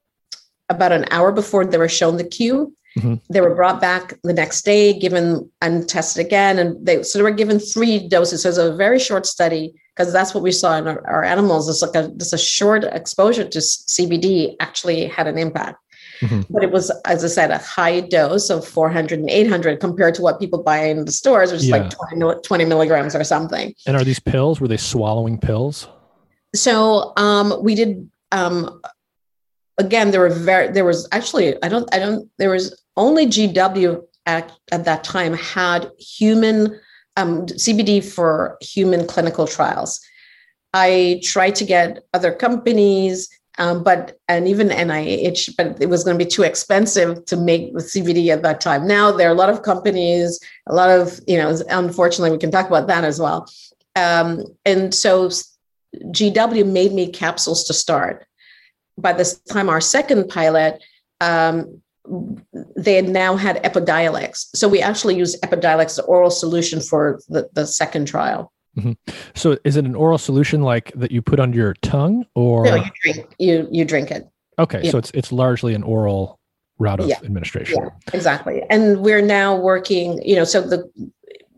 about 0.68 0.90
an 0.90 1.04
hour 1.12 1.30
before 1.30 1.64
they 1.64 1.78
were 1.78 1.88
shown 1.88 2.16
the 2.16 2.24
cue. 2.24 2.76
Mm-hmm. 2.96 3.14
They 3.30 3.40
were 3.40 3.54
brought 3.54 3.80
back 3.80 4.14
the 4.22 4.32
next 4.32 4.64
day, 4.64 4.98
given 4.98 5.50
and 5.60 5.88
tested 5.88 6.24
again. 6.24 6.58
And 6.58 6.84
they 6.84 7.02
so 7.02 7.18
they 7.18 7.22
were 7.22 7.30
given 7.30 7.58
three 7.58 8.08
doses. 8.08 8.42
So 8.42 8.48
it 8.48 8.50
was 8.50 8.58
a 8.58 8.76
very 8.76 8.98
short 8.98 9.26
study 9.26 9.74
because 9.94 10.12
that's 10.12 10.34
what 10.34 10.42
we 10.42 10.52
saw 10.52 10.76
in 10.76 10.88
our, 10.88 11.06
our 11.06 11.24
animals. 11.24 11.68
It's 11.68 11.82
like 11.82 11.94
a 11.94 12.08
just 12.16 12.32
a 12.32 12.38
short 12.38 12.84
exposure 12.84 13.46
to 13.46 13.58
CBD 13.58 14.56
actually 14.60 15.06
had 15.06 15.26
an 15.26 15.36
impact. 15.38 15.78
Mm-hmm. 16.20 16.42
But 16.48 16.64
it 16.64 16.70
was, 16.70 16.90
as 17.04 17.24
I 17.24 17.28
said, 17.28 17.50
a 17.50 17.58
high 17.58 18.00
dose 18.00 18.48
of 18.48 18.66
400 18.66 19.18
and 19.18 19.28
800 19.28 19.80
compared 19.80 20.14
to 20.14 20.22
what 20.22 20.40
people 20.40 20.62
buy 20.62 20.84
in 20.84 21.04
the 21.04 21.12
stores, 21.12 21.52
which 21.52 21.62
is 21.62 21.68
like 21.68 21.90
20, 21.90 22.40
20, 22.42 22.64
milligrams 22.64 23.14
or 23.14 23.22
something. 23.22 23.74
And 23.86 23.96
are 23.96 24.04
these 24.04 24.18
pills? 24.20 24.58
Were 24.58 24.68
they 24.68 24.78
swallowing 24.78 25.38
pills? 25.38 25.88
So 26.54 27.12
um, 27.16 27.54
we 27.62 27.74
did. 27.74 28.10
Um, 28.32 28.80
again, 29.78 30.10
there 30.10 30.20
were 30.20 30.30
very. 30.30 30.68
There 30.72 30.84
was 30.84 31.08
actually. 31.12 31.62
I 31.62 31.68
don't. 31.68 31.92
I 31.94 31.98
don't. 31.98 32.28
There 32.38 32.50
was 32.50 32.82
only 32.96 33.26
GW 33.26 34.02
at 34.26 34.52
at 34.72 34.84
that 34.84 35.04
time 35.04 35.34
had 35.34 35.90
human 35.98 36.78
um, 37.16 37.46
CBD 37.46 38.04
for 38.04 38.58
human 38.60 39.06
clinical 39.06 39.46
trials. 39.46 40.00
I 40.74 41.20
tried 41.24 41.54
to 41.56 41.64
get 41.64 42.04
other 42.12 42.32
companies 42.32 43.28
um, 43.58 43.82
but 43.82 44.18
and 44.28 44.46
even 44.46 44.68
NIH, 44.68 45.56
but 45.56 45.80
it 45.80 45.88
was 45.88 46.04
going 46.04 46.18
to 46.18 46.24
be 46.24 46.30
too 46.30 46.42
expensive 46.42 47.24
to 47.26 47.36
make 47.36 47.72
the 47.72 47.80
CBD 47.80 48.28
at 48.28 48.42
that 48.42 48.60
time. 48.60 48.86
Now 48.86 49.10
there 49.12 49.28
are 49.28 49.32
a 49.32 49.36
lot 49.36 49.48
of 49.48 49.62
companies, 49.62 50.38
a 50.66 50.74
lot 50.74 50.90
of 50.90 51.20
you 51.26 51.38
know. 51.38 51.56
Unfortunately, 51.70 52.30
we 52.30 52.38
can 52.38 52.50
talk 52.50 52.66
about 52.66 52.86
that 52.88 53.04
as 53.04 53.18
well. 53.18 53.50
Um, 53.94 54.44
and 54.66 54.94
so 54.94 55.30
GW 55.96 56.66
made 56.66 56.92
me 56.92 57.10
capsules 57.10 57.64
to 57.64 57.72
start. 57.72 58.26
By 58.98 59.12
this 59.12 59.38
time, 59.40 59.68
our 59.68 59.80
second 59.80 60.28
pilot, 60.28 60.82
um, 61.20 61.82
they 62.76 62.94
had 62.94 63.08
now 63.08 63.36
had 63.36 63.62
Epidiolex. 63.62 64.46
So 64.54 64.68
we 64.68 64.80
actually 64.80 65.16
used 65.16 65.40
Epidiolex, 65.42 65.96
the 65.96 66.04
oral 66.04 66.30
solution, 66.30 66.80
for 66.80 67.20
the, 67.28 67.48
the 67.52 67.66
second 67.66 68.06
trial. 68.06 68.52
Mm-hmm. 68.76 68.92
So 69.34 69.56
is 69.64 69.76
it 69.76 69.84
an 69.84 69.94
oral 69.94 70.18
solution 70.18 70.62
like 70.62 70.92
that 70.94 71.10
you 71.10 71.22
put 71.22 71.40
under 71.40 71.56
your 71.56 71.74
tongue 71.74 72.26
or 72.34 72.64
no, 72.64 72.74
you 72.76 72.90
drink 73.02 73.34
you 73.38 73.68
you 73.70 73.84
drink 73.86 74.10
it. 74.10 74.28
Okay, 74.58 74.82
yeah. 74.84 74.90
so 74.90 74.98
it's 74.98 75.10
it's 75.12 75.32
largely 75.32 75.74
an 75.74 75.82
oral 75.82 76.38
route 76.78 77.00
of 77.00 77.08
yeah. 77.08 77.16
administration. 77.22 77.78
Yeah, 77.78 77.88
exactly. 78.12 78.62
And 78.68 79.00
we're 79.00 79.22
now 79.22 79.56
working, 79.56 80.20
you 80.22 80.36
know, 80.36 80.44
so 80.44 80.60
the 80.60 80.90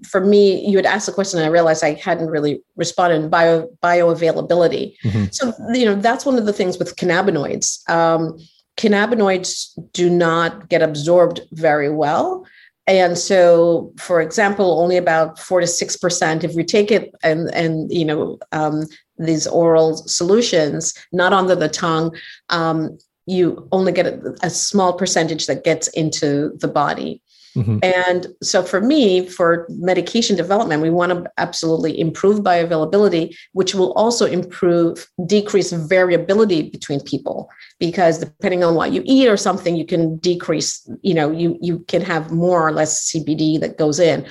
for 0.07 0.20
me, 0.20 0.66
you 0.66 0.76
had 0.76 0.86
asked 0.86 1.07
the 1.07 1.12
question, 1.12 1.38
and 1.38 1.46
I 1.46 1.51
realized 1.51 1.84
I 1.84 1.94
hadn't 1.94 2.30
really 2.30 2.62
responded. 2.76 3.30
Bio 3.30 3.68
bioavailability. 3.82 4.94
Mm-hmm. 5.05 5.24
So 5.32 5.53
you 5.72 5.84
know 5.84 5.94
that's 5.94 6.26
one 6.26 6.38
of 6.38 6.46
the 6.46 6.53
things 6.53 6.78
with 6.78 6.96
cannabinoids. 6.96 7.88
Um, 7.90 8.38
cannabinoids 8.76 9.78
do 9.92 10.09
not 10.09 10.68
get 10.68 10.82
absorbed 10.82 11.40
very 11.53 11.90
well. 11.90 12.46
And 12.86 13.18
so, 13.18 13.92
for 13.99 14.22
example, 14.22 14.80
only 14.80 14.96
about 14.96 15.38
four 15.38 15.61
to 15.61 15.66
six 15.66 15.96
percent, 15.96 16.42
if 16.42 16.55
we 16.55 16.64
take 16.64 16.90
it 16.90 17.14
and 17.22 17.53
and 17.55 17.92
you 17.92 18.05
know 18.05 18.38
um, 18.53 18.84
these 19.18 19.46
oral 19.46 19.96
solutions, 19.96 20.94
not 21.12 21.32
under 21.32 21.55
the 21.55 21.68
tongue, 21.68 22.16
um, 22.49 22.96
you 23.26 23.68
only 23.72 23.92
get 23.92 24.07
a, 24.07 24.34
a, 24.42 24.49
small 24.49 24.94
percentage 24.94 25.46
that 25.49 25.64
gets 25.64 25.88
into 25.88 26.57
the 26.61 26.68
body. 26.68 27.20
Mm-hmm. 27.57 27.78
And 27.82 28.26
so, 28.42 28.62
for 28.62 28.80
me, 28.80 29.26
for 29.26 29.66
medication 29.68 30.36
development, 30.36 30.82
we 30.82 30.90
want 30.90 31.12
to 31.12 31.30
absolutely 31.38 31.99
improve 31.99 32.40
bioavailability, 32.40 33.34
which 33.53 33.74
will 33.74 33.92
also 33.92 34.26
improve 34.26 35.09
decrease 35.26 35.72
variability 35.72 36.70
between 36.70 37.01
people. 37.01 37.49
Because 37.78 38.18
depending 38.18 38.64
on 38.64 38.74
what 38.74 38.92
you 38.92 39.03
eat 39.05 39.28
or 39.28 39.36
something 39.36 39.76
you 39.76 39.86
can 39.86 40.16
decrease 40.18 40.88
you 41.03 41.14
know 41.14 41.30
you 41.30 41.59
you 41.61 41.80
can 41.88 42.03
have 42.03 42.32
more 42.32 42.66
or 42.66 42.72
less 42.72 43.11
cbd 43.11 43.61
that 43.61 43.78
goes 43.78 43.99
in. 43.99 44.26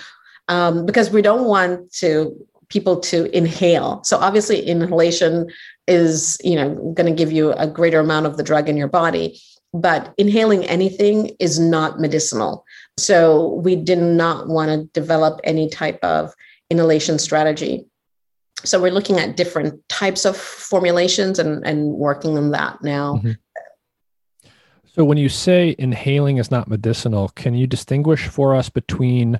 Um, 0.49 0.85
because 0.85 1.09
we 1.09 1.21
don't 1.21 1.45
want 1.45 1.91
to 1.93 2.35
people 2.69 2.99
to 2.99 3.35
inhale. 3.35 4.03
So 4.03 4.17
obviously 4.17 4.61
inhalation 4.61 5.47
is 5.87 6.37
you 6.43 6.55
know 6.55 6.75
going 6.93 7.07
to 7.07 7.17
give 7.17 7.31
you 7.31 7.53
a 7.53 7.67
greater 7.67 7.99
amount 7.99 8.25
of 8.25 8.37
the 8.37 8.43
drug 8.43 8.69
in 8.69 8.77
your 8.77 8.89
body 8.89 9.39
but 9.73 10.13
inhaling 10.17 10.63
anything 10.65 11.35
is 11.39 11.59
not 11.59 11.99
medicinal 11.99 12.65
So 12.97 13.53
we 13.63 13.75
did 13.75 13.99
not 13.99 14.47
want 14.47 14.69
to 14.69 14.99
develop 14.99 15.39
any 15.43 15.69
type 15.69 15.99
of 16.03 16.33
inhalation 16.69 17.19
strategy. 17.19 17.85
So 18.63 18.81
we're 18.81 18.91
looking 18.91 19.19
at 19.19 19.37
different 19.37 19.87
types 19.87 20.25
of 20.25 20.35
formulations 20.35 21.37
and, 21.37 21.65
and 21.65 21.93
working 21.93 22.37
on 22.37 22.51
that 22.51 22.81
now. 22.81 23.15
Mm-hmm. 23.15 23.31
So 24.93 25.05
when 25.05 25.19
you 25.19 25.29
say 25.29 25.75
inhaling 25.77 26.37
is 26.37 26.49
not 26.49 26.67
medicinal, 26.67 27.29
can 27.29 27.53
you 27.53 27.67
distinguish 27.67 28.27
for 28.27 28.55
us 28.55 28.67
between 28.67 29.39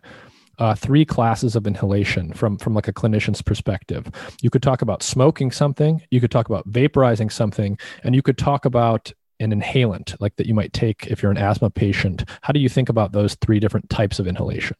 uh, 0.60 0.76
three 0.76 1.05
classes 1.05 1.55
of 1.55 1.68
inhalation 1.68 2.34
from 2.34 2.58
from 2.58 2.74
like 2.74 2.88
a 2.88 2.93
clinician's 2.93 3.41
perspective. 3.41 4.10
You 4.41 4.49
could 4.49 4.64
talk 4.64 4.82
about 4.82 5.03
smoking 5.03 5.51
something, 5.51 6.01
you 6.10 6.20
could 6.20 6.32
talk 6.32 6.49
about 6.49 6.68
vaporizing 6.70 7.32
something, 7.32 7.78
and 8.03 8.16
you 8.16 8.22
could 8.22 8.38
talk 8.38 8.66
about 8.66 9.14
an 9.39 9.51
inhalant 9.51 10.15
like 10.19 10.35
that 10.38 10.47
you 10.47 10.53
might 10.53 10.73
take 10.73 11.07
if 11.07 11.21
you're 11.21 11.31
an 11.31 11.38
asthma 11.38 11.69
patient. 11.69 12.25
How 12.41 12.53
do 12.53 12.59
you 12.59 12.69
think 12.69 12.89
about 12.89 13.11
those 13.11 13.35
three 13.35 13.59
different 13.59 13.89
types 13.89 14.19
of 14.19 14.27
inhalation? 14.27 14.77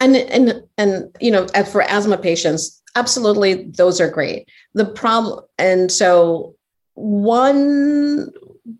And 0.00 0.16
and 0.16 0.62
and 0.76 1.16
you 1.20 1.30
know, 1.30 1.46
for 1.70 1.82
asthma 1.82 2.18
patients, 2.18 2.80
absolutely 2.94 3.64
those 3.64 4.00
are 4.00 4.10
great. 4.10 4.48
The 4.74 4.84
problem 4.84 5.44
and 5.58 5.90
so 5.90 6.54
one 6.94 8.30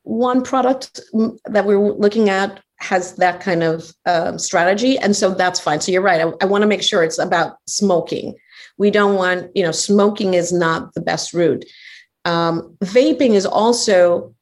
one 0.03 0.43
product 0.43 1.01
that 1.47 1.65
we're 1.65 1.79
looking 1.79 2.29
at 2.29 2.61
has 2.81 3.15
that 3.17 3.41
kind 3.41 3.63
of 3.63 3.93
um, 4.07 4.39
strategy 4.39 4.99
and 4.99 5.17
so 5.17 5.35
that's 5.35 5.59
fine 5.59 5.81
so 5.81 5.91
you're 5.91 6.03
right 6.03 6.21
i, 6.21 6.31
I 6.41 6.45
want 6.45 6.63
to 6.63 6.69
make 6.69 6.83
sure 6.83 7.03
it's 7.03 7.19
about 7.19 7.57
smoking 7.67 8.35
we 8.77 8.91
don't 8.91 9.17
want 9.17 9.51
you 9.57 9.65
know 9.65 9.73
smoking 9.73 10.35
is 10.35 10.53
not 10.53 10.95
the 10.95 11.01
best 11.01 11.33
route 11.33 11.65
um, 12.25 12.77
vaping 12.85 13.31
is 13.31 13.47
also 13.47 14.35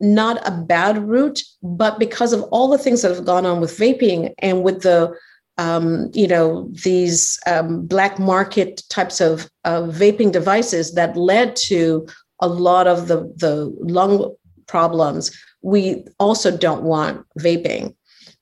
not 0.00 0.46
a 0.46 0.50
bad 0.50 0.98
route 1.08 1.42
but 1.62 1.98
because 1.98 2.32
of 2.32 2.42
all 2.44 2.68
the 2.68 2.78
things 2.78 3.02
that 3.02 3.14
have 3.14 3.24
gone 3.24 3.46
on 3.46 3.60
with 3.60 3.76
vaping 3.76 4.32
and 4.38 4.62
with 4.62 4.82
the 4.82 5.14
um, 5.58 6.10
you 6.14 6.26
know 6.26 6.70
these 6.84 7.38
um, 7.46 7.86
black 7.86 8.18
market 8.18 8.82
types 8.88 9.20
of, 9.20 9.50
of 9.64 9.94
vaping 9.94 10.32
devices 10.32 10.94
that 10.94 11.16
led 11.16 11.54
to 11.54 12.06
a 12.40 12.48
lot 12.48 12.86
of 12.86 13.08
the 13.08 13.32
the 13.36 13.74
lung 13.80 14.34
problems 14.66 15.30
we 15.62 16.04
also 16.18 16.56
don't 16.56 16.82
want 16.82 17.24
vaping. 17.38 17.94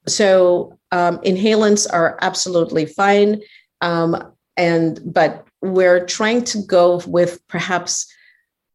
So 0.07 0.79
um, 0.93 1.19
inhalants 1.19 1.87
are 1.93 2.19
absolutely 2.23 2.87
fine, 2.87 3.41
um, 3.81 4.17
and 4.57 5.01
but 5.05 5.47
we're 5.61 6.05
trying 6.07 6.45
to 6.45 6.63
go 6.63 7.03
with 7.07 7.47
perhaps 7.49 8.07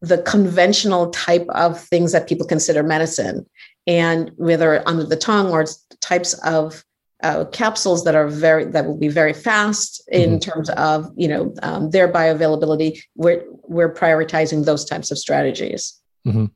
the 0.08 0.18
conventional 0.22 1.10
type 1.10 1.46
of 1.50 1.80
things 1.80 2.12
that 2.12 2.28
people 2.28 2.46
consider 2.46 2.82
medicine, 2.82 3.46
and 3.86 4.30
whether 4.36 4.86
under 4.88 5.04
the 5.04 5.16
tongue 5.16 5.50
or 5.50 5.66
types 6.00 6.34
of 6.44 6.84
uh, 7.22 7.46
capsules 7.46 8.04
that 8.04 8.14
are 8.14 8.28
very 8.28 8.64
that 8.66 8.86
will 8.86 8.98
be 8.98 9.08
very 9.08 9.32
fast 9.32 10.02
in 10.08 10.30
mm-hmm. 10.30 10.38
terms 10.38 10.68
of 10.70 11.10
you 11.16 11.28
know 11.28 11.54
um, 11.62 11.90
their 11.90 12.12
bioavailability. 12.12 13.00
We're 13.16 13.44
we're 13.62 13.92
prioritizing 13.92 14.64
those 14.64 14.84
types 14.84 15.10
of 15.10 15.18
strategies. 15.18 16.00
Mm-hmm. 16.26 16.46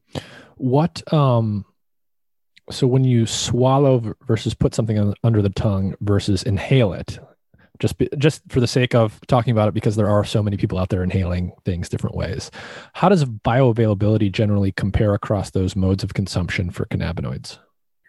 What 0.56 1.12
um 1.12 1.64
so 2.70 2.86
when 2.86 3.04
you 3.04 3.24
swallow 3.24 4.14
versus 4.26 4.52
put 4.52 4.74
something 4.74 5.14
under 5.24 5.40
the 5.40 5.48
tongue 5.48 5.94
versus 6.00 6.42
inhale 6.42 6.92
it 6.92 7.18
just 7.78 7.98
be, 7.98 8.08
just 8.18 8.42
for 8.48 8.60
the 8.60 8.66
sake 8.66 8.94
of 8.94 9.20
talking 9.26 9.52
about 9.52 9.68
it 9.68 9.74
because 9.74 9.96
there 9.96 10.08
are 10.08 10.24
so 10.24 10.42
many 10.42 10.56
people 10.56 10.78
out 10.78 10.88
there 10.88 11.02
inhaling 11.02 11.52
things 11.64 11.88
different 11.88 12.16
ways 12.16 12.50
how 12.94 13.08
does 13.08 13.24
bioavailability 13.24 14.30
generally 14.30 14.72
compare 14.72 15.14
across 15.14 15.50
those 15.50 15.76
modes 15.76 16.02
of 16.02 16.14
consumption 16.14 16.70
for 16.70 16.86
cannabinoids 16.86 17.58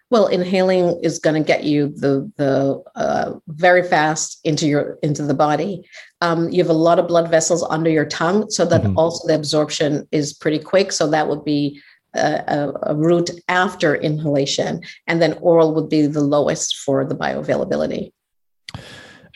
well 0.09 0.27
inhaling 0.27 0.99
is 1.03 1.19
going 1.19 1.35
to 1.41 1.45
get 1.45 1.63
you 1.63 1.89
the 1.89 2.31
the 2.37 2.81
uh, 2.95 3.33
very 3.47 3.83
fast 3.83 4.39
into 4.43 4.67
your 4.67 4.97
into 5.03 5.23
the 5.23 5.33
body 5.33 5.87
um, 6.21 6.49
you 6.49 6.61
have 6.61 6.69
a 6.69 6.73
lot 6.73 6.99
of 6.99 7.07
blood 7.07 7.29
vessels 7.29 7.65
under 7.69 7.89
your 7.89 8.05
tongue 8.05 8.49
so 8.49 8.65
that 8.65 8.81
mm-hmm. 8.81 8.97
also 8.97 9.27
the 9.27 9.35
absorption 9.35 10.07
is 10.11 10.33
pretty 10.33 10.59
quick 10.59 10.91
so 10.91 11.09
that 11.09 11.27
would 11.27 11.43
be 11.45 11.81
a, 12.15 12.73
a, 12.83 12.95
route 12.95 13.29
after 13.47 13.95
inhalation, 13.95 14.81
and 15.07 15.21
then 15.21 15.33
oral 15.41 15.73
would 15.75 15.89
be 15.89 16.07
the 16.07 16.21
lowest 16.21 16.77
for 16.77 17.05
the 17.05 17.15
bioavailability. 17.15 18.11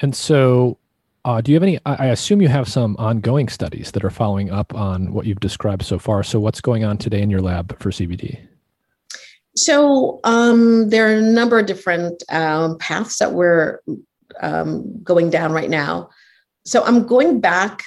And 0.04 0.14
so, 0.14 0.78
uh, 1.24 1.40
do 1.40 1.52
you 1.52 1.56
have 1.56 1.64
any? 1.64 1.80
I 1.86 2.08
assume 2.08 2.42
you 2.42 2.50
have 2.50 2.68
some 2.68 2.98
ongoing 3.00 3.48
studies 3.48 3.92
that 3.92 4.04
are 4.04 4.10
following 4.10 4.52
up 4.52 4.76
on 4.76 5.14
what 5.14 5.26
you've 5.26 5.40
described 5.40 5.84
so 5.84 5.98
far. 5.98 6.24
So, 6.24 6.42
what's 6.42 6.60
going 6.60 6.84
on 6.84 6.98
today 6.98 7.22
in 7.22 7.30
your 7.30 7.42
lab 7.42 7.80
for 7.80 7.90
CBD? 7.90 8.38
So, 9.56 10.20
um, 10.26 10.90
there 10.90 11.08
are 11.08 11.16
a 11.16 11.22
number 11.22 11.58
of 11.58 11.68
different 11.68 12.22
um, 12.28 12.78
paths 12.80 13.18
that 13.20 13.32
we're 13.32 13.80
um, 14.42 15.02
going 15.04 15.30
down 15.30 15.54
right 15.54 15.70
now. 15.70 16.10
So, 16.66 16.84
I'm 16.84 17.08
going 17.08 17.40
back 17.40 17.86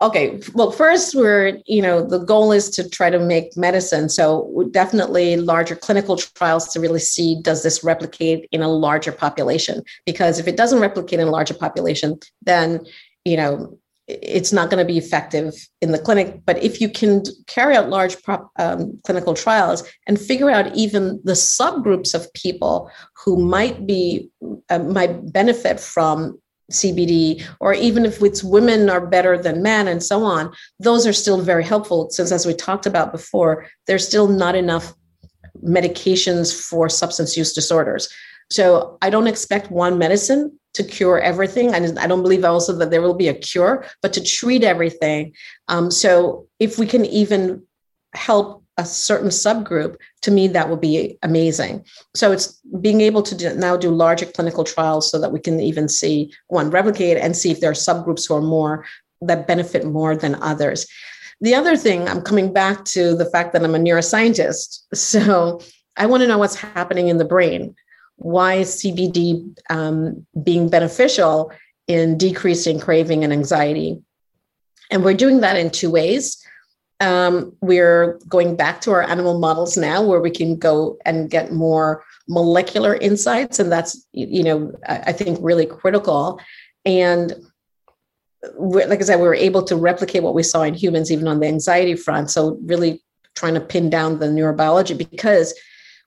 okay 0.00 0.40
well 0.54 0.70
first 0.70 1.14
we're 1.14 1.58
you 1.66 1.82
know 1.82 2.04
the 2.04 2.18
goal 2.18 2.50
is 2.50 2.70
to 2.70 2.88
try 2.88 3.10
to 3.10 3.18
make 3.18 3.56
medicine. 3.56 4.08
So 4.08 4.68
definitely 4.70 5.36
larger 5.36 5.76
clinical 5.76 6.16
trials 6.16 6.72
to 6.72 6.80
really 6.80 7.00
see 7.00 7.40
does 7.42 7.62
this 7.62 7.84
replicate 7.84 8.48
in 8.52 8.62
a 8.62 8.68
larger 8.68 9.12
population? 9.12 9.82
Because 10.06 10.38
if 10.38 10.48
it 10.48 10.56
doesn't 10.56 10.80
replicate 10.80 11.20
in 11.20 11.28
a 11.28 11.30
larger 11.30 11.54
population 11.54 12.18
then 12.42 12.80
you 13.24 13.36
know 13.36 13.78
it's 14.22 14.52
not 14.52 14.70
going 14.70 14.84
to 14.84 14.92
be 14.92 14.98
effective 14.98 15.54
in 15.80 15.92
the 15.92 15.98
clinic. 15.98 16.40
But 16.44 16.62
if 16.62 16.80
you 16.80 16.88
can 16.88 17.22
carry 17.46 17.76
out 17.76 17.88
large 17.88 18.16
um, 18.56 18.98
clinical 19.04 19.34
trials 19.34 19.88
and 20.06 20.20
figure 20.20 20.50
out 20.50 20.74
even 20.74 21.20
the 21.24 21.32
subgroups 21.32 22.14
of 22.14 22.32
people 22.34 22.90
who 23.24 23.36
might 23.44 23.86
be 23.86 24.28
uh, 24.68 24.80
might 24.80 25.32
benefit 25.32 25.78
from 25.78 26.38
CBD, 26.70 27.44
or 27.60 27.74
even 27.74 28.04
if 28.04 28.22
it's 28.22 28.42
women 28.42 28.88
are 28.88 29.06
better 29.06 29.36
than 29.36 29.62
men 29.62 29.88
and 29.88 30.02
so 30.02 30.22
on, 30.24 30.52
those 30.78 31.06
are 31.06 31.12
still 31.12 31.40
very 31.40 31.64
helpful. 31.64 32.10
Since, 32.10 32.32
as 32.32 32.46
we 32.46 32.54
talked 32.54 32.86
about 32.86 33.12
before, 33.12 33.66
there's 33.86 34.06
still 34.06 34.28
not 34.28 34.54
enough 34.54 34.94
medications 35.64 36.58
for 36.68 36.88
substance 36.88 37.36
use 37.36 37.52
disorders. 37.52 38.08
So 38.50 38.98
I 39.02 39.10
don't 39.10 39.26
expect 39.26 39.70
one 39.70 39.98
medicine 39.98 40.58
to 40.74 40.84
cure 40.84 41.18
everything. 41.18 41.74
And 41.74 41.98
I 41.98 42.06
don't 42.06 42.22
believe 42.22 42.44
also 42.44 42.72
that 42.76 42.90
there 42.90 43.02
will 43.02 43.14
be 43.14 43.28
a 43.28 43.34
cure, 43.34 43.84
but 44.02 44.12
to 44.14 44.22
treat 44.22 44.64
everything. 44.64 45.34
Um, 45.68 45.90
so 45.90 46.46
if 46.58 46.78
we 46.78 46.86
can 46.86 47.04
even 47.04 47.64
help 48.14 48.59
a 48.80 48.84
certain 48.84 49.28
subgroup, 49.28 49.96
to 50.22 50.30
me, 50.30 50.48
that 50.48 50.68
would 50.68 50.80
be 50.80 51.18
amazing. 51.22 51.84
So 52.14 52.32
it's 52.32 52.60
being 52.80 53.00
able 53.00 53.22
to 53.22 53.34
do, 53.34 53.54
now 53.54 53.76
do 53.76 53.90
larger 53.90 54.26
clinical 54.26 54.64
trials 54.64 55.10
so 55.10 55.18
that 55.18 55.32
we 55.32 55.40
can 55.40 55.60
even 55.60 55.88
see 55.88 56.32
one 56.48 56.70
replicate 56.70 57.16
and 57.16 57.36
see 57.36 57.50
if 57.50 57.60
there 57.60 57.70
are 57.70 57.74
subgroups 57.74 58.26
who 58.26 58.34
are 58.34 58.42
more 58.42 58.84
that 59.22 59.46
benefit 59.46 59.84
more 59.84 60.16
than 60.16 60.34
others. 60.36 60.86
The 61.40 61.54
other 61.54 61.76
thing, 61.76 62.08
I'm 62.08 62.22
coming 62.22 62.52
back 62.52 62.84
to 62.86 63.14
the 63.14 63.24
fact 63.26 63.52
that 63.52 63.64
I'm 63.64 63.74
a 63.74 63.78
neuroscientist. 63.78 64.80
So 64.94 65.60
I 65.96 66.06
want 66.06 66.22
to 66.22 66.26
know 66.26 66.38
what's 66.38 66.54
happening 66.54 67.08
in 67.08 67.18
the 67.18 67.24
brain. 67.24 67.74
Why 68.16 68.54
is 68.54 68.76
CBD 68.76 69.54
um, 69.70 70.26
being 70.42 70.68
beneficial 70.68 71.52
in 71.86 72.18
decreasing 72.18 72.78
craving 72.80 73.24
and 73.24 73.32
anxiety? 73.32 74.02
And 74.90 75.04
we're 75.04 75.14
doing 75.14 75.40
that 75.40 75.56
in 75.56 75.70
two 75.70 75.90
ways. 75.90 76.42
Um, 77.00 77.56
we're 77.62 78.18
going 78.28 78.56
back 78.56 78.80
to 78.82 78.92
our 78.92 79.02
animal 79.02 79.38
models 79.38 79.76
now 79.76 80.02
where 80.02 80.20
we 80.20 80.30
can 80.30 80.56
go 80.56 80.98
and 81.06 81.30
get 81.30 81.52
more 81.52 82.04
molecular 82.28 82.94
insights. 82.96 83.58
And 83.58 83.72
that's, 83.72 84.06
you 84.12 84.42
know, 84.42 84.72
I 84.86 85.12
think 85.12 85.38
really 85.40 85.66
critical. 85.66 86.40
And 86.84 87.34
like 88.56 89.00
I 89.00 89.04
said, 89.04 89.16
we 89.16 89.22
were 89.22 89.34
able 89.34 89.62
to 89.64 89.76
replicate 89.76 90.22
what 90.22 90.34
we 90.34 90.42
saw 90.42 90.62
in 90.62 90.74
humans, 90.74 91.10
even 91.10 91.28
on 91.28 91.40
the 91.40 91.46
anxiety 91.46 91.94
front. 91.94 92.30
So, 92.30 92.58
really 92.64 93.02
trying 93.34 93.54
to 93.54 93.60
pin 93.60 93.90
down 93.90 94.18
the 94.18 94.26
neurobiology 94.26 94.96
because 94.96 95.54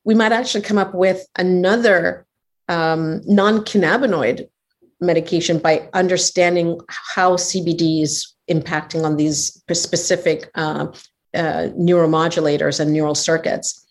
we 0.03 0.13
might 0.13 0.31
actually 0.31 0.63
come 0.63 0.77
up 0.77 0.93
with 0.93 1.25
another 1.37 2.25
um, 2.69 3.21
non 3.25 3.63
cannabinoid 3.63 4.47
medication 4.99 5.59
by 5.59 5.89
understanding 5.93 6.79
how 6.89 7.35
CBD 7.35 8.01
is 8.01 8.32
impacting 8.49 9.03
on 9.03 9.17
these 9.17 9.63
specific 9.71 10.49
uh, 10.55 10.87
uh, 11.33 11.69
neuromodulators 11.77 12.79
and 12.79 12.91
neural 12.91 13.15
circuits. 13.15 13.85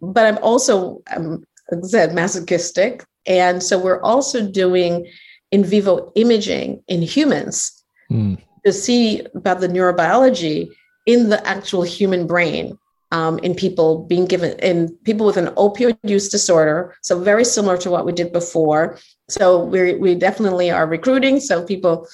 But 0.00 0.26
I'm 0.26 0.38
also, 0.38 1.02
um, 1.14 1.44
like 1.70 1.84
I 1.84 1.86
said, 1.86 2.14
masochistic. 2.14 3.04
And 3.26 3.62
so 3.62 3.78
we're 3.78 4.02
also 4.02 4.46
doing 4.46 5.06
in 5.50 5.64
vivo 5.64 6.12
imaging 6.14 6.82
in 6.88 7.02
humans 7.02 7.84
mm. 8.10 8.38
to 8.64 8.72
see 8.72 9.22
about 9.34 9.60
the 9.60 9.68
neurobiology 9.68 10.68
in 11.06 11.30
the 11.30 11.46
actual 11.46 11.82
human 11.82 12.26
brain 12.26 12.78
um, 13.10 13.38
in 13.38 13.54
people 13.54 14.04
being 14.04 14.26
given 14.26 14.58
in 14.60 14.94
people 15.04 15.24
with 15.24 15.36
an 15.36 15.46
opioid 15.54 15.98
use 16.02 16.28
disorder. 16.28 16.94
So 17.02 17.18
very 17.20 17.44
similar 17.44 17.78
to 17.78 17.90
what 17.90 18.04
we 18.04 18.12
did 18.12 18.32
before. 18.32 18.98
So 19.28 19.64
we 19.64 19.94
we 19.94 20.14
definitely 20.14 20.70
are 20.70 20.86
recruiting. 20.86 21.40
So 21.40 21.64
people 21.64 22.06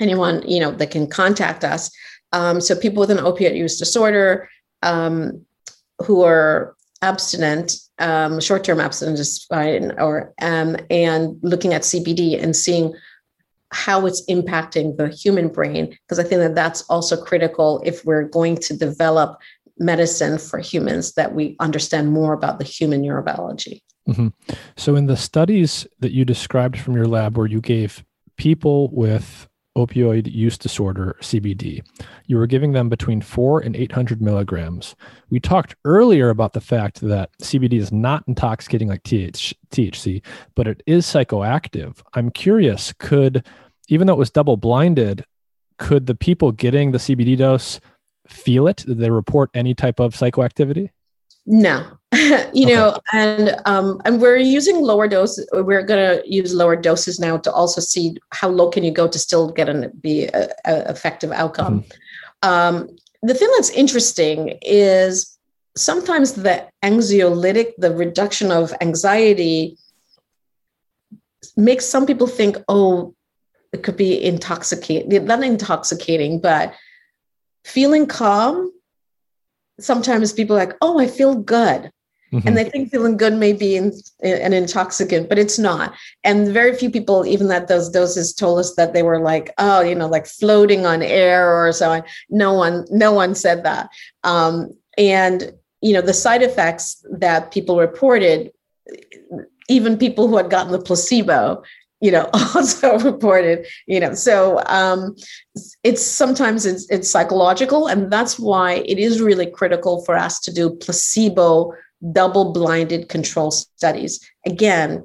anyone 0.00 0.42
you 0.46 0.60
know 0.60 0.70
that 0.72 0.90
can 0.90 1.06
contact 1.06 1.64
us. 1.64 1.90
Um, 2.32 2.60
so 2.60 2.76
people 2.76 3.00
with 3.00 3.10
an 3.10 3.18
opiate 3.18 3.56
use 3.56 3.78
disorder 3.78 4.48
um, 4.82 5.44
who 6.04 6.22
are 6.22 6.74
abstinent, 7.02 7.74
um, 7.98 8.40
short-term 8.40 8.80
abstinent 8.80 9.18
is 9.18 9.44
fine, 9.44 9.92
or 9.98 10.34
um, 10.42 10.76
and 10.90 11.38
looking 11.42 11.74
at 11.74 11.82
CBD 11.82 12.40
and 12.42 12.54
seeing 12.54 12.94
how 13.70 14.06
it's 14.06 14.24
impacting 14.26 14.96
the 14.96 15.08
human 15.08 15.48
brain, 15.48 15.96
because 16.06 16.18
I 16.18 16.22
think 16.22 16.40
that 16.40 16.54
that's 16.54 16.82
also 16.82 17.22
critical 17.22 17.82
if 17.84 18.04
we're 18.04 18.24
going 18.24 18.56
to 18.56 18.76
develop 18.76 19.38
medicine 19.78 20.38
for 20.38 20.58
humans, 20.58 21.12
that 21.12 21.34
we 21.34 21.56
understand 21.60 22.10
more 22.10 22.32
about 22.32 22.58
the 22.58 22.64
human 22.64 23.02
neurobiology. 23.02 23.82
Mm-hmm. 24.08 24.28
So, 24.76 24.96
in 24.96 25.06
the 25.06 25.16
studies 25.16 25.86
that 26.00 26.12
you 26.12 26.24
described 26.24 26.78
from 26.78 26.94
your 26.94 27.06
lab, 27.06 27.36
where 27.36 27.46
you 27.46 27.60
gave 27.60 28.04
people 28.36 28.88
with 28.90 29.47
opioid 29.78 30.30
use 30.32 30.58
disorder, 30.58 31.16
CBD. 31.22 31.82
You 32.26 32.36
were 32.36 32.48
giving 32.48 32.72
them 32.72 32.88
between 32.88 33.20
four 33.20 33.60
and 33.60 33.76
800 33.76 34.20
milligrams. 34.20 34.96
We 35.30 35.38
talked 35.40 35.76
earlier 35.84 36.30
about 36.30 36.52
the 36.52 36.60
fact 36.60 37.00
that 37.02 37.30
CBD 37.40 37.74
is 37.74 37.92
not 37.92 38.24
intoxicating 38.26 38.88
like 38.88 39.04
THC, 39.04 40.22
but 40.56 40.66
it 40.66 40.82
is 40.86 41.06
psychoactive. 41.06 42.02
I'm 42.14 42.30
curious, 42.30 42.92
could, 42.98 43.46
even 43.88 44.06
though 44.06 44.14
it 44.14 44.18
was 44.18 44.30
double 44.30 44.56
blinded, 44.56 45.24
could 45.78 46.06
the 46.06 46.14
people 46.14 46.50
getting 46.50 46.90
the 46.90 46.98
CBD 46.98 47.38
dose 47.38 47.80
feel 48.26 48.66
it? 48.66 48.78
Did 48.78 48.98
they 48.98 49.10
report 49.10 49.50
any 49.54 49.74
type 49.74 50.00
of 50.00 50.14
psychoactivity? 50.14 50.90
No, 51.50 51.98
you 52.12 52.66
okay. 52.66 52.74
know, 52.74 52.98
and 53.14 53.56
um, 53.64 54.02
and 54.04 54.20
we're 54.20 54.36
using 54.36 54.82
lower 54.82 55.08
doses. 55.08 55.48
We're 55.50 55.82
going 55.82 56.20
to 56.20 56.30
use 56.30 56.52
lower 56.52 56.76
doses 56.76 57.18
now 57.18 57.38
to 57.38 57.50
also 57.50 57.80
see 57.80 58.18
how 58.30 58.50
low 58.50 58.68
can 58.68 58.84
you 58.84 58.90
go 58.90 59.08
to 59.08 59.18
still 59.18 59.50
get 59.50 59.66
an 59.70 59.90
be 60.02 60.24
a, 60.24 60.50
a 60.66 60.90
effective 60.90 61.32
outcome. 61.32 61.80
Mm-hmm. 61.80 62.48
Um, 62.48 62.96
the 63.22 63.32
thing 63.32 63.48
that's 63.56 63.70
interesting 63.70 64.58
is 64.60 65.38
sometimes 65.74 66.34
the 66.34 66.68
anxiolytic, 66.84 67.72
the 67.78 67.94
reduction 67.94 68.52
of 68.52 68.74
anxiety, 68.82 69.78
makes 71.56 71.86
some 71.86 72.04
people 72.04 72.26
think, 72.26 72.58
oh, 72.68 73.14
it 73.72 73.82
could 73.82 73.96
be 73.96 74.22
intoxicating, 74.22 75.24
not 75.24 75.42
intoxicating, 75.42 76.40
but 76.40 76.74
feeling 77.64 78.06
calm 78.06 78.70
sometimes 79.80 80.32
people 80.32 80.56
are 80.56 80.60
like, 80.60 80.76
oh, 80.80 80.98
I 80.98 81.06
feel 81.06 81.34
good. 81.34 81.90
Mm-hmm. 82.32 82.46
And 82.46 82.56
they 82.56 82.64
think 82.64 82.90
feeling 82.90 83.16
good 83.16 83.32
may 83.32 83.54
be 83.54 83.76
in, 83.76 83.92
an 84.22 84.52
intoxicant, 84.52 85.30
but 85.30 85.38
it's 85.38 85.58
not. 85.58 85.94
And 86.24 86.48
very 86.48 86.74
few 86.74 86.90
people, 86.90 87.24
even 87.24 87.50
at 87.50 87.68
those 87.68 87.88
doses, 87.88 88.34
told 88.34 88.58
us 88.58 88.74
that 88.74 88.92
they 88.92 89.02
were 89.02 89.20
like, 89.20 89.54
oh, 89.56 89.80
you 89.80 89.94
know, 89.94 90.08
like 90.08 90.26
floating 90.26 90.84
on 90.84 91.02
air 91.02 91.48
or 91.50 91.72
so 91.72 91.90
on. 91.90 92.02
No 92.28 92.52
one, 92.52 92.84
no 92.90 93.12
one 93.12 93.34
said 93.34 93.64
that. 93.64 93.88
Um, 94.24 94.76
and 94.98 95.52
you 95.80 95.92
know, 95.92 96.00
the 96.00 96.14
side 96.14 96.42
effects 96.42 97.04
that 97.10 97.52
people 97.52 97.78
reported, 97.78 98.52
even 99.68 99.96
people 99.96 100.28
who 100.28 100.36
had 100.36 100.50
gotten 100.50 100.72
the 100.72 100.80
placebo, 100.80 101.62
you 102.00 102.10
know 102.10 102.28
also 102.54 102.98
reported 102.98 103.66
you 103.86 104.00
know 104.00 104.14
so 104.14 104.62
um 104.66 105.14
it's 105.82 106.04
sometimes 106.04 106.66
it's 106.66 106.88
it's 106.90 107.10
psychological 107.10 107.86
and 107.86 108.10
that's 108.10 108.38
why 108.38 108.74
it 108.86 108.98
is 108.98 109.20
really 109.20 109.46
critical 109.46 110.04
for 110.04 110.16
us 110.16 110.40
to 110.40 110.52
do 110.52 110.70
placebo 110.70 111.72
double 112.12 112.52
blinded 112.52 113.08
control 113.08 113.50
studies 113.50 114.20
again 114.46 115.02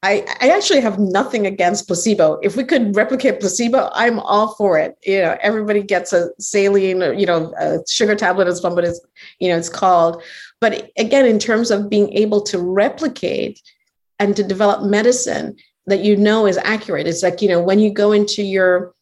I, 0.00 0.24
I 0.40 0.50
actually 0.50 0.80
have 0.80 1.00
nothing 1.00 1.44
against 1.44 1.88
placebo. 1.88 2.38
If 2.40 2.54
we 2.54 2.62
could 2.62 2.94
replicate 2.94 3.40
placebo, 3.40 3.90
I'm 3.94 4.20
all 4.20 4.54
for 4.54 4.78
it. 4.78 4.96
You 5.04 5.22
know, 5.22 5.36
everybody 5.40 5.82
gets 5.82 6.12
a 6.12 6.28
saline, 6.38 7.02
or, 7.02 7.12
you 7.12 7.26
know, 7.26 7.52
a 7.58 7.80
sugar 7.88 8.14
tablet 8.14 8.46
is 8.46 8.62
what 8.62 8.84
it's, 8.84 9.00
you 9.40 9.48
know, 9.48 9.56
it's 9.56 9.68
called. 9.68 10.22
But 10.60 10.92
again, 10.96 11.26
in 11.26 11.40
terms 11.40 11.72
of 11.72 11.90
being 11.90 12.12
able 12.12 12.42
to 12.42 12.60
replicate 12.60 13.60
and 14.18 14.36
to 14.36 14.42
develop 14.42 14.82
medicine 14.82 15.56
that 15.86 16.04
you 16.04 16.16
know 16.16 16.46
is 16.46 16.58
accurate. 16.58 17.06
It's 17.06 17.22
like, 17.22 17.40
you 17.40 17.48
know, 17.48 17.62
when 17.62 17.78
you 17.78 17.92
go 17.92 18.12
into 18.12 18.42
your 18.42 18.94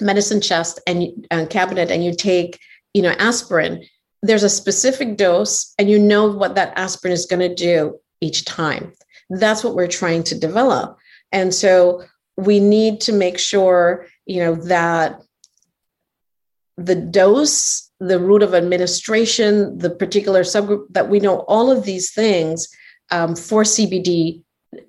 medicine 0.00 0.40
chest 0.40 0.80
and 0.86 1.26
uh, 1.30 1.46
cabinet 1.46 1.90
and 1.90 2.04
you 2.04 2.14
take, 2.14 2.58
you 2.94 3.02
know, 3.02 3.14
aspirin, 3.18 3.84
there's 4.22 4.42
a 4.42 4.50
specific 4.50 5.16
dose 5.16 5.74
and 5.78 5.88
you 5.88 5.98
know 5.98 6.30
what 6.30 6.56
that 6.56 6.76
aspirin 6.76 7.12
is 7.12 7.26
going 7.26 7.48
to 7.48 7.54
do 7.54 7.98
each 8.20 8.44
time. 8.44 8.92
That's 9.30 9.62
what 9.62 9.74
we're 9.74 9.86
trying 9.86 10.24
to 10.24 10.38
develop. 10.38 10.98
And 11.30 11.54
so 11.54 12.04
we 12.36 12.58
need 12.58 13.00
to 13.02 13.12
make 13.12 13.38
sure, 13.38 14.06
you 14.26 14.40
know, 14.40 14.54
that 14.54 15.20
the 16.76 16.94
dose, 16.94 17.90
the 18.00 18.18
route 18.18 18.42
of 18.42 18.54
administration, 18.54 19.78
the 19.78 19.90
particular 19.90 20.42
subgroup, 20.42 20.86
that 20.90 21.08
we 21.08 21.20
know 21.20 21.40
all 21.40 21.70
of 21.70 21.84
these 21.84 22.12
things 22.12 22.68
um, 23.10 23.34
for 23.36 23.62
CBD. 23.62 24.42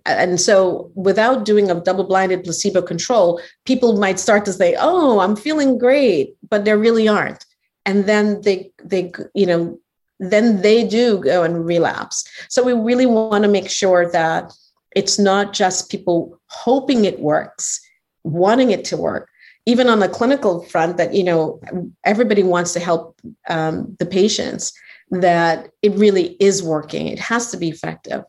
And 0.05 0.39
so, 0.39 0.91
without 0.95 1.45
doing 1.45 1.71
a 1.71 1.79
double 1.79 2.03
blinded 2.03 2.43
placebo 2.43 2.81
control, 2.81 3.41
people 3.65 3.97
might 3.97 4.19
start 4.19 4.43
to 4.45 4.53
say, 4.53 4.75
Oh, 4.77 5.19
I'm 5.19 5.35
feeling 5.35 5.77
great, 5.77 6.35
but 6.49 6.65
they 6.65 6.75
really 6.75 7.07
aren't. 7.07 7.45
And 7.85 8.05
then 8.05 8.41
they, 8.41 8.71
they, 8.83 9.11
you 9.33 9.45
know, 9.45 9.79
then 10.19 10.61
they 10.61 10.85
do 10.85 11.19
go 11.19 11.43
and 11.43 11.65
relapse. 11.65 12.27
So, 12.49 12.63
we 12.63 12.73
really 12.73 13.05
want 13.05 13.43
to 13.43 13.49
make 13.49 13.69
sure 13.69 14.11
that 14.11 14.53
it's 14.95 15.17
not 15.17 15.53
just 15.53 15.89
people 15.89 16.39
hoping 16.47 17.05
it 17.05 17.19
works, 17.19 17.79
wanting 18.23 18.71
it 18.71 18.83
to 18.85 18.97
work, 18.97 19.29
even 19.65 19.87
on 19.87 19.99
the 19.99 20.09
clinical 20.09 20.63
front 20.63 20.97
that 20.97 21.13
you 21.13 21.23
know 21.23 21.61
everybody 22.03 22.43
wants 22.43 22.73
to 22.73 22.79
help 22.79 23.19
um, 23.49 23.95
the 23.99 24.05
patients 24.05 24.73
that 25.11 25.71
it 25.81 25.93
really 25.93 26.35
is 26.39 26.61
working. 26.63 27.07
It 27.07 27.19
has 27.19 27.51
to 27.51 27.57
be 27.57 27.69
effective. 27.69 28.23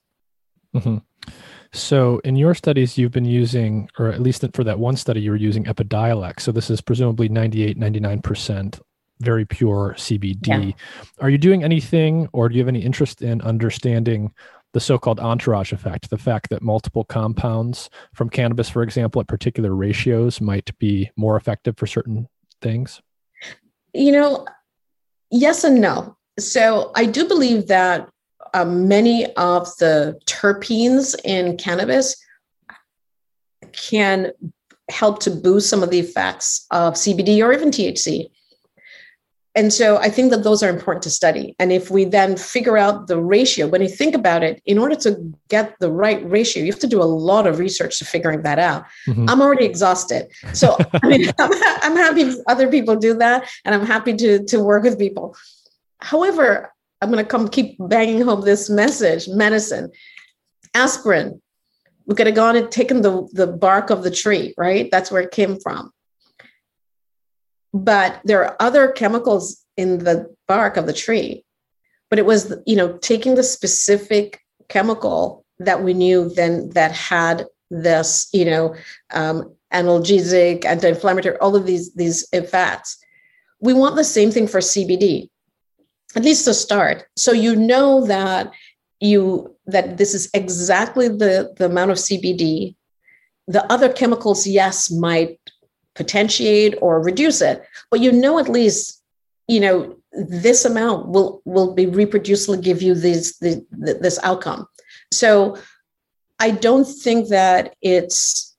Mm-hmm. 0.75 0.99
So, 1.73 2.21
in 2.25 2.35
your 2.35 2.55
studies, 2.55 2.99
you've 2.99 3.13
been 3.13 3.25
using, 3.25 3.89
or 3.99 4.09
at 4.09 4.21
least 4.21 4.45
for 4.55 4.65
that 4.65 4.81
one 4.81 4.97
study, 4.97 5.21
you 5.21 5.31
were 5.31 5.37
using 5.37 5.65
Epidiolex. 5.65 6.41
So, 6.41 6.51
this 6.51 6.69
is 6.69 6.81
presumably 6.81 7.29
98, 7.29 7.79
99% 7.79 8.81
very 9.21 9.45
pure 9.45 9.95
CBD. 9.97 10.47
Yeah. 10.47 10.73
Are 11.21 11.31
you 11.31 11.39
doing 11.39 11.63
anything, 11.63 12.29
or 12.33 12.49
do 12.49 12.55
you 12.55 12.61
have 12.61 12.69
any 12.69 12.81
interest 12.81 13.23
in 13.23 13.41
understanding 13.43 14.33
the 14.73 14.81
so 14.81 14.99
called 14.99 15.21
entourage 15.21 15.73
effect? 15.73 16.11
The 16.11 16.19
fact 16.19 16.51
that 16.51 16.63
multiple 16.63 17.05
compounds 17.05 17.91
from 18.15 18.31
cannabis, 18.31 18.69
for 18.69 18.83
example, 18.83 19.21
at 19.21 19.29
particular 19.29 19.75
ratios 19.75 20.41
might 20.41 20.77
be 20.79 21.11
more 21.17 21.37
effective 21.37 21.77
for 21.77 21.87
certain 21.87 22.29
things? 22.61 23.01
You 23.93 24.13
know, 24.13 24.47
yes 25.31 25.65
and 25.65 25.81
no. 25.81 26.17
So 26.41 26.91
I 26.95 27.07
do 27.07 27.27
believe 27.27 27.69
that 27.69 28.09
um, 28.55 28.89
many 28.89 29.27
of 29.35 29.69
the 29.79 30.19
terpenes 30.27 31.15
in 31.25 31.57
cannabis 31.57 32.17
can 33.73 34.33
help 34.91 35.21
to 35.21 35.31
boost 35.31 35.69
some 35.69 35.83
of 35.83 35.91
the 35.91 36.01
effects 36.01 36.67
of 36.71 36.95
CBD 36.95 37.45
or 37.45 37.53
even 37.53 37.71
THC. 37.71 38.31
And 39.57 39.73
so 39.73 39.97
I 39.97 40.09
think 40.09 40.31
that 40.31 40.45
those 40.45 40.63
are 40.63 40.69
important 40.69 41.03
to 41.05 41.11
study. 41.11 41.57
And 41.59 41.73
if 41.73 41.91
we 41.91 42.05
then 42.05 42.37
figure 42.37 42.79
out 42.79 43.09
the 43.09 43.21
ratio, 43.21 43.67
when 43.67 43.83
you 43.83 43.89
think 43.89 44.15
about 44.15 44.45
it, 44.45 44.63
in 44.65 44.79
order 44.79 44.95
to 44.97 45.35
get 45.49 45.75
the 45.81 45.91
right 45.91 46.25
ratio, 46.31 46.63
you 46.63 46.71
have 46.71 46.81
to 46.81 46.87
do 46.87 47.03
a 47.03 47.05
lot 47.05 47.49
of 47.49 47.59
research 47.59 47.99
to 47.99 48.05
figuring 48.05 48.43
that 48.43 48.61
out. 48.61 48.85
Mm-hmm. 49.09 49.29
I'm 49.29 49.43
already 49.43 49.65
exhausted. 49.65 50.29
So 50.53 50.77
I 51.03 51.07
mean, 51.07 51.31
I'm, 51.39 51.51
I'm 51.83 51.97
happy 51.97 52.33
other 52.47 52.69
people 52.69 52.95
do 52.95 53.15
that. 53.15 53.51
And 53.65 53.75
I'm 53.75 53.85
happy 53.85 54.15
to, 54.15 54.45
to 54.45 54.63
work 54.63 54.85
with 54.85 54.99
people. 54.99 55.37
However, 56.03 56.73
I'm 57.01 57.11
going 57.11 57.25
to 57.25 57.29
come 57.29 57.49
keep 57.49 57.77
banging 57.79 58.23
home 58.23 58.43
this 58.43 58.69
message 58.69 59.29
medicine, 59.29 59.91
aspirin. 60.75 61.41
We 62.07 62.15
could 62.15 62.27
have 62.27 62.37
gone 62.37 62.57
and 62.57 62.71
taken 62.71 63.03
the, 63.03 63.29
the 63.33 63.47
bark 63.47 63.91
of 63.91 64.03
the 64.03 64.11
tree, 64.11 64.55
right? 64.59 64.91
That's 64.91 65.11
where 65.11 65.23
it 65.23 65.31
came 65.31 65.61
from. 65.61 65.93
But 67.73 68.21
there 68.25 68.45
are 68.45 68.57
other 68.59 68.91
chemicals 68.91 69.65
in 69.77 69.99
the 69.99 70.35
bark 70.49 70.77
of 70.77 70.87
the 70.87 70.93
tree. 70.93 71.45
But 72.09 72.19
it 72.19 72.27
was, 72.27 72.53
you 72.67 72.75
know, 72.75 72.99
taking 72.99 73.37
the 73.37 73.45
specific 73.45 74.41
chemical 74.69 75.45
that 75.61 75.83
we 75.83 75.95
knew 75.95 76.29
then 76.29 76.71
that 76.71 76.93
had 76.93 77.47
this, 77.71 78.29
you 78.33 78.45
know, 78.45 78.75
um, 79.13 79.55
analgesic, 79.73 80.65
anti-inflammatory, 80.65 81.37
all 81.37 81.55
of 81.55 81.67
these 81.67 81.95
these 81.95 82.27
effects. 82.33 82.99
We 83.61 83.73
want 83.73 83.95
the 83.95 84.05
same 84.05 84.33
thing 84.33 84.49
for 84.49 84.59
CBD 84.59 85.29
at 86.17 86.25
least 86.25 86.45
to 86.47 86.55
start. 86.55 87.05
So 87.17 87.33
you 87.33 87.55
know 87.55 88.07
that 88.07 88.53
you 89.01 89.57
that 89.67 89.97
this 89.97 90.15
is 90.15 90.31
exactly 90.35 91.09
the 91.09 91.53
the 91.57 91.65
amount 91.65 91.91
of 91.91 91.97
cbd 91.97 92.77
the 93.47 93.65
other 93.73 93.91
chemicals 93.91 94.47
yes 94.47 94.91
might 94.91 95.39
potentiate 95.95 96.75
or 96.81 97.03
reduce 97.03 97.41
it 97.41 97.65
but 97.91 98.01
you 98.01 98.13
know 98.13 98.39
at 98.39 98.49
least 98.49 99.03
you 99.49 99.59
know 99.59 99.97
this 100.13 100.65
amount 100.65 101.09
will 101.09 101.41
will 101.45 101.75
be 101.75 101.87
reproducibly 101.87 102.61
give 102.63 102.83
you 102.83 102.95
this 102.95 103.39
the, 103.39 103.65
this 103.71 104.19
outcome. 104.23 104.67
So 105.13 105.57
i 106.39 106.51
don't 106.51 106.85
think 106.85 107.29
that 107.29 107.75
it's 107.81 108.57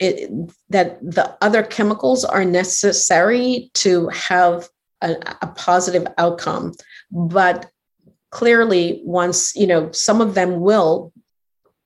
it, 0.00 0.30
that 0.70 1.00
the 1.02 1.36
other 1.40 1.64
chemicals 1.64 2.24
are 2.24 2.44
necessary 2.44 3.70
to 3.74 4.08
have 4.08 4.68
a, 5.02 5.16
a 5.42 5.46
positive 5.48 6.06
outcome. 6.18 6.74
But 7.10 7.70
clearly 8.30 9.00
once 9.04 9.54
you 9.56 9.66
know 9.66 9.90
some 9.92 10.20
of 10.20 10.34
them 10.34 10.60
will 10.60 11.12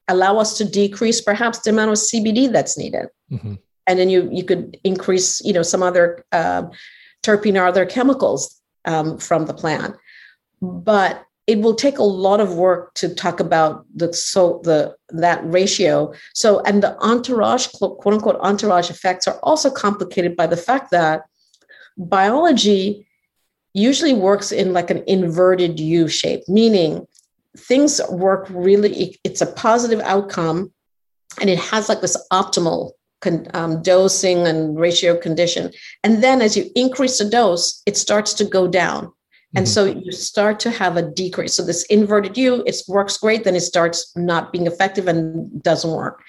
allow 0.08 0.38
us 0.38 0.58
to 0.58 0.64
decrease 0.64 1.20
perhaps 1.20 1.60
the 1.60 1.70
amount 1.70 1.90
of 1.90 1.96
cbd 1.96 2.50
that's 2.50 2.76
needed 2.76 3.06
mm-hmm. 3.30 3.54
and 3.86 3.98
then 3.98 4.10
you 4.10 4.28
you 4.32 4.44
could 4.44 4.76
increase 4.84 5.40
you 5.44 5.52
know 5.52 5.62
some 5.62 5.82
other 5.82 6.24
uh, 6.32 6.62
terpene 7.22 7.60
or 7.60 7.64
other 7.64 7.86
chemicals 7.86 8.60
um, 8.84 9.18
from 9.18 9.46
the 9.46 9.54
plant 9.54 9.94
but 10.60 11.24
it 11.48 11.60
will 11.60 11.74
take 11.74 11.98
a 11.98 12.04
lot 12.04 12.40
of 12.40 12.54
work 12.54 12.94
to 12.94 13.12
talk 13.14 13.40
about 13.40 13.84
the 13.94 14.12
so 14.12 14.60
the 14.64 14.94
that 15.10 15.40
ratio 15.44 16.12
so 16.34 16.60
and 16.60 16.82
the 16.82 16.98
entourage 16.98 17.68
quote 17.68 18.04
unquote 18.06 18.40
entourage 18.40 18.90
effects 18.90 19.28
are 19.28 19.38
also 19.44 19.70
complicated 19.70 20.34
by 20.36 20.46
the 20.46 20.56
fact 20.56 20.90
that 20.90 21.22
biology 21.96 23.06
usually 23.74 24.12
works 24.12 24.52
in 24.52 24.72
like 24.72 24.90
an 24.90 25.02
inverted 25.06 25.80
U 25.80 26.08
shape, 26.08 26.42
meaning 26.48 27.06
things 27.56 28.00
work 28.10 28.46
really, 28.50 29.18
it's 29.24 29.40
a 29.40 29.46
positive 29.46 30.00
outcome 30.00 30.72
and 31.40 31.48
it 31.48 31.58
has 31.58 31.88
like 31.88 32.00
this 32.00 32.16
optimal 32.32 32.92
con, 33.20 33.46
um, 33.54 33.82
dosing 33.82 34.46
and 34.46 34.78
ratio 34.78 35.16
condition. 35.16 35.70
And 36.04 36.22
then 36.22 36.42
as 36.42 36.56
you 36.56 36.70
increase 36.74 37.18
the 37.18 37.28
dose, 37.28 37.82
it 37.86 37.96
starts 37.96 38.34
to 38.34 38.44
go 38.44 38.68
down. 38.68 39.12
And 39.54 39.66
mm-hmm. 39.66 39.72
so 39.72 39.84
you 39.84 40.12
start 40.12 40.60
to 40.60 40.70
have 40.70 40.96
a 40.96 41.02
decrease. 41.02 41.54
So 41.54 41.64
this 41.64 41.84
inverted 41.84 42.36
U, 42.36 42.62
it 42.66 42.76
works 42.88 43.18
great, 43.18 43.44
then 43.44 43.56
it 43.56 43.60
starts 43.60 44.14
not 44.16 44.52
being 44.52 44.66
effective 44.66 45.08
and 45.08 45.62
doesn't 45.62 45.90
work. 45.90 46.22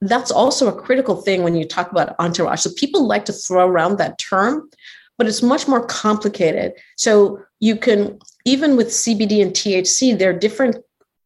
That's 0.00 0.30
also 0.30 0.68
a 0.68 0.80
critical 0.80 1.16
thing 1.16 1.42
when 1.42 1.56
you 1.56 1.64
talk 1.64 1.90
about 1.90 2.14
entourage. 2.18 2.60
So 2.60 2.70
people 2.76 3.06
like 3.06 3.24
to 3.24 3.32
throw 3.32 3.66
around 3.66 3.98
that 3.98 4.18
term, 4.18 4.70
but 5.18 5.26
it's 5.26 5.42
much 5.42 5.68
more 5.68 5.84
complicated. 5.84 6.72
So 6.96 7.42
you 7.60 7.76
can, 7.76 8.18
even 8.44 8.76
with 8.76 8.88
CBD 8.88 9.42
and 9.42 9.52
THC, 9.52 10.16
there 10.16 10.30
are 10.30 10.38
different 10.38 10.76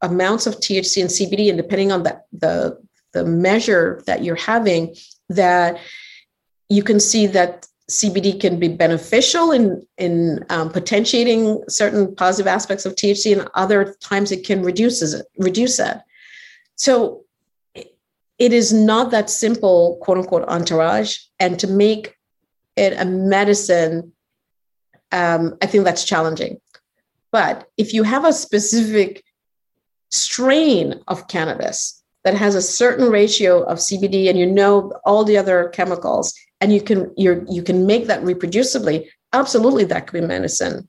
amounts 0.00 0.46
of 0.46 0.56
THC 0.56 1.02
and 1.02 1.10
CBD, 1.10 1.48
and 1.48 1.58
depending 1.58 1.92
on 1.92 2.02
the, 2.02 2.20
the, 2.32 2.82
the 3.12 3.24
measure 3.24 4.02
that 4.06 4.24
you're 4.24 4.34
having, 4.34 4.96
that 5.28 5.78
you 6.68 6.82
can 6.82 6.98
see 6.98 7.26
that 7.28 7.66
CBD 7.90 8.40
can 8.40 8.58
be 8.58 8.68
beneficial 8.68 9.52
in 9.52 9.86
in 9.98 10.44
um, 10.48 10.70
potentiating 10.70 11.62
certain 11.68 12.14
positive 12.14 12.46
aspects 12.46 12.86
of 12.86 12.94
THC, 12.94 13.38
and 13.38 13.48
other 13.54 13.94
times 14.00 14.32
it 14.32 14.46
can 14.46 14.62
reduce 14.62 15.02
it. 15.02 15.26
Reduce 15.38 15.78
it. 15.78 15.98
So 16.76 17.24
it 17.74 18.52
is 18.52 18.72
not 18.72 19.10
that 19.10 19.28
simple, 19.28 19.98
quote 20.00 20.18
unquote, 20.18 20.48
entourage. 20.48 21.18
And 21.38 21.58
to 21.60 21.66
make 21.66 22.16
it 22.76 22.94
a 22.98 23.04
medicine, 23.04 24.12
um, 25.10 25.56
I 25.62 25.66
think 25.66 25.84
that's 25.84 26.04
challenging. 26.04 26.60
But 27.30 27.68
if 27.76 27.94
you 27.94 28.02
have 28.02 28.24
a 28.24 28.32
specific 28.32 29.24
strain 30.10 31.00
of 31.08 31.28
cannabis 31.28 32.02
that 32.24 32.34
has 32.34 32.54
a 32.54 32.62
certain 32.62 33.10
ratio 33.10 33.62
of 33.62 33.78
CBD 33.78 34.28
and 34.28 34.38
you 34.38 34.46
know 34.46 34.92
all 35.04 35.24
the 35.24 35.38
other 35.38 35.70
chemicals 35.70 36.34
and 36.60 36.72
you 36.72 36.80
can 36.80 37.12
you 37.16 37.44
you 37.48 37.62
can 37.62 37.86
make 37.86 38.06
that 38.06 38.22
reproducibly, 38.22 39.08
absolutely 39.32 39.84
that 39.84 40.06
could 40.06 40.20
be 40.20 40.26
medicine. 40.26 40.88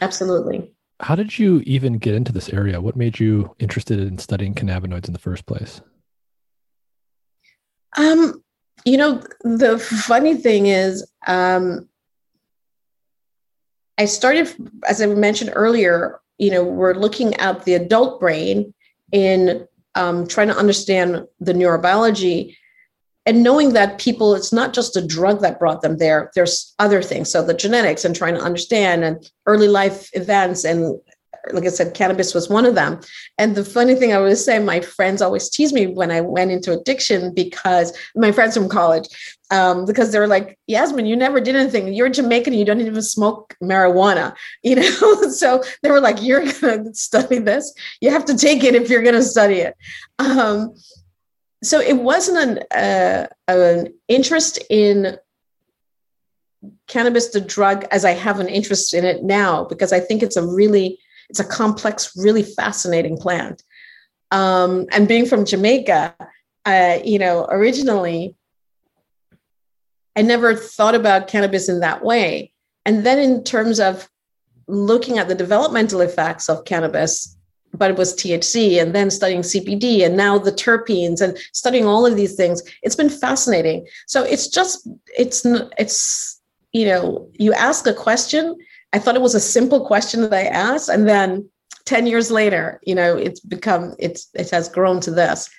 Absolutely. 0.00 0.70
How 1.00 1.16
did 1.16 1.38
you 1.38 1.60
even 1.66 1.98
get 1.98 2.14
into 2.14 2.32
this 2.32 2.48
area? 2.50 2.80
What 2.80 2.96
made 2.96 3.18
you 3.18 3.54
interested 3.58 3.98
in 3.98 4.18
studying 4.18 4.54
cannabinoids 4.54 5.06
in 5.06 5.12
the 5.12 5.18
first 5.18 5.44
place? 5.44 5.80
Um, 7.96 8.43
you 8.84 8.96
know, 8.96 9.22
the 9.40 9.78
funny 9.78 10.34
thing 10.34 10.66
is, 10.66 11.06
um, 11.26 11.88
I 13.96 14.06
started, 14.06 14.52
as 14.88 15.00
I 15.00 15.06
mentioned 15.06 15.52
earlier, 15.54 16.20
you 16.38 16.50
know, 16.50 16.64
we're 16.64 16.94
looking 16.94 17.34
at 17.34 17.64
the 17.64 17.74
adult 17.74 18.20
brain 18.20 18.74
in 19.12 19.66
um, 19.94 20.26
trying 20.26 20.48
to 20.48 20.56
understand 20.56 21.24
the 21.40 21.52
neurobiology 21.52 22.56
and 23.26 23.42
knowing 23.42 23.72
that 23.72 23.98
people, 23.98 24.34
it's 24.34 24.52
not 24.52 24.74
just 24.74 24.96
a 24.96 25.06
drug 25.06 25.40
that 25.40 25.58
brought 25.58 25.80
them 25.80 25.96
there, 25.96 26.30
there's 26.34 26.74
other 26.78 27.00
things. 27.00 27.30
So 27.30 27.42
the 27.42 27.54
genetics 27.54 28.04
and 28.04 28.14
trying 28.14 28.34
to 28.34 28.42
understand 28.42 29.02
and 29.04 29.30
early 29.46 29.68
life 29.68 30.10
events 30.12 30.64
and 30.64 30.98
like 31.52 31.64
I 31.64 31.68
said, 31.68 31.94
cannabis 31.94 32.34
was 32.34 32.48
one 32.48 32.64
of 32.64 32.74
them. 32.74 33.00
And 33.38 33.54
the 33.54 33.64
funny 33.64 33.94
thing 33.94 34.12
I 34.12 34.18
was 34.18 34.44
saying, 34.44 34.64
my 34.64 34.80
friends 34.80 35.20
always 35.20 35.48
tease 35.50 35.72
me 35.72 35.86
when 35.86 36.10
I 36.10 36.20
went 36.20 36.50
into 36.50 36.72
addiction 36.72 37.34
because 37.34 37.96
my 38.14 38.32
friends 38.32 38.56
from 38.56 38.68
college, 38.68 39.08
um, 39.50 39.84
because 39.84 40.10
they 40.10 40.18
were 40.18 40.26
like, 40.26 40.58
Yasmin, 40.66 41.06
you 41.06 41.16
never 41.16 41.40
did 41.40 41.56
anything. 41.56 41.92
You're 41.92 42.08
Jamaican, 42.08 42.54
you 42.54 42.64
don't 42.64 42.80
even 42.80 43.02
smoke 43.02 43.54
marijuana, 43.62 44.34
you 44.62 44.76
know? 44.76 45.22
so 45.30 45.62
they 45.82 45.90
were 45.90 46.00
like, 46.00 46.22
you're 46.22 46.44
going 46.60 46.84
to 46.84 46.94
study 46.94 47.38
this. 47.38 47.72
You 48.00 48.10
have 48.10 48.24
to 48.26 48.36
take 48.36 48.64
it 48.64 48.74
if 48.74 48.88
you're 48.88 49.02
going 49.02 49.14
to 49.14 49.22
study 49.22 49.56
it. 49.56 49.74
Um, 50.18 50.74
so 51.62 51.80
it 51.80 51.96
wasn't 51.96 52.38
an, 52.38 52.78
uh, 52.78 53.26
an 53.48 53.94
interest 54.08 54.62
in 54.70 55.18
cannabis 56.86 57.28
the 57.28 57.40
drug 57.40 57.84
as 57.90 58.06
i 58.06 58.12
have 58.12 58.40
an 58.40 58.48
interest 58.48 58.94
in 58.94 59.04
it 59.04 59.22
now 59.22 59.64
because 59.64 59.92
i 59.92 60.00
think 60.00 60.22
it's 60.22 60.36
a 60.36 60.46
really 60.46 60.98
it's 61.28 61.40
a 61.40 61.44
complex, 61.44 62.12
really 62.16 62.42
fascinating 62.42 63.16
plant. 63.16 63.62
Um, 64.30 64.86
and 64.90 65.06
being 65.06 65.26
from 65.26 65.44
Jamaica, 65.44 66.14
uh, 66.64 66.98
you 67.04 67.18
know, 67.18 67.46
originally, 67.50 68.36
I 70.16 70.22
never 70.22 70.54
thought 70.54 70.94
about 70.94 71.28
cannabis 71.28 71.68
in 71.68 71.80
that 71.80 72.04
way. 72.04 72.52
And 72.86 73.04
then, 73.04 73.18
in 73.18 73.44
terms 73.44 73.80
of 73.80 74.08
looking 74.66 75.18
at 75.18 75.28
the 75.28 75.34
developmental 75.34 76.00
effects 76.00 76.48
of 76.48 76.64
cannabis, 76.64 77.36
but 77.72 77.90
it 77.90 77.96
was 77.96 78.14
THC, 78.14 78.80
and 78.80 78.94
then 78.94 79.10
studying 79.10 79.42
CBD, 79.42 80.04
and 80.04 80.16
now 80.16 80.38
the 80.38 80.52
terpenes, 80.52 81.20
and 81.20 81.36
studying 81.52 81.86
all 81.86 82.06
of 82.06 82.16
these 82.16 82.34
things, 82.34 82.62
it's 82.82 82.96
been 82.96 83.10
fascinating. 83.10 83.86
So 84.06 84.22
it's 84.22 84.48
just, 84.48 84.88
it's, 85.18 85.44
it's, 85.78 86.40
you 86.72 86.86
know, 86.86 87.28
you 87.34 87.52
ask 87.52 87.86
a 87.86 87.94
question 87.94 88.56
I 88.94 88.98
thought 89.00 89.16
it 89.16 89.22
was 89.22 89.34
a 89.34 89.40
simple 89.40 89.84
question 89.84 90.20
that 90.20 90.32
I 90.32 90.44
asked, 90.44 90.88
and 90.88 91.08
then 91.08 91.50
10 91.84 92.06
years 92.06 92.30
later, 92.30 92.80
you 92.84 92.94
know, 92.94 93.16
it's 93.16 93.40
become 93.40 93.96
it's 93.98 94.28
it 94.34 94.50
has 94.50 94.68
grown 94.68 95.00
to 95.00 95.10
this. 95.10 95.50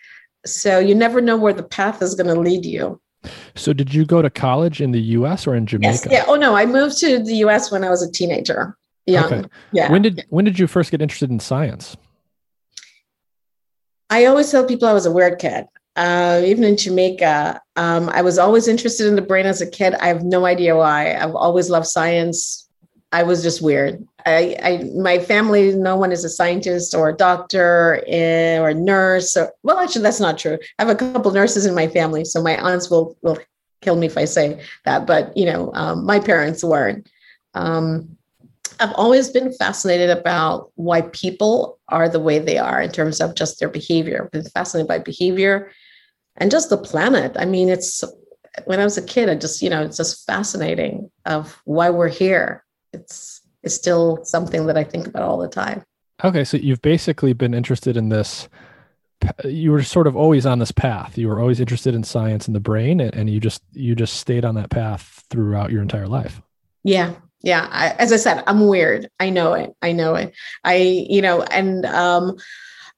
So 0.45 0.79
you 0.79 0.95
never 0.95 1.19
know 1.19 1.35
where 1.35 1.51
the 1.51 1.63
path 1.63 2.01
is 2.01 2.15
going 2.15 2.33
to 2.33 2.39
lead 2.39 2.63
you. 2.63 3.01
So 3.55 3.73
did 3.73 3.93
you 3.93 4.05
go 4.05 4.21
to 4.21 4.29
college 4.29 4.79
in 4.79 4.91
the 4.91 5.01
US 5.19 5.47
or 5.47 5.55
in 5.55 5.65
Jamaica? 5.65 5.91
Yes, 5.91 6.07
yeah. 6.09 6.23
Oh 6.29 6.35
no, 6.35 6.55
I 6.55 6.65
moved 6.65 6.97
to 6.99 7.19
the 7.19 7.35
US 7.47 7.73
when 7.73 7.83
I 7.83 7.89
was 7.89 8.01
a 8.01 8.09
teenager. 8.09 8.77
Young. 9.05 9.25
Okay. 9.25 9.43
Yeah. 9.73 9.91
When 9.91 10.01
did 10.01 10.23
when 10.29 10.45
did 10.45 10.57
you 10.57 10.65
first 10.65 10.89
get 10.89 11.01
interested 11.01 11.29
in 11.29 11.41
science? 11.41 11.97
I 14.09 14.27
always 14.27 14.49
tell 14.49 14.65
people 14.65 14.87
I 14.87 14.93
was 14.93 15.05
a 15.05 15.11
weird 15.11 15.39
kid. 15.39 15.65
Uh, 15.97 16.41
even 16.45 16.63
in 16.63 16.77
Jamaica, 16.77 17.59
um, 17.75 18.07
I 18.09 18.21
was 18.21 18.37
always 18.37 18.69
interested 18.69 19.07
in 19.07 19.15
the 19.15 19.21
brain 19.21 19.45
as 19.45 19.61
a 19.61 19.69
kid. 19.69 19.93
I 19.95 20.07
have 20.07 20.23
no 20.23 20.45
idea 20.45 20.75
why. 20.77 21.15
I've 21.15 21.35
always 21.35 21.69
loved 21.69 21.87
science 21.87 22.64
I 23.15 23.23
was 23.23 23.41
just 23.41 23.61
weird. 23.61 24.05
I, 24.25 24.57
I, 24.61 24.83
my 24.93 25.19
family, 25.19 25.73
no 25.73 25.95
one 25.95 26.11
is 26.11 26.25
a 26.25 26.29
scientist 26.29 26.93
or 26.93 27.07
a 27.07 27.15
doctor 27.15 28.03
eh, 28.07 28.57
or 28.59 28.67
a 28.67 28.73
nurse. 28.73 29.37
Or, 29.37 29.53
well, 29.63 29.79
actually, 29.79 30.01
that's 30.01 30.19
not 30.19 30.37
true. 30.37 30.57
I 30.77 30.83
have 30.83 30.89
a 30.89 30.95
couple 30.95 31.31
nurses 31.31 31.65
in 31.65 31.73
my 31.73 31.87
family, 31.87 32.25
so 32.25 32.43
my 32.43 32.57
aunts 32.57 32.89
will 32.89 33.17
will 33.21 33.39
kill 33.81 33.95
me 33.95 34.07
if 34.07 34.17
I 34.17 34.25
say 34.25 34.61
that. 34.83 35.07
But 35.07 35.35
you 35.37 35.45
know, 35.45 35.71
um, 35.75 36.05
my 36.05 36.19
parents 36.19 36.61
weren't. 36.61 37.09
Um, 37.53 38.17
I've 38.81 38.95
always 38.95 39.29
been 39.29 39.53
fascinated 39.53 40.09
about 40.09 40.73
why 40.75 41.03
people 41.03 41.79
are 41.87 42.09
the 42.09 42.19
way 42.19 42.39
they 42.39 42.57
are 42.57 42.81
in 42.81 42.91
terms 42.91 43.21
of 43.21 43.33
just 43.33 43.61
their 43.61 43.69
behavior. 43.69 44.25
I've 44.25 44.31
been 44.31 44.51
fascinated 44.51 44.89
by 44.89 44.99
behavior 44.99 45.71
and 46.35 46.51
just 46.51 46.69
the 46.69 46.77
planet. 46.77 47.37
I 47.39 47.45
mean, 47.45 47.69
it's 47.69 48.03
when 48.65 48.81
I 48.81 48.83
was 48.83 48.97
a 48.97 49.01
kid, 49.01 49.29
I 49.29 49.35
just, 49.35 49.61
you 49.61 49.69
know, 49.69 49.83
it's 49.83 49.95
just 49.95 50.25
fascinating 50.25 51.09
of 51.25 51.61
why 51.63 51.89
we're 51.91 52.09
here 52.09 52.64
it's 52.95 53.41
it's 53.63 53.75
still 53.75 54.23
something 54.23 54.67
that 54.67 54.77
I 54.77 54.83
think 54.83 55.07
about 55.07 55.23
all 55.23 55.37
the 55.37 55.47
time. 55.47 55.83
Okay, 56.23 56.43
so 56.43 56.57
you've 56.57 56.81
basically 56.81 57.33
been 57.33 57.53
interested 57.53 57.97
in 57.97 58.09
this. 58.09 58.47
You 59.43 59.71
were 59.71 59.83
sort 59.83 60.07
of 60.07 60.15
always 60.15 60.45
on 60.45 60.59
this 60.59 60.71
path. 60.71 61.17
You 61.17 61.27
were 61.27 61.39
always 61.39 61.59
interested 61.59 61.95
in 61.95 62.03
science 62.03 62.47
and 62.47 62.55
the 62.55 62.59
brain, 62.59 63.01
and 63.01 63.29
you 63.29 63.39
just 63.39 63.61
you 63.73 63.95
just 63.95 64.17
stayed 64.17 64.45
on 64.45 64.55
that 64.55 64.69
path 64.69 65.23
throughout 65.29 65.71
your 65.71 65.81
entire 65.81 66.07
life. 66.07 66.41
Yeah, 66.83 67.13
yeah. 67.41 67.67
I, 67.71 67.89
as 67.97 68.13
I 68.13 68.17
said, 68.17 68.43
I'm 68.47 68.67
weird. 68.67 69.09
I 69.19 69.29
know 69.29 69.53
it. 69.53 69.75
I 69.81 69.91
know 69.91 70.15
it. 70.15 70.33
I 70.63 70.75
you 71.09 71.21
know, 71.21 71.41
and 71.43 71.85
um, 71.85 72.37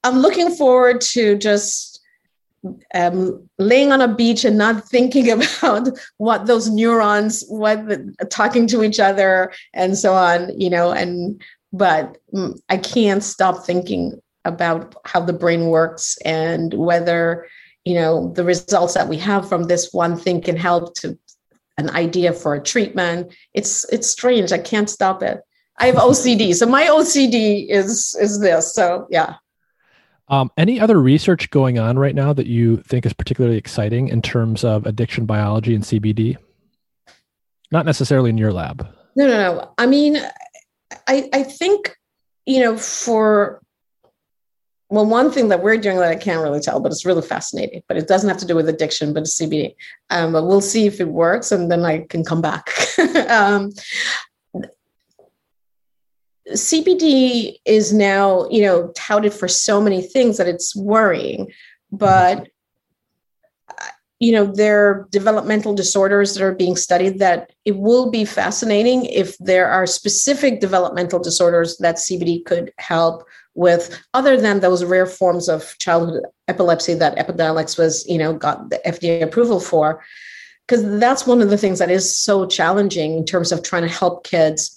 I'm 0.03 0.19
looking 0.19 0.53
forward 0.53 1.01
to 1.01 1.37
just 1.37 1.96
um, 2.93 3.47
laying 3.57 3.91
on 3.91 4.01
a 4.01 4.13
beach 4.13 4.45
and 4.45 4.57
not 4.57 4.87
thinking 4.87 5.29
about 5.59 5.89
what 6.17 6.45
those 6.45 6.69
neurons, 6.69 7.45
what 7.47 7.87
the, 7.87 8.13
talking 8.29 8.67
to 8.67 8.83
each 8.83 8.99
other, 8.99 9.51
and 9.73 9.97
so 9.97 10.13
on, 10.13 10.59
you 10.59 10.69
know. 10.69 10.91
And 10.91 11.41
but 11.73 12.17
mm, 12.33 12.57
I 12.69 12.77
can't 12.77 13.23
stop 13.23 13.65
thinking 13.65 14.19
about 14.45 14.95
how 15.05 15.19
the 15.19 15.33
brain 15.33 15.67
works 15.67 16.17
and 16.23 16.73
whether 16.73 17.47
you 17.85 17.93
know 17.93 18.31
the 18.33 18.43
results 18.43 18.93
that 18.93 19.07
we 19.07 19.17
have 19.17 19.47
from 19.47 19.63
this 19.63 19.93
one 19.93 20.17
thing 20.17 20.41
can 20.41 20.57
help 20.57 20.95
to 20.95 21.17
an 21.77 21.89
idea 21.91 22.33
for 22.33 22.55
a 22.55 22.63
treatment. 22.63 23.33
It's 23.53 23.85
it's 23.91 24.07
strange. 24.07 24.51
I 24.51 24.57
can't 24.57 24.89
stop 24.89 25.21
it. 25.21 25.41
I 25.79 25.87
have 25.87 25.95
OCD. 25.95 26.55
So 26.55 26.65
my 26.65 26.85
OCD 26.85 27.67
is 27.69 28.15
is 28.19 28.39
this. 28.39 28.73
So 28.73 29.07
yeah. 29.09 29.35
Um, 30.29 30.51
any 30.57 30.79
other 30.79 31.01
research 31.01 31.49
going 31.51 31.79
on 31.79 31.97
right 31.97 32.15
now 32.15 32.33
that 32.33 32.47
you 32.47 32.77
think 32.77 33.05
is 33.05 33.13
particularly 33.13 33.57
exciting 33.57 34.09
in 34.09 34.21
terms 34.21 34.63
of 34.63 34.85
addiction 34.85 35.25
biology 35.25 35.73
and 35.73 35.83
CBD? 35.83 36.37
Not 37.71 37.85
necessarily 37.85 38.29
in 38.29 38.37
your 38.37 38.51
lab. 38.51 38.87
No, 39.15 39.27
no, 39.27 39.37
no. 39.37 39.73
I 39.77 39.85
mean, 39.85 40.17
I 41.07 41.29
I 41.33 41.43
think 41.43 41.95
you 42.45 42.59
know 42.59 42.77
for 42.77 43.61
well, 44.89 45.05
one 45.05 45.31
thing 45.31 45.49
that 45.49 45.61
we're 45.61 45.77
doing 45.77 45.97
that 45.97 46.11
I 46.11 46.15
can't 46.15 46.41
really 46.41 46.61
tell, 46.61 46.79
but 46.79 46.91
it's 46.91 47.05
really 47.05 47.21
fascinating. 47.21 47.83
But 47.87 47.97
it 47.97 48.07
doesn't 48.07 48.29
have 48.29 48.37
to 48.37 48.45
do 48.45 48.55
with 48.55 48.69
addiction, 48.69 49.13
but 49.13 49.23
it's 49.23 49.39
CBD. 49.39 49.75
Um, 50.09 50.31
but 50.31 50.45
we'll 50.45 50.61
see 50.61 50.85
if 50.85 51.01
it 51.01 51.09
works, 51.09 51.51
and 51.51 51.69
then 51.69 51.83
I 51.83 52.05
can 52.09 52.23
come 52.23 52.41
back. 52.41 52.69
um, 53.29 53.71
CBD 56.53 57.55
is 57.65 57.93
now, 57.93 58.47
you 58.49 58.61
know, 58.61 58.91
touted 58.95 59.33
for 59.33 59.47
so 59.47 59.81
many 59.81 60.01
things 60.01 60.37
that 60.37 60.47
it's 60.47 60.75
worrying. 60.75 61.51
But 61.91 62.47
uh, 63.69 63.85
you 64.19 64.31
know, 64.31 64.45
there 64.45 64.87
are 64.87 65.07
developmental 65.11 65.75
disorders 65.75 66.33
that 66.33 66.43
are 66.43 66.55
being 66.55 66.75
studied 66.75 67.19
that 67.19 67.51
it 67.65 67.77
will 67.77 68.09
be 68.09 68.25
fascinating 68.25 69.05
if 69.05 69.37
there 69.37 69.69
are 69.69 69.85
specific 69.85 70.59
developmental 70.59 71.19
disorders 71.19 71.77
that 71.77 71.97
CBD 71.97 72.43
could 72.45 72.71
help 72.77 73.25
with 73.57 73.99
other 74.13 74.39
than 74.39 74.59
those 74.59 74.85
rare 74.85 75.07
forms 75.07 75.49
of 75.49 75.75
childhood 75.79 76.23
epilepsy 76.47 76.93
that 76.93 77.17
epidiolex 77.17 77.77
was 77.77 78.07
you 78.07 78.17
know 78.17 78.31
got 78.31 78.69
the 78.69 78.79
fda 78.85 79.23
approval 79.23 79.59
for 79.59 80.03
because 80.67 80.99
that's 80.99 81.25
one 81.25 81.41
of 81.41 81.49
the 81.49 81.57
things 81.57 81.79
that 81.79 81.89
is 81.89 82.15
so 82.15 82.45
challenging 82.45 83.17
in 83.17 83.25
terms 83.25 83.51
of 83.51 83.63
trying 83.63 83.81
to 83.81 83.89
help 83.89 84.23
kids 84.23 84.76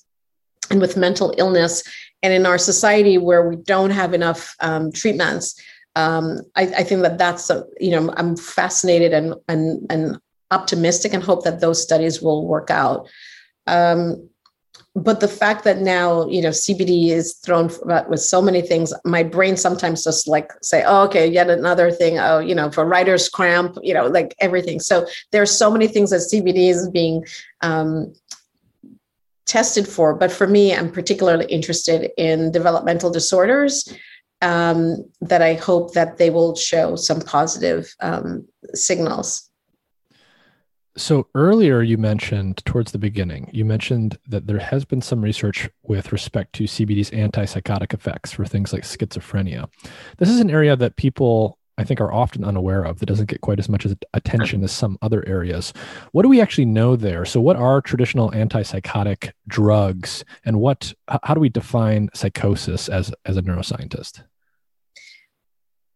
and 0.70 0.80
with 0.80 0.96
mental 0.96 1.34
illness 1.38 1.82
and 2.22 2.32
in 2.32 2.46
our 2.46 2.58
society 2.58 3.18
where 3.18 3.48
we 3.48 3.56
don't 3.56 3.90
have 3.90 4.14
enough 4.14 4.54
um, 4.60 4.92
treatments 4.92 5.60
um, 5.96 6.42
I, 6.54 6.62
I, 6.62 6.82
think 6.84 7.02
that 7.02 7.18
that's 7.18 7.50
a, 7.50 7.64
you 7.80 7.90
know 7.90 8.14
i'm 8.16 8.36
fascinated 8.36 9.12
and 9.12 9.34
and 9.48 9.84
and 9.90 10.20
optimistic 10.50 11.12
and 11.12 11.22
hope 11.22 11.44
that 11.44 11.60
those 11.60 11.82
studies 11.82 12.20
will 12.20 12.46
work 12.46 12.70
out. 12.70 13.08
Um, 13.66 14.28
but 14.96 15.20
the 15.20 15.28
fact 15.28 15.62
that 15.62 15.78
now 15.78 16.26
you 16.26 16.42
know 16.42 16.48
cbd 16.48 17.10
is 17.10 17.34
thrown 17.34 17.70
with 18.08 18.20
so 18.20 18.42
many 18.42 18.60
things 18.60 18.92
my 19.04 19.22
brain 19.22 19.56
sometimes 19.56 20.02
just 20.02 20.26
like 20.26 20.50
say 20.62 20.82
oh 20.84 21.04
okay 21.04 21.28
yet 21.30 21.48
another 21.48 21.92
thing 21.92 22.18
oh 22.18 22.40
you 22.40 22.56
know 22.56 22.72
for 22.72 22.84
writer's 22.84 23.28
cramp 23.28 23.78
you 23.82 23.94
know 23.94 24.08
like 24.08 24.34
everything. 24.40 24.80
So 24.80 25.06
there's 25.30 25.56
so 25.56 25.70
many 25.70 25.86
things 25.86 26.10
that 26.10 26.28
cbd 26.32 26.70
is 26.70 26.90
being 26.90 27.24
um, 27.60 28.12
tested 29.51 29.86
for 29.86 30.14
but 30.14 30.30
for 30.30 30.46
me 30.46 30.72
i'm 30.72 30.90
particularly 30.90 31.44
interested 31.46 32.11
in 32.16 32.53
developmental 32.53 33.11
disorders 33.11 33.92
um, 34.42 35.05
that 35.20 35.42
i 35.42 35.55
hope 35.55 35.92
that 35.92 36.18
they 36.18 36.30
will 36.30 36.55
show 36.55 36.94
some 36.94 37.20
positive 37.20 37.92
um, 38.01 38.46
signals 38.74 39.51
so 40.96 41.28
earlier 41.34 41.82
you 41.82 41.96
mentioned 41.96 42.64
towards 42.66 42.92
the 42.92 42.98
beginning, 42.98 43.48
you 43.53 43.64
mentioned 43.64 44.18
that 44.28 44.46
there 44.46 44.59
has 44.59 44.84
been 44.84 45.01
some 45.01 45.22
research 45.22 45.70
with 45.82 46.11
respect 46.12 46.53
to 46.55 46.64
CBD's 46.64 47.11
antipsychotic 47.11 47.94
effects 47.94 48.32
for 48.32 48.44
things 48.44 48.72
like 48.72 48.82
schizophrenia. 48.82 49.68
This 50.18 50.28
is 50.28 50.40
an 50.40 50.51
area 50.51 50.74
that 50.76 50.96
people 50.96 51.59
I 51.80 51.84
think 51.84 52.00
are 52.00 52.12
often 52.12 52.44
unaware 52.44 52.82
of 52.84 52.98
that 52.98 53.06
doesn't 53.06 53.30
get 53.30 53.40
quite 53.40 53.58
as 53.58 53.68
much 53.68 53.86
attention 54.12 54.62
as 54.62 54.70
some 54.70 54.98
other 55.00 55.26
areas. 55.26 55.72
What 56.12 56.22
do 56.22 56.28
we 56.28 56.40
actually 56.40 56.66
know 56.66 56.94
there? 56.94 57.24
So 57.24 57.40
what 57.40 57.56
are 57.56 57.80
traditional 57.80 58.30
antipsychotic 58.32 59.32
drugs 59.48 60.24
and 60.44 60.60
what 60.60 60.92
how 61.24 61.32
do 61.32 61.40
we 61.40 61.48
define 61.48 62.10
psychosis 62.12 62.88
as 62.88 63.12
as 63.24 63.38
a 63.38 63.42
neuroscientist? 63.42 64.22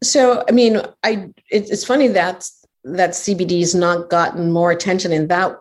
So 0.03 0.43
I 0.49 0.53
mean, 0.53 0.81
I 1.03 1.29
it's 1.51 1.85
funny 1.85 2.09
that 2.09 2.49
that 2.85 3.11
CBD 3.11 3.61
has 3.61 3.75
not 3.75 4.09
gotten 4.09 4.51
more 4.51 4.71
attention 4.71 5.13
in 5.13 5.29
that 5.29 5.61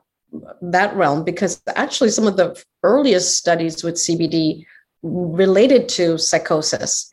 that 0.61 0.95
realm 0.95 1.25
because 1.25 1.61
actually 1.75 2.09
some 2.09 2.27
of 2.27 2.37
the 2.37 2.61
earliest 2.81 3.37
studies 3.37 3.83
with 3.83 3.95
CBD 3.95 4.65
related 5.03 5.89
to 5.89 6.17
psychosis 6.17 7.12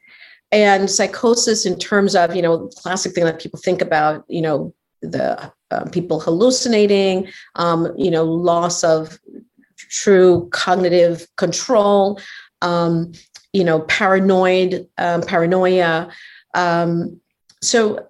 and 0.53 0.91
psychosis 0.91 1.65
in 1.65 1.79
terms 1.79 2.15
of 2.15 2.35
you 2.35 2.43
know 2.43 2.69
classic 2.69 3.15
thing 3.15 3.25
that 3.25 3.41
people 3.41 3.59
think 3.59 3.81
about 3.81 4.25
you 4.29 4.43
know 4.43 4.75
the 5.03 5.53
uh, 5.71 5.85
people 5.91 6.21
hallucinating 6.21 7.29
um, 7.57 7.93
you 7.97 8.11
know 8.11 8.25
loss 8.25 8.83
of 8.85 9.19
true 9.77 10.49
cognitive 10.53 11.27
control 11.37 12.21
um, 12.63 13.13
you 13.53 13.65
know 13.65 13.81
paranoid 13.81 14.89
um, 14.99 15.23
paranoia. 15.23 16.11
Um, 16.55 17.21
so 17.63 18.09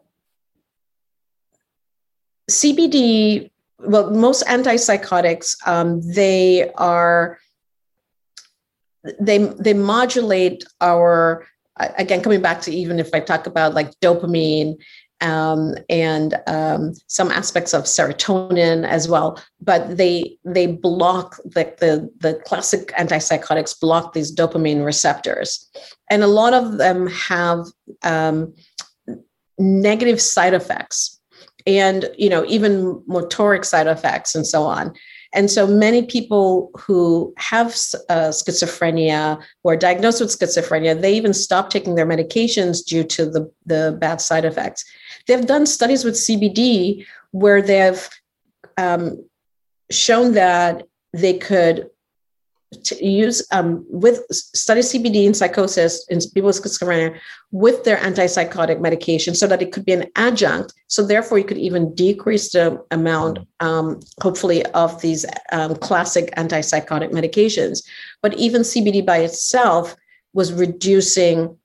CBD, 2.51 3.51
well, 3.79 4.11
most 4.11 4.45
antipsychotics, 4.47 5.57
um, 5.67 6.01
they 6.03 6.71
are 6.73 7.39
they 9.19 9.39
they 9.39 9.73
modulate 9.73 10.65
our 10.81 11.47
again 11.99 12.23
coming 12.23 12.43
back 12.43 12.61
to 12.63 12.73
even 12.73 12.99
if 12.99 13.11
I 13.15 13.21
talk 13.21 13.47
about 13.47 13.75
like 13.75 13.99
dopamine 14.01 14.77
um, 15.21 15.75
and 15.89 16.41
um, 16.47 16.95
some 17.07 17.31
aspects 17.31 17.75
of 17.75 17.85
serotonin 17.85 18.87
as 18.87 19.09
well, 19.09 19.43
but 19.61 19.97
they 19.97 20.39
they 20.45 20.67
block 20.67 21.37
the, 21.45 21.75
the 21.79 22.11
the 22.19 22.41
classic 22.47 22.89
antipsychotics 22.93 23.79
block 23.79 24.13
these 24.13 24.35
dopamine 24.35 24.85
receptors, 24.85 25.71
and 26.11 26.23
a 26.23 26.27
lot 26.27 26.55
of 26.55 26.79
them 26.79 27.07
have 27.09 27.67
um, 28.03 28.55
negative 29.59 30.21
side 30.21 30.55
effects 30.55 31.21
and 31.67 32.09
you 32.17 32.31
know 32.31 32.45
even 32.47 33.03
motoric 33.09 33.65
side 33.65 33.87
effects 33.87 34.35
and 34.35 34.47
so 34.47 34.63
on 34.63 34.95
and 35.33 35.51
so 35.51 35.67
many 35.67 36.05
people 36.05 36.71
who 36.77 37.33
have 37.37 37.69
uh, 38.09 38.31
schizophrenia 38.31 39.43
or 39.63 39.77
diagnosed 39.77 40.21
with 40.21 40.31
schizophrenia 40.31 41.01
they 41.01 41.13
even 41.13 41.33
stop 41.33 41.71
taking 41.71 41.95
their 41.95 42.07
medications 42.07 42.85
due 42.85 43.05
to 43.05 43.27
the, 43.27 43.51
the 43.67 43.97
bad 44.01 44.21
side 44.21 44.45
effects. 44.45 44.85
They've 45.27 45.47
done 45.47 45.67
studies 45.67 46.05
with 46.05 46.15
cbd 46.15 47.07
where 47.31 47.63
they've 47.63 48.09
um, 48.77 49.25
shown 49.91 50.33
that 50.33 50.85
they 51.13 51.39
could 51.39 51.91
use 53.01 53.45
um, 53.51 53.85
with 53.89 54.25
study 54.31 54.81
CBD 54.81 55.27
in 55.27 55.35
psychosis 55.35 56.07
in 56.09 56.21
people 56.33 56.47
with 56.47 56.63
schizophrenia 56.63 57.19
with 57.51 57.83
their 57.83 57.97
antipsychotic 57.97 58.81
medication 58.81 59.35
so 59.35 59.47
that 59.47 59.61
it 59.61 59.73
could 59.73 59.85
be 59.85 59.93
an 59.93 60.07
adjunct. 60.15 60.73
So 60.87 61.05
therefore, 61.05 61.39
you 61.39 61.45
could 61.45 61.59
even 61.59 61.95
decrease 61.95 62.53
the 62.53 62.83
amount, 62.93 63.41
um, 63.59 64.01
hopefully, 64.23 64.65
of 64.67 65.01
these 65.01 65.27
um, 65.51 65.75
classic 65.77 66.33
antipsychotic 66.37 67.11
medications. 67.11 67.83
But 68.23 68.35
even 68.35 68.63
CBD 68.63 69.05
by 69.05 69.19
itself 69.19 69.97
was 70.33 70.53
reducing 70.53 71.57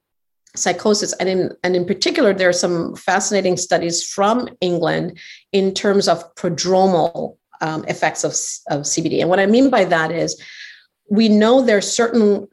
psychosis 0.56 1.14
and 1.14 1.28
in 1.28 1.52
and 1.64 1.76
in 1.76 1.86
particular 1.86 2.34
there 2.34 2.48
are 2.48 2.54
some 2.54 2.96
fascinating 2.96 3.58
studies 3.58 4.02
from 4.02 4.48
england 4.62 5.20
in 5.52 5.74
terms 5.74 6.08
of 6.08 6.34
prodromal 6.36 7.36
um, 7.60 7.84
effects 7.90 8.24
of, 8.24 8.32
of 8.74 8.86
cbd 8.86 9.20
and 9.20 9.30
what 9.30 9.38
i 9.38 9.46
mean 9.46 9.70
by 9.70 9.84
that 9.84 10.12
is 10.12 10.42
we 11.10 11.30
know 11.30 11.62
there 11.62 11.78
are 11.78 11.82
certain 11.82 12.48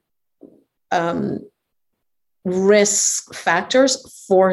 um, 0.90 1.40
risk 2.44 3.34
factors 3.34 4.24
for 4.26 4.52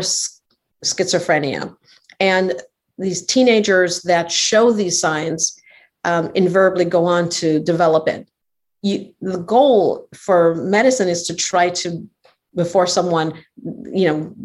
schizophrenia. 0.83 1.75
And 2.19 2.61
these 2.97 3.25
teenagers 3.25 4.01
that 4.03 4.31
show 4.31 4.71
these 4.71 4.99
signs 4.99 5.59
um, 6.03 6.31
invariably 6.35 6.85
go 6.85 7.05
on 7.05 7.29
to 7.29 7.59
develop 7.59 8.07
it. 8.07 8.27
You, 8.81 9.13
the 9.21 9.39
goal 9.39 10.07
for 10.13 10.55
medicine 10.55 11.09
is 11.09 11.23
to 11.27 11.35
try 11.35 11.69
to, 11.69 12.07
before 12.55 12.87
someone, 12.87 13.33
you 13.61 14.07
know, 14.07 14.35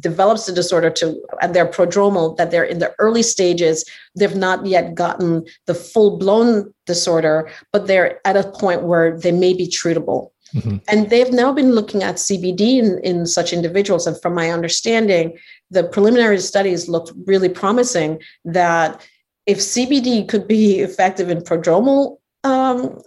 develops 0.00 0.46
the 0.46 0.52
disorder 0.52 0.90
to 0.90 1.20
and 1.40 1.54
they're 1.54 1.66
prodromal 1.66 2.36
that 2.36 2.50
they're 2.50 2.64
in 2.64 2.78
the 2.78 2.92
early 2.98 3.22
stages 3.22 3.84
they've 4.16 4.36
not 4.36 4.66
yet 4.66 4.94
gotten 4.94 5.44
the 5.66 5.74
full 5.74 6.18
blown 6.18 6.72
disorder 6.86 7.48
but 7.72 7.86
they're 7.86 8.20
at 8.26 8.36
a 8.36 8.50
point 8.50 8.82
where 8.82 9.18
they 9.18 9.32
may 9.32 9.54
be 9.54 9.66
treatable. 9.66 10.30
Mm-hmm. 10.54 10.76
and 10.86 11.10
they've 11.10 11.32
now 11.32 11.52
been 11.52 11.72
looking 11.72 12.02
at 12.02 12.16
cbd 12.16 12.78
in, 12.78 13.00
in 13.02 13.26
such 13.26 13.52
individuals. 13.52 14.06
And 14.06 14.20
from 14.20 14.34
my 14.34 14.50
understanding 14.50 15.36
the 15.70 15.84
preliminary 15.84 16.38
studies 16.38 16.88
looked 16.88 17.12
really 17.26 17.48
promising 17.48 18.20
that 18.44 19.04
if 19.46 19.58
cbd 19.58 20.28
could 20.28 20.46
be 20.46 20.80
effective 20.80 21.28
in 21.30 21.38
prodromal 21.38 22.18
um, 22.44 23.00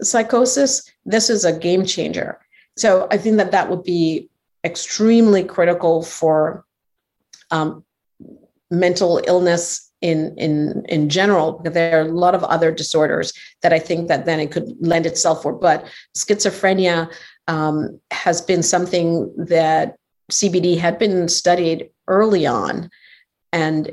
psychosis 0.00 0.82
this 1.04 1.28
is 1.28 1.44
a 1.44 1.58
game 1.58 1.84
changer. 1.84 2.38
So 2.76 3.06
i 3.10 3.18
think 3.18 3.36
that 3.36 3.50
that 3.50 3.70
would 3.70 3.82
be 3.82 4.28
extremely 4.64 5.44
critical 5.44 6.02
for 6.02 6.64
um, 7.50 7.84
mental 8.70 9.20
illness 9.26 9.92
in 10.00 10.34
in 10.36 10.84
in 10.88 11.08
general 11.08 11.62
there 11.64 11.98
are 11.98 12.06
a 12.06 12.12
lot 12.12 12.34
of 12.34 12.44
other 12.44 12.70
disorders 12.70 13.32
that 13.62 13.72
i 13.72 13.78
think 13.78 14.08
that 14.08 14.26
then 14.26 14.40
it 14.40 14.50
could 14.50 14.74
lend 14.80 15.06
itself 15.06 15.42
for. 15.42 15.52
But 15.52 15.86
schizophrenia 16.16 17.10
um, 17.48 18.00
has 18.10 18.40
been 18.40 18.62
something 18.62 19.32
that 19.36 19.96
cbd 20.30 20.78
had 20.78 20.98
been 20.98 21.28
studied 21.28 21.90
early 22.08 22.46
on. 22.46 22.90
And 23.52 23.92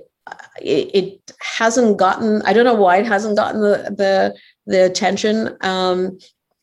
it, 0.62 0.96
it 1.00 1.32
hasn't 1.40 1.98
gotten 1.98 2.42
i 2.44 2.54
don't 2.54 2.66
know 2.66 2.82
why 2.86 2.98
it 2.98 3.06
hasn't 3.06 3.38
gotten 3.38 3.62
the 3.62 3.78
the, 3.98 4.36
the 4.66 4.86
attention 4.86 5.58
um, 5.62 6.18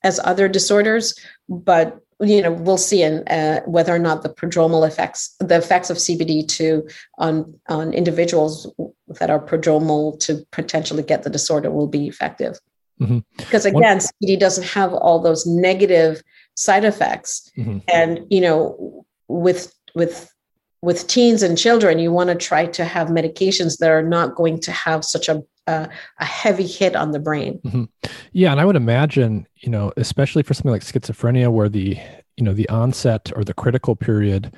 as 0.04 0.20
other 0.24 0.48
disorders 0.48 1.14
but 1.48 2.00
you 2.20 2.42
know 2.42 2.52
we'll 2.52 2.78
see 2.78 3.02
in 3.02 3.26
uh, 3.28 3.60
whether 3.64 3.94
or 3.94 3.98
not 3.98 4.22
the 4.22 4.28
prodromal 4.28 4.86
effects 4.86 5.34
the 5.38 5.56
effects 5.56 5.90
of 5.90 5.96
cbd 5.96 6.46
to 6.46 6.86
on 7.18 7.54
on 7.68 7.92
individuals 7.92 8.72
that 9.20 9.30
are 9.30 9.38
prodromal 9.38 10.18
to 10.18 10.44
potentially 10.50 11.02
get 11.02 11.22
the 11.22 11.30
disorder 11.30 11.70
will 11.70 11.86
be 11.86 12.08
effective 12.08 12.58
mm-hmm. 13.00 13.18
because 13.36 13.64
again 13.64 13.98
what? 13.98 14.10
cbd 14.22 14.38
doesn't 14.38 14.66
have 14.66 14.92
all 14.92 15.20
those 15.20 15.46
negative 15.46 16.22
side 16.54 16.84
effects 16.84 17.50
mm-hmm. 17.56 17.78
and 17.92 18.26
you 18.30 18.40
know 18.40 19.06
with 19.28 19.72
with 19.94 20.32
with 20.80 21.06
teens 21.08 21.42
and 21.42 21.58
children 21.58 21.98
you 21.98 22.12
want 22.12 22.30
to 22.30 22.36
try 22.36 22.66
to 22.66 22.84
have 22.84 23.08
medications 23.08 23.78
that 23.78 23.90
are 23.90 24.02
not 24.02 24.34
going 24.34 24.58
to 24.58 24.72
have 24.72 25.04
such 25.04 25.28
a 25.28 25.42
a, 25.68 25.88
a 26.18 26.24
heavy 26.24 26.66
hit 26.66 26.96
on 26.96 27.12
the 27.12 27.18
brain. 27.18 27.60
Mm-hmm. 27.64 27.84
Yeah, 28.32 28.52
and 28.52 28.60
I 28.60 28.64
would 28.64 28.76
imagine, 28.76 29.46
you 29.56 29.70
know, 29.70 29.92
especially 29.96 30.42
for 30.42 30.54
something 30.54 30.72
like 30.72 30.82
schizophrenia, 30.82 31.52
where 31.52 31.68
the 31.68 31.98
you 32.36 32.44
know 32.44 32.54
the 32.54 32.68
onset 32.68 33.30
or 33.36 33.44
the 33.44 33.54
critical 33.54 33.94
period 33.96 34.54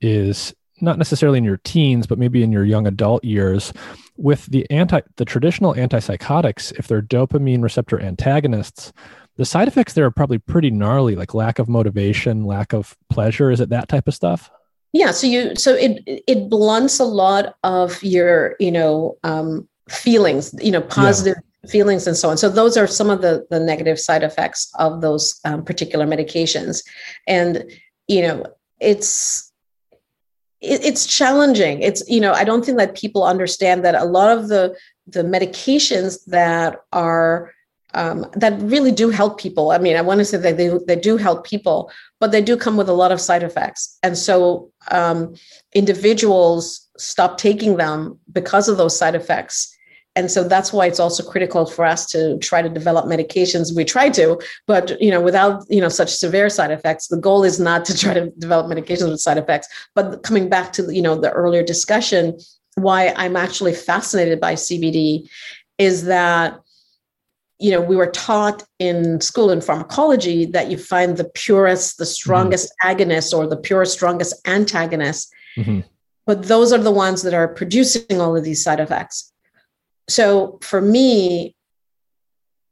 is 0.00 0.54
not 0.80 0.98
necessarily 0.98 1.38
in 1.38 1.44
your 1.44 1.58
teens, 1.58 2.06
but 2.06 2.18
maybe 2.18 2.42
in 2.42 2.52
your 2.52 2.64
young 2.64 2.86
adult 2.86 3.24
years. 3.24 3.72
With 4.16 4.46
the 4.46 4.68
anti 4.70 5.00
the 5.16 5.24
traditional 5.24 5.74
antipsychotics, 5.74 6.72
if 6.78 6.88
they're 6.88 7.02
dopamine 7.02 7.62
receptor 7.62 8.00
antagonists, 8.00 8.92
the 9.36 9.44
side 9.44 9.68
effects 9.68 9.92
there 9.92 10.04
are 10.04 10.10
probably 10.10 10.38
pretty 10.38 10.70
gnarly, 10.70 11.14
like 11.14 11.34
lack 11.34 11.60
of 11.60 11.68
motivation, 11.68 12.44
lack 12.44 12.72
of 12.72 12.96
pleasure. 13.08 13.50
Is 13.50 13.60
it 13.60 13.68
that 13.68 13.88
type 13.88 14.08
of 14.08 14.14
stuff? 14.14 14.50
Yeah. 14.92 15.12
So 15.12 15.26
you 15.26 15.54
so 15.54 15.74
it 15.74 16.02
it 16.06 16.48
blunts 16.48 16.98
a 16.98 17.04
lot 17.04 17.56
of 17.62 18.02
your 18.02 18.56
you 18.58 18.72
know 18.72 19.16
um, 19.22 19.68
feelings, 19.88 20.54
you 20.60 20.70
know, 20.70 20.80
positive 20.80 21.36
yeah. 21.64 21.70
feelings 21.70 22.06
and 22.06 22.16
so 22.16 22.30
on. 22.30 22.36
So 22.36 22.48
those 22.48 22.76
are 22.76 22.86
some 22.86 23.10
of 23.10 23.22
the 23.22 23.46
the 23.50 23.60
negative 23.60 23.98
side 23.98 24.22
effects 24.22 24.70
of 24.78 25.00
those 25.00 25.38
um, 25.44 25.64
particular 25.64 26.06
medications, 26.06 26.82
and 27.26 27.64
you 28.06 28.22
know, 28.22 28.44
it's 28.80 29.52
it, 30.60 30.84
it's 30.84 31.06
challenging. 31.06 31.82
It's 31.82 32.08
you 32.08 32.20
know, 32.20 32.32
I 32.32 32.44
don't 32.44 32.64
think 32.64 32.78
that 32.78 32.96
people 32.96 33.24
understand 33.24 33.84
that 33.84 33.94
a 33.94 34.04
lot 34.04 34.36
of 34.36 34.48
the 34.48 34.76
the 35.06 35.22
medications 35.22 36.24
that 36.26 36.82
are 36.92 37.52
um, 37.94 38.26
that 38.34 38.60
really 38.60 38.92
do 38.92 39.08
help 39.08 39.40
people. 39.40 39.70
I 39.70 39.78
mean, 39.78 39.96
I 39.96 40.02
want 40.02 40.18
to 40.18 40.24
say 40.24 40.36
that 40.36 40.56
they, 40.56 40.70
they 40.86 40.96
do 40.96 41.16
help 41.16 41.46
people, 41.46 41.90
but 42.20 42.32
they 42.32 42.42
do 42.42 42.56
come 42.56 42.76
with 42.76 42.88
a 42.88 42.92
lot 42.92 43.12
of 43.12 43.20
side 43.20 43.42
effects. 43.42 43.98
And 44.02 44.16
so 44.16 44.70
um, 44.90 45.34
individuals 45.74 46.86
stop 46.98 47.38
taking 47.38 47.76
them 47.76 48.18
because 48.30 48.68
of 48.68 48.76
those 48.76 48.96
side 48.96 49.14
effects 49.14 49.74
and 50.18 50.32
so 50.32 50.42
that's 50.42 50.72
why 50.72 50.84
it's 50.86 50.98
also 50.98 51.22
critical 51.22 51.64
for 51.64 51.84
us 51.84 52.04
to 52.04 52.36
try 52.38 52.60
to 52.60 52.68
develop 52.68 53.04
medications 53.06 53.74
we 53.74 53.84
try 53.84 54.08
to 54.10 54.38
but 54.66 55.00
you 55.00 55.10
know 55.10 55.20
without 55.20 55.64
you 55.70 55.80
know 55.80 55.88
such 55.88 56.10
severe 56.24 56.48
side 56.50 56.72
effects 56.72 57.06
the 57.06 57.16
goal 57.28 57.44
is 57.44 57.60
not 57.60 57.84
to 57.84 57.96
try 57.96 58.12
to 58.12 58.30
develop 58.38 58.66
medications 58.66 59.10
with 59.10 59.20
side 59.20 59.38
effects 59.38 59.68
but 59.94 60.22
coming 60.24 60.48
back 60.48 60.72
to 60.72 60.92
you 60.92 61.02
know 61.02 61.14
the 61.14 61.30
earlier 61.30 61.62
discussion 61.62 62.36
why 62.74 63.14
i'm 63.16 63.36
actually 63.36 63.72
fascinated 63.72 64.40
by 64.40 64.54
cbd 64.54 65.28
is 65.78 66.04
that 66.04 66.58
you 67.60 67.70
know 67.70 67.80
we 67.80 67.96
were 67.96 68.10
taught 68.10 68.64
in 68.80 69.20
school 69.20 69.50
in 69.50 69.60
pharmacology 69.60 70.46
that 70.46 70.68
you 70.70 70.76
find 70.76 71.16
the 71.16 71.30
purest 71.42 71.98
the 71.98 72.06
strongest 72.06 72.72
mm-hmm. 72.82 72.90
agonist 72.90 73.32
or 73.36 73.46
the 73.46 73.56
purest 73.56 73.92
strongest 73.92 74.34
antagonist 74.48 75.32
mm-hmm. 75.56 75.80
but 76.26 76.44
those 76.44 76.72
are 76.72 76.84
the 76.88 76.98
ones 77.06 77.22
that 77.22 77.34
are 77.34 77.48
producing 77.48 78.20
all 78.20 78.36
of 78.36 78.42
these 78.42 78.62
side 78.64 78.80
effects 78.80 79.32
so 80.08 80.58
for 80.62 80.80
me 80.80 81.54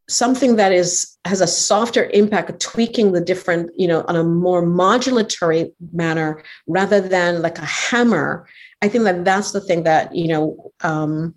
something 0.08 0.56
that 0.56 0.72
is 0.72 1.16
has 1.24 1.40
a 1.40 1.46
softer 1.46 2.08
impact 2.14 2.60
tweaking 2.60 3.12
the 3.12 3.20
different 3.20 3.70
you 3.76 3.88
know 3.88 4.04
on 4.08 4.16
a 4.16 4.24
more 4.24 4.62
modulatory 4.62 5.72
manner 5.92 6.42
rather 6.66 7.00
than 7.00 7.42
like 7.42 7.58
a 7.58 7.64
hammer 7.64 8.46
i 8.82 8.88
think 8.88 9.04
that 9.04 9.24
that's 9.24 9.52
the 9.52 9.60
thing 9.60 9.82
that 9.82 10.14
you 10.14 10.28
know 10.28 10.72
um, 10.82 11.34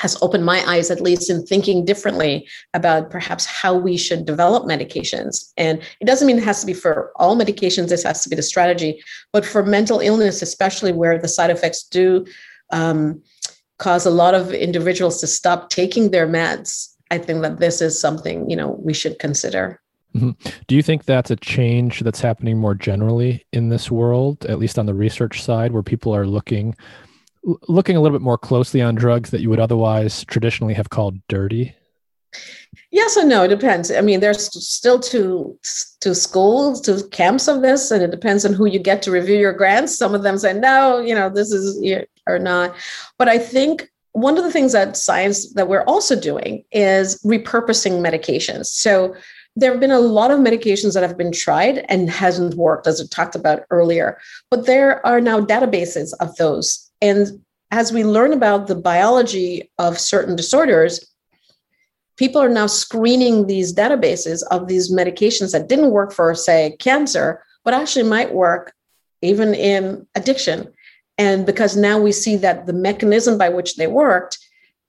has 0.00 0.16
opened 0.22 0.44
my 0.44 0.64
eyes 0.66 0.90
at 0.90 1.02
least 1.02 1.28
in 1.28 1.44
thinking 1.44 1.84
differently 1.84 2.48
about 2.72 3.10
perhaps 3.10 3.44
how 3.44 3.74
we 3.74 3.98
should 3.98 4.24
develop 4.24 4.64
medications. 4.64 5.52
And 5.58 5.82
it 6.00 6.06
doesn't 6.06 6.26
mean 6.26 6.38
it 6.38 6.44
has 6.44 6.60
to 6.60 6.66
be 6.66 6.72
for 6.72 7.12
all 7.16 7.36
medications 7.36 7.88
this 7.88 8.04
has 8.04 8.22
to 8.22 8.30
be 8.30 8.36
the 8.36 8.42
strategy 8.42 9.02
but 9.32 9.44
for 9.44 9.62
mental 9.62 10.00
illness 10.00 10.40
especially 10.40 10.92
where 10.92 11.18
the 11.18 11.28
side 11.28 11.50
effects 11.50 11.82
do 11.84 12.24
um, 12.72 13.22
cause 13.80 14.06
a 14.06 14.10
lot 14.10 14.34
of 14.34 14.52
individuals 14.52 15.20
to 15.20 15.26
stop 15.26 15.70
taking 15.70 16.10
their 16.10 16.28
meds, 16.28 16.94
I 17.10 17.18
think 17.18 17.42
that 17.42 17.58
this 17.58 17.80
is 17.80 17.98
something, 17.98 18.48
you 18.48 18.54
know, 18.54 18.78
we 18.80 18.94
should 18.94 19.18
consider. 19.18 19.80
Mm-hmm. 20.14 20.30
Do 20.66 20.76
you 20.76 20.82
think 20.82 21.04
that's 21.04 21.30
a 21.30 21.36
change 21.36 22.00
that's 22.00 22.20
happening 22.20 22.58
more 22.58 22.74
generally 22.74 23.46
in 23.52 23.68
this 23.68 23.90
world, 23.90 24.44
at 24.46 24.58
least 24.58 24.78
on 24.78 24.86
the 24.86 24.94
research 24.94 25.42
side, 25.42 25.72
where 25.72 25.82
people 25.82 26.14
are 26.14 26.26
looking 26.26 26.76
looking 27.68 27.96
a 27.96 28.00
little 28.00 28.16
bit 28.16 28.22
more 28.22 28.36
closely 28.36 28.82
on 28.82 28.94
drugs 28.94 29.30
that 29.30 29.40
you 29.40 29.48
would 29.48 29.60
otherwise 29.60 30.24
traditionally 30.24 30.74
have 30.74 30.90
called 30.90 31.16
dirty? 31.28 31.74
Yes 32.90 33.16
and 33.16 33.28
no. 33.28 33.44
It 33.44 33.48
depends. 33.48 33.90
I 33.90 34.00
mean, 34.00 34.20
there's 34.20 34.46
still 34.66 34.98
two 34.98 35.58
two 36.00 36.14
schools, 36.14 36.80
two 36.80 37.08
camps 37.08 37.48
of 37.48 37.62
this, 37.62 37.90
and 37.90 38.02
it 38.02 38.10
depends 38.10 38.44
on 38.44 38.52
who 38.52 38.66
you 38.66 38.78
get 38.78 39.02
to 39.02 39.10
review 39.10 39.38
your 39.38 39.52
grants. 39.52 39.96
Some 39.96 40.14
of 40.14 40.22
them 40.22 40.38
say 40.38 40.52
no, 40.52 40.98
you 40.98 41.14
know, 41.14 41.30
this 41.30 41.52
is 41.52 41.80
or 42.30 42.38
not. 42.38 42.74
But 43.18 43.28
I 43.28 43.38
think 43.38 43.90
one 44.12 44.36
of 44.36 44.44
the 44.44 44.50
things 44.50 44.72
that 44.72 44.96
science 44.96 45.52
that 45.54 45.68
we're 45.68 45.84
also 45.84 46.18
doing 46.18 46.64
is 46.72 47.20
repurposing 47.24 48.00
medications. 48.00 48.66
So 48.66 49.14
there 49.56 49.70
have 49.70 49.80
been 49.80 49.90
a 49.90 50.00
lot 50.00 50.30
of 50.30 50.40
medications 50.40 50.94
that 50.94 51.02
have 51.02 51.18
been 51.18 51.32
tried 51.32 51.84
and 51.88 52.08
hasn't 52.08 52.54
worked, 52.54 52.86
as 52.86 53.00
we 53.00 53.08
talked 53.08 53.34
about 53.34 53.64
earlier. 53.70 54.18
But 54.50 54.66
there 54.66 55.04
are 55.06 55.20
now 55.20 55.40
databases 55.40 56.12
of 56.20 56.34
those. 56.36 56.90
And 57.02 57.42
as 57.70 57.92
we 57.92 58.04
learn 58.04 58.32
about 58.32 58.66
the 58.66 58.74
biology 58.74 59.70
of 59.78 59.98
certain 59.98 60.34
disorders, 60.36 61.06
people 62.16 62.42
are 62.42 62.48
now 62.48 62.66
screening 62.66 63.46
these 63.46 63.72
databases 63.72 64.42
of 64.50 64.68
these 64.68 64.92
medications 64.92 65.52
that 65.52 65.68
didn't 65.68 65.90
work 65.90 66.12
for, 66.12 66.34
say, 66.34 66.76
cancer, 66.78 67.44
but 67.64 67.74
actually 67.74 68.04
might 68.04 68.34
work 68.34 68.72
even 69.22 69.54
in 69.54 70.06
addiction. 70.14 70.72
And 71.20 71.44
because 71.44 71.76
now 71.76 72.00
we 72.00 72.12
see 72.12 72.36
that 72.36 72.64
the 72.64 72.72
mechanism 72.72 73.36
by 73.36 73.50
which 73.50 73.76
they 73.76 73.86
worked, 73.86 74.38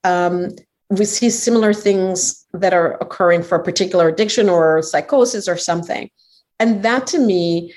um, 0.05 0.51
we 0.89 1.03
see 1.03 1.29
similar 1.29 1.73
things 1.73 2.45
that 2.53 2.73
are 2.73 2.93
occurring 3.01 3.43
for 3.43 3.57
a 3.57 3.63
particular 3.63 4.07
addiction 4.07 4.47
or 4.47 4.81
psychosis 4.81 5.49
or 5.49 5.57
something. 5.57 6.09
And 6.57 6.83
that 6.83 7.05
to 7.07 7.19
me 7.19 7.73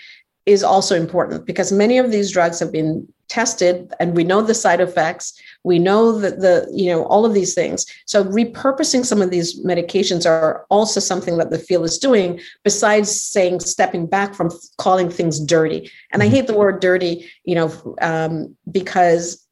is 0.47 0.63
also 0.63 0.95
important 0.95 1.47
because 1.47 1.73
many 1.73 1.99
of 1.99 2.13
these 2.13 2.31
drugs 2.31 2.61
have 2.61 2.71
been 2.71 3.13
tested 3.27 3.93
and 3.99 4.15
we 4.15 4.23
know 4.23 4.41
the 4.41 4.55
side 4.55 4.81
effects 4.81 5.33
we 5.65 5.79
know 5.79 6.13
that 6.21 6.41
the 6.41 6.69
you 6.73 6.91
know 6.91 7.05
all 7.07 7.25
of 7.25 7.35
these 7.35 7.55
things. 7.55 7.87
So 8.05 8.23
repurposing 8.23 9.05
some 9.05 9.21
of 9.21 9.31
these 9.31 9.65
medications 9.65 10.29
are 10.29 10.67
also 10.69 11.01
something 11.01 11.39
that 11.39 11.51
the 11.51 11.59
field 11.59 11.87
is 11.87 11.99
doing 11.99 12.39
besides 12.63 13.21
saying 13.21 13.61
stepping 13.61 14.07
back 14.07 14.35
from 14.35 14.51
calling 14.77 15.11
things 15.11 15.41
dirty. 15.41 15.91
And 16.13 16.23
i 16.23 16.27
mm-hmm. 16.27 16.35
hate 16.37 16.47
the 16.47 16.57
word 16.57 16.81
dirty 16.81 17.31
you 17.45 17.55
know 17.55 17.97
um, 18.01 18.57
because 18.71 19.45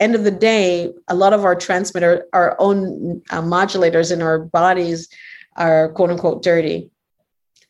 end 0.00 0.14
of 0.14 0.24
the 0.24 0.30
day 0.32 0.92
a 1.08 1.14
lot 1.14 1.32
of 1.32 1.44
our 1.44 1.54
transmitter 1.54 2.26
our 2.32 2.56
own 2.58 3.22
uh, 3.30 3.42
modulators 3.42 4.10
in 4.10 4.20
our 4.20 4.38
bodies 4.38 5.08
are 5.56 5.90
quote 5.90 6.10
unquote 6.10 6.42
dirty. 6.42 6.90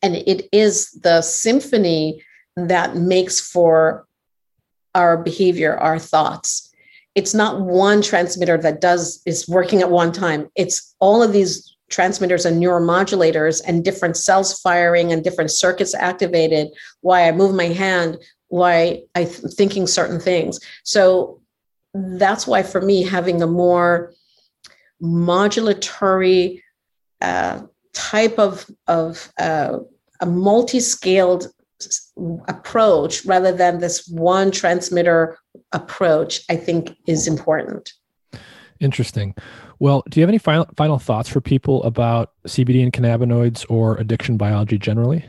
And 0.01 0.15
it 0.15 0.47
is 0.51 0.91
the 0.91 1.21
symphony 1.21 2.23
that 2.55 2.95
makes 2.95 3.39
for 3.39 4.07
our 4.95 5.17
behavior 5.17 5.75
our 5.77 5.97
thoughts 5.97 6.72
it's 7.15 7.33
not 7.33 7.61
one 7.61 8.01
transmitter 8.01 8.57
that 8.57 8.81
does 8.81 9.21
is 9.25 9.47
working 9.47 9.81
at 9.81 9.91
one 9.91 10.11
time. 10.11 10.49
It's 10.55 10.95
all 10.99 11.21
of 11.21 11.33
these 11.33 11.75
transmitters 11.89 12.45
and 12.45 12.61
neuromodulators 12.61 13.61
and 13.67 13.85
different 13.85 14.17
cells 14.17 14.59
firing 14.61 15.11
and 15.11 15.23
different 15.23 15.51
circuits 15.51 15.93
activated 15.93 16.69
why 17.01 17.27
i 17.27 17.31
move 17.31 17.53
my 17.53 17.65
hand 17.65 18.17
why 18.47 19.03
i'm 19.15 19.27
thinking 19.27 19.85
certain 19.85 20.19
things. 20.19 20.59
So 20.83 21.41
that's 21.93 22.47
why 22.47 22.63
for 22.63 22.81
me 22.81 23.03
having 23.03 23.41
a 23.41 23.47
more 23.47 24.13
modulatory 25.01 26.61
uh, 27.21 27.61
type 27.93 28.39
of 28.39 28.65
of 28.87 29.31
uh, 29.39 29.79
a 30.19 30.25
multi-scaled 30.25 31.47
approach 32.47 33.25
rather 33.25 33.51
than 33.51 33.79
this 33.79 34.07
one 34.07 34.51
transmitter 34.51 35.37
approach 35.71 36.41
i 36.49 36.55
think 36.55 36.95
is 37.07 37.27
important 37.27 37.93
Interesting. 38.83 39.33
Well, 39.79 40.03
do 40.09 40.19
you 40.19 40.23
have 40.23 40.29
any 40.29 40.37
final 40.37 40.67
final 40.75 40.99
thoughts 40.99 41.29
for 41.29 41.39
people 41.39 41.81
about 41.83 42.31
CBD 42.47 42.83
and 42.83 42.91
cannabinoids 42.91 43.65
or 43.69 43.97
addiction 43.97 44.35
biology 44.35 44.77
generally? 44.77 45.25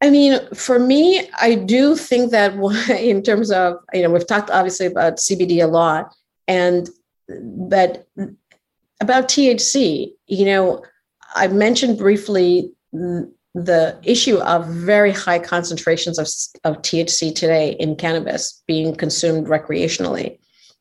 I 0.00 0.10
mean, 0.10 0.38
for 0.54 0.78
me, 0.78 1.28
I 1.40 1.56
do 1.56 1.96
think 1.96 2.30
that 2.30 2.54
in 3.00 3.22
terms 3.22 3.50
of, 3.50 3.78
you 3.92 4.02
know, 4.02 4.10
we've 4.10 4.26
talked 4.26 4.50
obviously 4.50 4.86
about 4.86 5.16
CBD 5.16 5.62
a 5.62 5.66
lot, 5.66 6.14
and 6.46 6.88
but 7.28 8.06
about 9.00 9.28
THC, 9.28 10.12
you 10.28 10.44
know, 10.44 10.84
I 11.34 11.48
mentioned 11.48 11.98
briefly 11.98 12.72
the 13.64 13.98
issue 14.02 14.38
of 14.38 14.66
very 14.66 15.12
high 15.12 15.38
concentrations 15.38 16.18
of, 16.18 16.28
of 16.64 16.82
THC 16.82 17.34
today 17.34 17.72
in 17.80 17.96
cannabis 17.96 18.62
being 18.66 18.94
consumed 18.94 19.46
recreationally. 19.46 20.38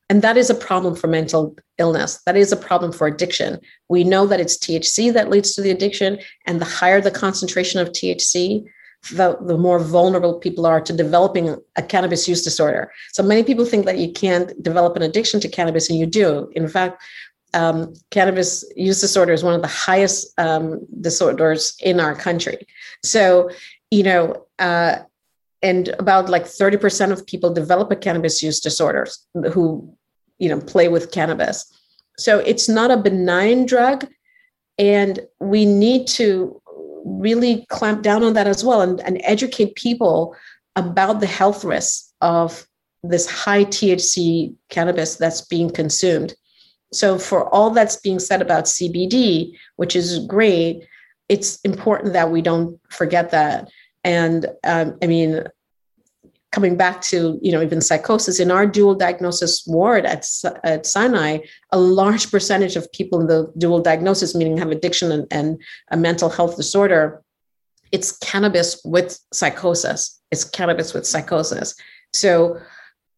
And 0.10 0.22
that 0.22 0.38
is 0.38 0.50
a 0.50 0.56
problem 0.56 0.96
for 0.96 1.08
mental 1.08 1.56
illness. 1.78 2.22
That 2.26 2.38
is 2.38 2.52
a 2.52 2.58
problem 2.58 2.94
for 2.94 3.08
addiction. 3.08 3.60
We 3.90 4.04
know 4.04 4.26
that 4.28 4.40
it's 4.40 4.58
THC 4.58 5.12
that 5.14 5.30
leads 5.30 5.54
to 5.56 5.62
the 5.62 5.72
addiction, 5.72 6.20
and 6.46 6.62
the 6.62 6.66
higher 6.66 7.02
the 7.02 7.12
concentration 7.12 7.82
of 7.82 7.90
THC, 7.90 8.64
the, 9.12 9.38
the 9.42 9.58
more 9.58 9.80
vulnerable 9.80 10.40
people 10.40 10.66
are 10.66 10.82
to 10.82 10.94
developing 10.94 11.56
a 11.76 11.82
cannabis 11.82 12.28
use 12.28 12.42
disorder. 12.42 12.92
So 13.12 13.22
many 13.22 13.44
people 13.44 13.66
think 13.66 13.86
that 13.86 13.98
you 13.98 14.12
can't 14.12 14.52
develop 14.64 14.96
an 14.96 15.02
addiction 15.02 15.40
to 15.42 15.50
cannabis, 15.50 15.90
and 15.90 16.00
you 16.00 16.06
do. 16.06 16.50
In 16.56 16.68
fact, 16.70 17.04
um, 17.54 17.94
cannabis 18.12 18.66
use 18.76 19.02
disorder 19.02 19.34
is 19.34 19.44
one 19.44 19.54
of 19.54 19.62
the 19.62 19.68
highest 19.68 20.34
um, 20.40 20.86
disorders 21.02 21.76
in 21.82 22.00
our 22.00 22.16
country. 22.16 22.68
So, 23.04 23.50
you 23.92 24.04
know, 24.04 24.46
uh, 24.60 24.98
and 25.62 25.90
about 26.00 26.30
like 26.30 26.44
30% 26.44 27.12
of 27.12 27.26
people 27.26 27.54
develop 27.54 27.92
a 27.92 27.96
cannabis 27.96 28.44
use 28.44 28.60
disorders 28.60 29.26
who, 29.52 29.92
you 30.38 30.50
know, 30.50 30.60
play 30.60 30.88
with 30.88 31.12
cannabis. 31.12 31.72
So 32.18 32.40
it's 32.40 32.70
not 32.70 32.92
a 32.92 32.98
benign 32.98 33.66
drug. 33.66 34.08
And 34.78 35.20
we 35.40 35.66
need 35.66 36.08
to 36.10 36.62
really 37.06 37.66
clamp 37.70 38.04
down 38.04 38.24
on 38.24 38.34
that 38.34 38.48
as 38.48 38.64
well 38.64 38.82
and, 38.82 39.00
and 39.02 39.20
educate 39.24 39.76
people 39.76 40.36
about 40.76 41.20
the 41.20 41.28
health 41.28 41.64
risks 41.64 42.14
of 42.22 42.68
this 43.04 43.30
high 43.30 43.66
THC 43.66 44.54
cannabis 44.70 45.16
that's 45.16 45.42
being 45.42 45.70
consumed. 45.70 46.36
So, 46.94 47.20
for 47.20 47.54
all 47.54 47.70
that's 47.72 47.98
being 47.98 48.20
said 48.20 48.42
about 48.42 48.66
CBD, 48.66 49.52
which 49.76 49.96
is 49.96 50.20
great, 50.26 50.84
it's 51.30 51.60
important 51.62 52.14
that 52.14 52.32
we 52.32 52.42
don't 52.42 52.80
forget 52.90 53.32
that. 53.32 53.70
And 54.04 54.46
um, 54.64 54.98
I 55.02 55.08
mean, 55.08 55.44
coming 56.52 56.78
back 56.78 57.02
to 57.02 57.38
you 57.42 57.52
know 57.52 57.62
even 57.62 57.82
psychosis 57.82 58.40
in 58.40 58.52
our 58.52 58.66
dual 58.66 58.96
diagnosis 58.96 59.64
ward 59.68 60.06
at, 60.06 60.26
at 60.64 60.86
sinai 60.86 61.40
a 61.72 61.78
large 61.78 62.32
percentage 62.32 62.76
of 62.76 62.92
people 62.94 63.20
in 63.20 63.28
the 63.28 63.52
dual 63.58 63.80
diagnosis 63.80 64.34
meaning 64.34 64.58
have 64.58 64.72
addiction 64.72 65.12
and, 65.12 65.28
and 65.30 65.62
a 65.92 65.98
mental 65.98 66.30
health 66.30 66.56
disorder 66.56 67.22
it's 67.92 68.18
cannabis 68.20 68.82
with 68.86 69.20
psychosis 69.34 70.22
it's 70.32 70.46
cannabis 70.46 70.94
with 70.94 71.06
psychosis 71.06 71.76
so 72.14 72.58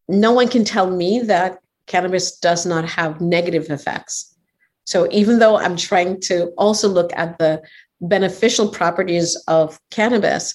no 0.08 0.32
one 0.32 0.48
can 0.48 0.64
tell 0.64 0.90
me 0.90 1.20
that 1.20 1.60
cannabis 1.90 2.38
does 2.38 2.64
not 2.64 2.88
have 2.88 3.20
negative 3.20 3.68
effects. 3.68 4.36
So 4.84 5.08
even 5.10 5.40
though 5.40 5.56
I'm 5.58 5.76
trying 5.76 6.20
to 6.22 6.52
also 6.56 6.88
look 6.88 7.10
at 7.14 7.38
the 7.38 7.62
beneficial 8.00 8.68
properties 8.68 9.36
of 9.48 9.78
cannabis, 9.90 10.54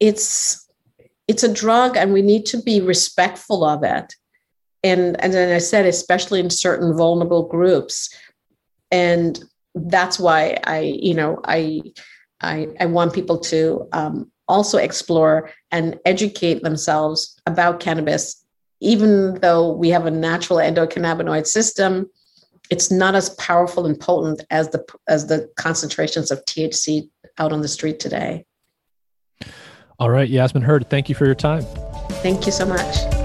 it's 0.00 0.64
it's 1.26 1.42
a 1.42 1.52
drug 1.52 1.96
and 1.96 2.12
we 2.12 2.22
need 2.22 2.46
to 2.46 2.62
be 2.62 2.80
respectful 2.80 3.64
of 3.64 3.82
it. 3.82 4.14
And 4.82 5.20
and 5.22 5.32
then 5.34 5.52
I 5.54 5.58
said, 5.58 5.86
especially 5.86 6.40
in 6.40 6.50
certain 6.50 6.96
vulnerable 6.96 7.44
groups. 7.48 8.08
And 8.90 9.38
that's 9.74 10.18
why 10.18 10.58
I, 10.64 10.80
you 11.08 11.14
know, 11.14 11.40
I 11.44 11.82
I, 12.40 12.68
I 12.80 12.86
want 12.86 13.12
people 13.12 13.38
to 13.52 13.88
um, 13.92 14.30
also 14.46 14.78
explore 14.78 15.50
and 15.72 15.98
educate 16.04 16.62
themselves 16.62 17.40
about 17.46 17.80
cannabis 17.80 18.44
even 18.80 19.34
though 19.40 19.72
we 19.72 19.88
have 19.90 20.06
a 20.06 20.10
natural 20.10 20.58
endocannabinoid 20.58 21.46
system, 21.46 22.08
it's 22.70 22.90
not 22.90 23.14
as 23.14 23.30
powerful 23.30 23.86
and 23.86 23.98
potent 23.98 24.44
as 24.50 24.68
the 24.70 24.84
as 25.08 25.26
the 25.26 25.50
concentrations 25.56 26.30
of 26.30 26.44
THC 26.44 27.08
out 27.38 27.52
on 27.52 27.62
the 27.62 27.68
street 27.68 27.98
today. 27.98 28.44
All 29.98 30.10
right, 30.10 30.28
Yasmin 30.28 30.62
Hurd, 30.62 30.88
thank 30.90 31.08
you 31.08 31.14
for 31.14 31.26
your 31.26 31.34
time. 31.34 31.62
Thank 32.22 32.46
you 32.46 32.52
so 32.52 32.66
much. 32.66 33.17